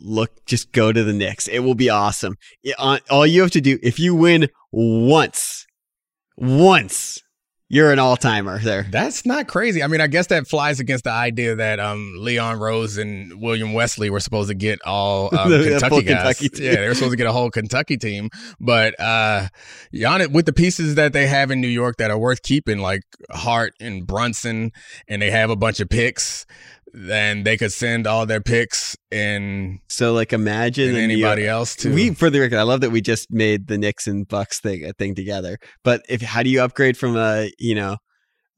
Look, 0.00 0.44
just 0.46 0.72
go 0.72 0.92
to 0.92 1.02
the 1.04 1.12
Knicks. 1.12 1.48
It 1.48 1.60
will 1.60 1.74
be 1.74 1.90
awesome. 1.90 2.36
It- 2.62 2.74
on- 2.78 3.00
all 3.10 3.26
you 3.26 3.42
have 3.42 3.50
to 3.52 3.60
do, 3.60 3.78
if 3.82 3.98
you 3.98 4.14
win 4.14 4.48
once, 4.72 5.65
once 6.36 7.22
You're 7.68 7.90
an 7.92 7.98
all 7.98 8.16
timer 8.16 8.60
there. 8.60 8.86
That's 8.90 9.26
not 9.26 9.48
crazy. 9.48 9.82
I 9.82 9.88
mean, 9.88 10.00
I 10.00 10.06
guess 10.06 10.28
that 10.28 10.46
flies 10.46 10.78
against 10.78 11.02
the 11.02 11.10
idea 11.10 11.56
that 11.56 11.80
um, 11.80 12.14
Leon 12.18 12.60
Rose 12.60 12.96
and 12.96 13.42
William 13.42 13.72
Wesley 13.72 14.08
were 14.08 14.20
supposed 14.20 14.48
to 14.50 14.54
get 14.54 14.78
all 14.86 15.34
um, 15.36 15.50
The- 15.50 15.64
Kentucky 15.80 16.02
guys. 16.02 16.38
Kentucky. 16.38 16.62
Yeah, 16.64 16.76
they 16.76 16.86
were 16.88 16.94
supposed 16.94 17.10
to 17.12 17.16
get 17.16 17.26
a 17.26 17.32
whole 17.32 17.50
Kentucky 17.50 17.96
team. 17.96 18.30
But 18.60 18.98
uh, 19.00 19.48
Giannis, 19.92 20.30
with 20.30 20.46
the 20.46 20.52
pieces 20.52 20.94
that 20.94 21.12
they 21.12 21.26
have 21.26 21.50
in 21.50 21.60
New 21.60 21.66
York 21.66 21.96
that 21.96 22.10
are 22.12 22.18
worth 22.18 22.42
keeping, 22.42 22.78
like 22.78 23.02
Hart 23.32 23.72
and 23.80 24.06
Brunson, 24.06 24.70
and 25.08 25.20
they 25.20 25.32
have 25.32 25.50
a 25.50 25.56
bunch 25.56 25.80
of 25.80 25.88
picks, 25.88 26.46
then 26.98 27.42
they 27.42 27.58
could 27.58 27.72
send 27.72 28.06
all 28.06 28.24
their 28.24 28.40
picks 28.40 28.96
and, 29.12 29.80
So 29.88 30.14
like 30.14 30.32
imagine 30.32 30.88
and 30.88 30.96
the 30.96 31.06
New 31.08 31.16
York- 31.18 31.32
anybody 31.32 31.46
else 31.46 31.76
too. 31.76 31.92
We, 31.94 32.10
for 32.14 32.30
the 32.30 32.40
record, 32.40 32.56
I 32.58 32.62
love 32.62 32.80
that 32.80 32.90
we 32.90 33.02
just 33.02 33.30
made 33.30 33.66
the 33.66 33.76
Knicks 33.76 34.06
and 34.06 34.26
Bucks 34.26 34.60
thing 34.60 34.82
a 34.84 34.94
thing 34.94 35.14
together. 35.14 35.58
But 35.84 36.02
if 36.08 36.22
how 36.22 36.42
do 36.42 36.48
you 36.48 36.62
upgrade 36.62 36.96
from 36.96 37.16
a 37.16 37.50
you 37.58 37.74
know 37.74 37.98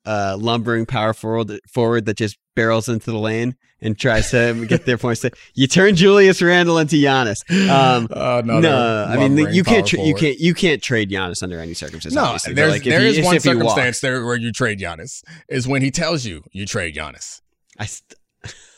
a 0.04 0.36
lumbering 0.36 0.86
power 0.86 1.12
forward 1.12 1.58
forward 1.68 2.06
that 2.06 2.16
just 2.16 2.38
barrels 2.54 2.88
into 2.88 3.10
the 3.10 3.18
lane 3.18 3.56
and 3.80 3.98
tries 3.98 4.30
to 4.30 4.66
get 4.68 4.86
their 4.86 4.98
points? 4.98 5.24
You 5.54 5.66
turn 5.66 5.96
Julius 5.96 6.40
Randle 6.40 6.78
into 6.78 6.94
Giannis. 6.94 7.38
Um, 7.68 8.06
Uh, 8.12 8.40
no, 8.44 8.58
another 8.58 9.12
I 9.20 9.28
mean 9.28 9.52
you 9.52 9.64
can't 9.64 9.84
tra- 9.84 10.00
you 10.00 10.14
can't 10.14 10.38
you 10.38 10.54
can't 10.54 10.80
trade 10.80 11.10
Giannis 11.10 11.42
under 11.42 11.58
any 11.58 11.74
circumstances. 11.74 12.14
No, 12.14 12.22
obviously, 12.22 12.54
there's 12.54 12.70
like, 12.70 12.86
if 12.86 12.90
there 12.90 13.00
he- 13.00 13.18
is 13.18 13.24
one 13.24 13.40
circumstance 13.40 13.98
there 13.98 14.24
where 14.24 14.36
you 14.36 14.52
trade 14.52 14.78
Giannis 14.78 15.22
is 15.48 15.66
when 15.66 15.82
he 15.82 15.90
tells 15.90 16.24
you 16.24 16.44
you 16.52 16.66
trade 16.66 16.94
Giannis. 16.94 17.40
I 17.80 17.88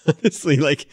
honestly 0.19 0.57
like 0.57 0.87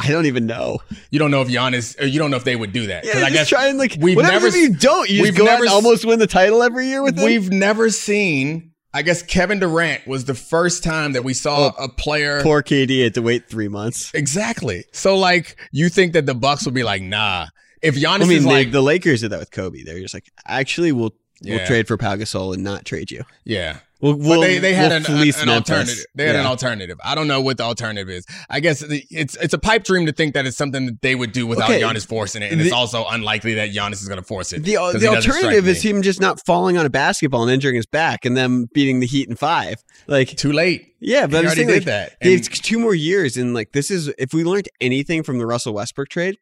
I 0.00 0.08
don't 0.08 0.26
even 0.26 0.46
know. 0.46 0.78
You 1.10 1.18
don't 1.18 1.30
know 1.30 1.42
if 1.42 1.48
Giannis, 1.48 2.00
or 2.00 2.06
you 2.06 2.18
don't 2.18 2.30
know 2.30 2.36
if 2.36 2.44
they 2.44 2.56
would 2.56 2.72
do 2.72 2.86
that. 2.86 3.04
Yeah, 3.04 3.12
I 3.12 3.20
just 3.20 3.32
guess 3.32 3.48
try 3.48 3.68
and 3.68 3.78
like 3.78 3.96
we've 4.00 4.16
never 4.16 4.46
if 4.46 4.54
you 4.54 4.74
don't? 4.74 5.08
You 5.08 5.22
we've 5.22 5.36
go 5.36 5.44
never 5.44 5.64
and 5.64 5.72
almost 5.72 6.04
win 6.04 6.18
the 6.18 6.26
title 6.26 6.62
every 6.62 6.86
year 6.86 7.02
with 7.02 7.16
them. 7.16 7.24
we've 7.24 7.50
never 7.50 7.90
seen. 7.90 8.72
I 8.94 9.02
guess 9.02 9.22
Kevin 9.22 9.60
Durant 9.60 10.06
was 10.06 10.24
the 10.24 10.34
first 10.34 10.82
time 10.82 11.12
that 11.12 11.22
we 11.22 11.34
saw 11.34 11.72
oh, 11.78 11.84
a 11.84 11.88
player. 11.88 12.42
Poor 12.42 12.62
KD 12.62 13.04
had 13.04 13.14
to 13.14 13.22
wait 13.22 13.48
three 13.48 13.68
months. 13.68 14.10
Exactly. 14.14 14.84
So 14.92 15.16
like, 15.16 15.56
you 15.72 15.90
think 15.90 16.14
that 16.14 16.24
the 16.24 16.34
Bucks 16.34 16.64
would 16.64 16.74
be 16.74 16.84
like, 16.84 17.02
nah. 17.02 17.48
If 17.82 17.94
Giannis 17.94 18.22
I 18.22 18.26
mean, 18.26 18.38
is 18.38 18.44
the, 18.44 18.50
like, 18.50 18.72
the 18.72 18.80
Lakers 18.80 19.20
did 19.20 19.30
that 19.30 19.40
with 19.40 19.50
Kobe. 19.50 19.82
They're 19.82 20.00
just 20.00 20.14
like, 20.14 20.28
actually, 20.46 20.92
we'll 20.92 21.14
we'll 21.44 21.66
trade 21.66 21.86
for 21.88 21.96
Pau 21.96 22.16
Gasol 22.16 22.54
and 22.54 22.62
not 22.64 22.84
trade 22.84 23.10
you. 23.10 23.24
yeah, 23.44 23.78
We'll, 24.00 24.14
we'll, 24.14 24.40
they, 24.40 24.58
they 24.58 24.74
had 24.74 24.90
we'll 25.08 25.20
an, 25.22 25.32
an, 25.42 25.48
alternative. 25.48 26.04
They 26.14 26.28
had 26.28 26.36
an 26.36 26.46
alternative. 26.46 27.00
I 27.04 27.16
don't 27.16 27.26
know 27.26 27.40
what 27.40 27.56
the 27.56 27.64
alternative 27.64 28.08
is. 28.08 28.24
I 28.48 28.60
guess 28.60 28.80
it's 28.88 29.34
it's 29.34 29.54
a 29.54 29.58
pipe 29.58 29.82
dream 29.82 30.06
to 30.06 30.12
think 30.12 30.34
that 30.34 30.46
it's 30.46 30.56
something 30.56 30.86
that 30.86 31.02
they 31.02 31.16
would 31.16 31.32
do 31.32 31.48
without 31.48 31.68
Okay. 31.68 31.80
Giannis 31.82 32.06
forcing 32.06 32.42
it, 32.42 32.52
and 32.52 32.60
The- 32.60 32.66
it's 32.66 32.72
also 32.72 33.04
unlikely 33.08 33.54
that 33.54 33.70
Giannis 33.70 33.94
is 33.94 34.06
going 34.06 34.20
to 34.20 34.24
force 34.24 34.52
it. 34.52 34.62
The, 34.62 34.74
'cause 34.76 35.00
the 35.00 35.08
alternative 35.08 35.66
is 35.66 35.82
him 35.82 36.02
just 36.02 36.20
not 36.20 36.44
falling 36.46 36.76
on 36.78 36.86
a 36.86 36.90
basketball 36.90 37.42
and 37.42 37.50
injuring 37.50 37.74
his 37.74 37.86
back, 37.86 38.24
and 38.24 38.36
them 38.36 38.68
beating 38.72 39.00
the 39.00 39.06
Heat 39.06 39.28
in 39.28 39.34
five. 39.34 39.82
Like, 40.06 40.28
too 40.36 40.52
late. 40.52 40.94
yeah, 41.00 41.26
but 41.26 41.32
He 41.32 41.38
I'm 41.38 41.44
already 41.46 41.56
saying 41.56 41.66
did 41.68 41.74
like, 41.78 41.84
that. 41.86 42.16
they've 42.22 42.48
two 42.48 42.78
more 42.78 42.94
years, 42.94 43.36
and 43.36 43.52
like 43.52 43.72
this 43.72 43.90
is 43.90 44.12
if 44.16 44.32
we 44.32 44.44
learned 44.44 44.68
anything 44.80 45.24
from 45.24 45.38
the 45.38 45.46
Russell 45.46 45.74
Westbrook 45.74 46.08
trade, 46.08 46.36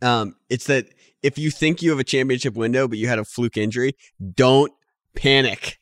um, 0.00 0.36
it's 0.48 0.66
that 0.66 0.86
if 1.22 1.38
you 1.38 1.50
think 1.50 1.82
you 1.82 1.90
have 1.90 1.98
a 1.98 2.04
championship 2.04 2.54
window 2.54 2.88
but 2.88 2.98
you 2.98 3.08
had 3.08 3.18
a 3.18 3.24
fluke 3.24 3.56
injury, 3.56 3.94
don't 4.34 4.72
panic. 5.14 5.78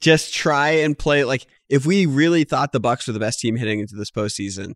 Just 0.00 0.34
try 0.34 0.70
and 0.70 0.98
play 0.98 1.24
like 1.24 1.46
if 1.68 1.86
we 1.86 2.06
really 2.06 2.44
thought 2.44 2.72
the 2.72 2.80
Bucks 2.80 3.06
were 3.06 3.12
the 3.12 3.20
best 3.20 3.40
team 3.40 3.56
heading 3.56 3.80
into 3.80 3.94
this 3.94 4.10
postseason, 4.10 4.74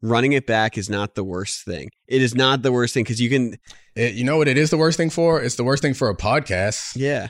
running 0.00 0.32
it 0.32 0.46
back 0.46 0.78
is 0.78 0.88
not 0.88 1.14
the 1.14 1.24
worst 1.24 1.64
thing. 1.64 1.90
It 2.06 2.22
is 2.22 2.34
not 2.34 2.62
the 2.62 2.70
worst 2.72 2.94
thing 2.94 3.04
because 3.04 3.20
you 3.20 3.28
can, 3.30 3.56
It, 3.96 4.14
you 4.14 4.24
know 4.24 4.36
what 4.36 4.48
it 4.48 4.56
is 4.56 4.70
the 4.70 4.76
worst 4.78 4.96
thing 4.96 5.10
for? 5.10 5.42
It's 5.42 5.56
the 5.56 5.64
worst 5.64 5.82
thing 5.82 5.94
for 5.94 6.08
a 6.08 6.16
podcast. 6.16 6.92
yeah. 6.96 7.28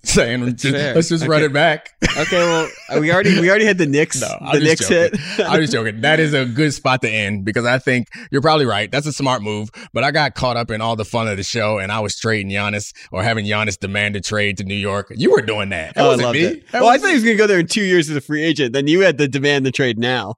Saying 0.04 0.56
just- 0.56 0.72
let's 0.74 1.08
just 1.08 1.26
run 1.26 1.42
it 1.42 1.52
back. 1.52 1.90
Okay, 2.16 2.36
well, 2.36 2.68
uh, 2.88 3.00
we 3.00 3.12
already 3.12 3.38
we 3.40 3.50
already 3.50 3.64
had 3.64 3.78
the 3.78 3.86
Knicks, 3.86 4.20
No, 4.22 4.28
I'm 4.40 4.62
Knicks 4.62 4.80
just 4.86 4.90
joking. 4.90 5.18
hit. 5.20 5.46
I'm 5.46 5.60
just 5.60 5.72
joking. 5.72 6.00
That 6.02 6.20
is 6.20 6.32
a 6.34 6.46
good 6.46 6.72
spot 6.72 7.02
to 7.02 7.10
end 7.10 7.44
because 7.44 7.66
I 7.66 7.78
think 7.78 8.06
you're 8.30 8.40
probably 8.40 8.64
right. 8.64 8.90
That's 8.90 9.06
a 9.06 9.12
smart 9.12 9.42
move. 9.42 9.70
But 9.92 10.04
I 10.04 10.10
got 10.12 10.34
caught 10.34 10.56
up 10.56 10.70
in 10.70 10.80
all 10.80 10.94
the 10.96 11.04
fun 11.04 11.26
of 11.28 11.36
the 11.36 11.42
show 11.42 11.78
and 11.78 11.90
I 11.92 11.98
was 12.00 12.16
trading 12.16 12.50
Giannis 12.50 12.92
or 13.12 13.22
having 13.24 13.44
Giannis 13.44 13.76
demand 13.78 14.14
a 14.16 14.20
trade 14.20 14.56
to 14.58 14.64
New 14.64 14.74
York. 14.76 15.12
You 15.14 15.32
were 15.32 15.42
doing 15.42 15.70
that. 15.70 15.94
That 15.96 16.00
Oh, 16.02 16.04
I 16.04 16.08
wasn't 16.08 16.26
loved 16.26 16.38
me. 16.38 16.44
it. 16.44 16.70
That 16.70 16.80
Well, 16.82 16.90
I 16.90 16.98
thought 16.98 17.08
he 17.08 17.14
was 17.14 17.24
going 17.24 17.36
to 17.36 17.42
go 17.42 17.46
there 17.48 17.58
in 17.58 17.66
two 17.66 17.82
years 17.84 18.08
as 18.08 18.16
a 18.16 18.20
free 18.20 18.44
agent. 18.44 18.72
Then 18.72 18.86
you 18.86 19.00
had 19.00 19.18
to 19.18 19.26
demand 19.28 19.66
the 19.66 19.72
trade 19.72 19.98
now. 19.98 20.36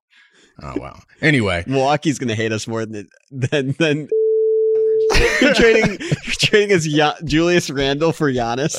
oh 0.62 0.74
wow. 0.78 0.98
Anyway, 1.20 1.64
Milwaukee's 1.66 2.18
going 2.18 2.28
to 2.28 2.34
hate 2.34 2.50
us 2.52 2.66
more 2.66 2.86
than 2.86 3.08
than 3.30 3.72
than 3.78 4.08
you're 5.42 5.54
trading 5.54 5.98
you're 6.00 6.34
trading 6.38 6.72
as 6.72 6.88
Ya- 6.88 7.14
Julius 7.24 7.68
Randle 7.70 8.12
for 8.12 8.32
Giannis. 8.32 8.74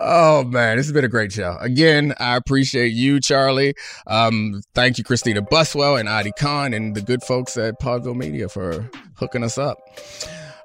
Oh 0.00 0.44
man, 0.44 0.76
this 0.76 0.86
has 0.86 0.92
been 0.92 1.04
a 1.04 1.08
great 1.08 1.32
show. 1.32 1.56
Again, 1.60 2.14
I 2.18 2.36
appreciate 2.36 2.92
you, 2.92 3.20
Charlie. 3.20 3.74
Um, 4.06 4.62
thank 4.74 4.98
you, 4.98 5.04
Christina 5.04 5.40
Buswell 5.40 5.96
and 5.96 6.08
Adi 6.08 6.32
Khan 6.38 6.74
and 6.74 6.94
the 6.94 7.02
good 7.02 7.22
folks 7.22 7.56
at 7.56 7.80
Podville 7.80 8.16
Media 8.16 8.48
for 8.48 8.90
hooking 9.16 9.44
us 9.44 9.56
up. 9.58 9.78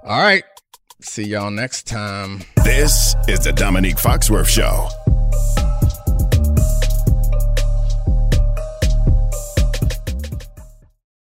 All 0.04 0.20
right. 0.20 0.44
See 1.02 1.24
y'all 1.24 1.52
next 1.52 1.88
time. 1.88 2.42
This 2.64 3.16
is 3.28 3.40
the 3.40 3.52
Domonique 3.52 4.02
Foxworth 4.02 4.50
Show. 4.50 4.90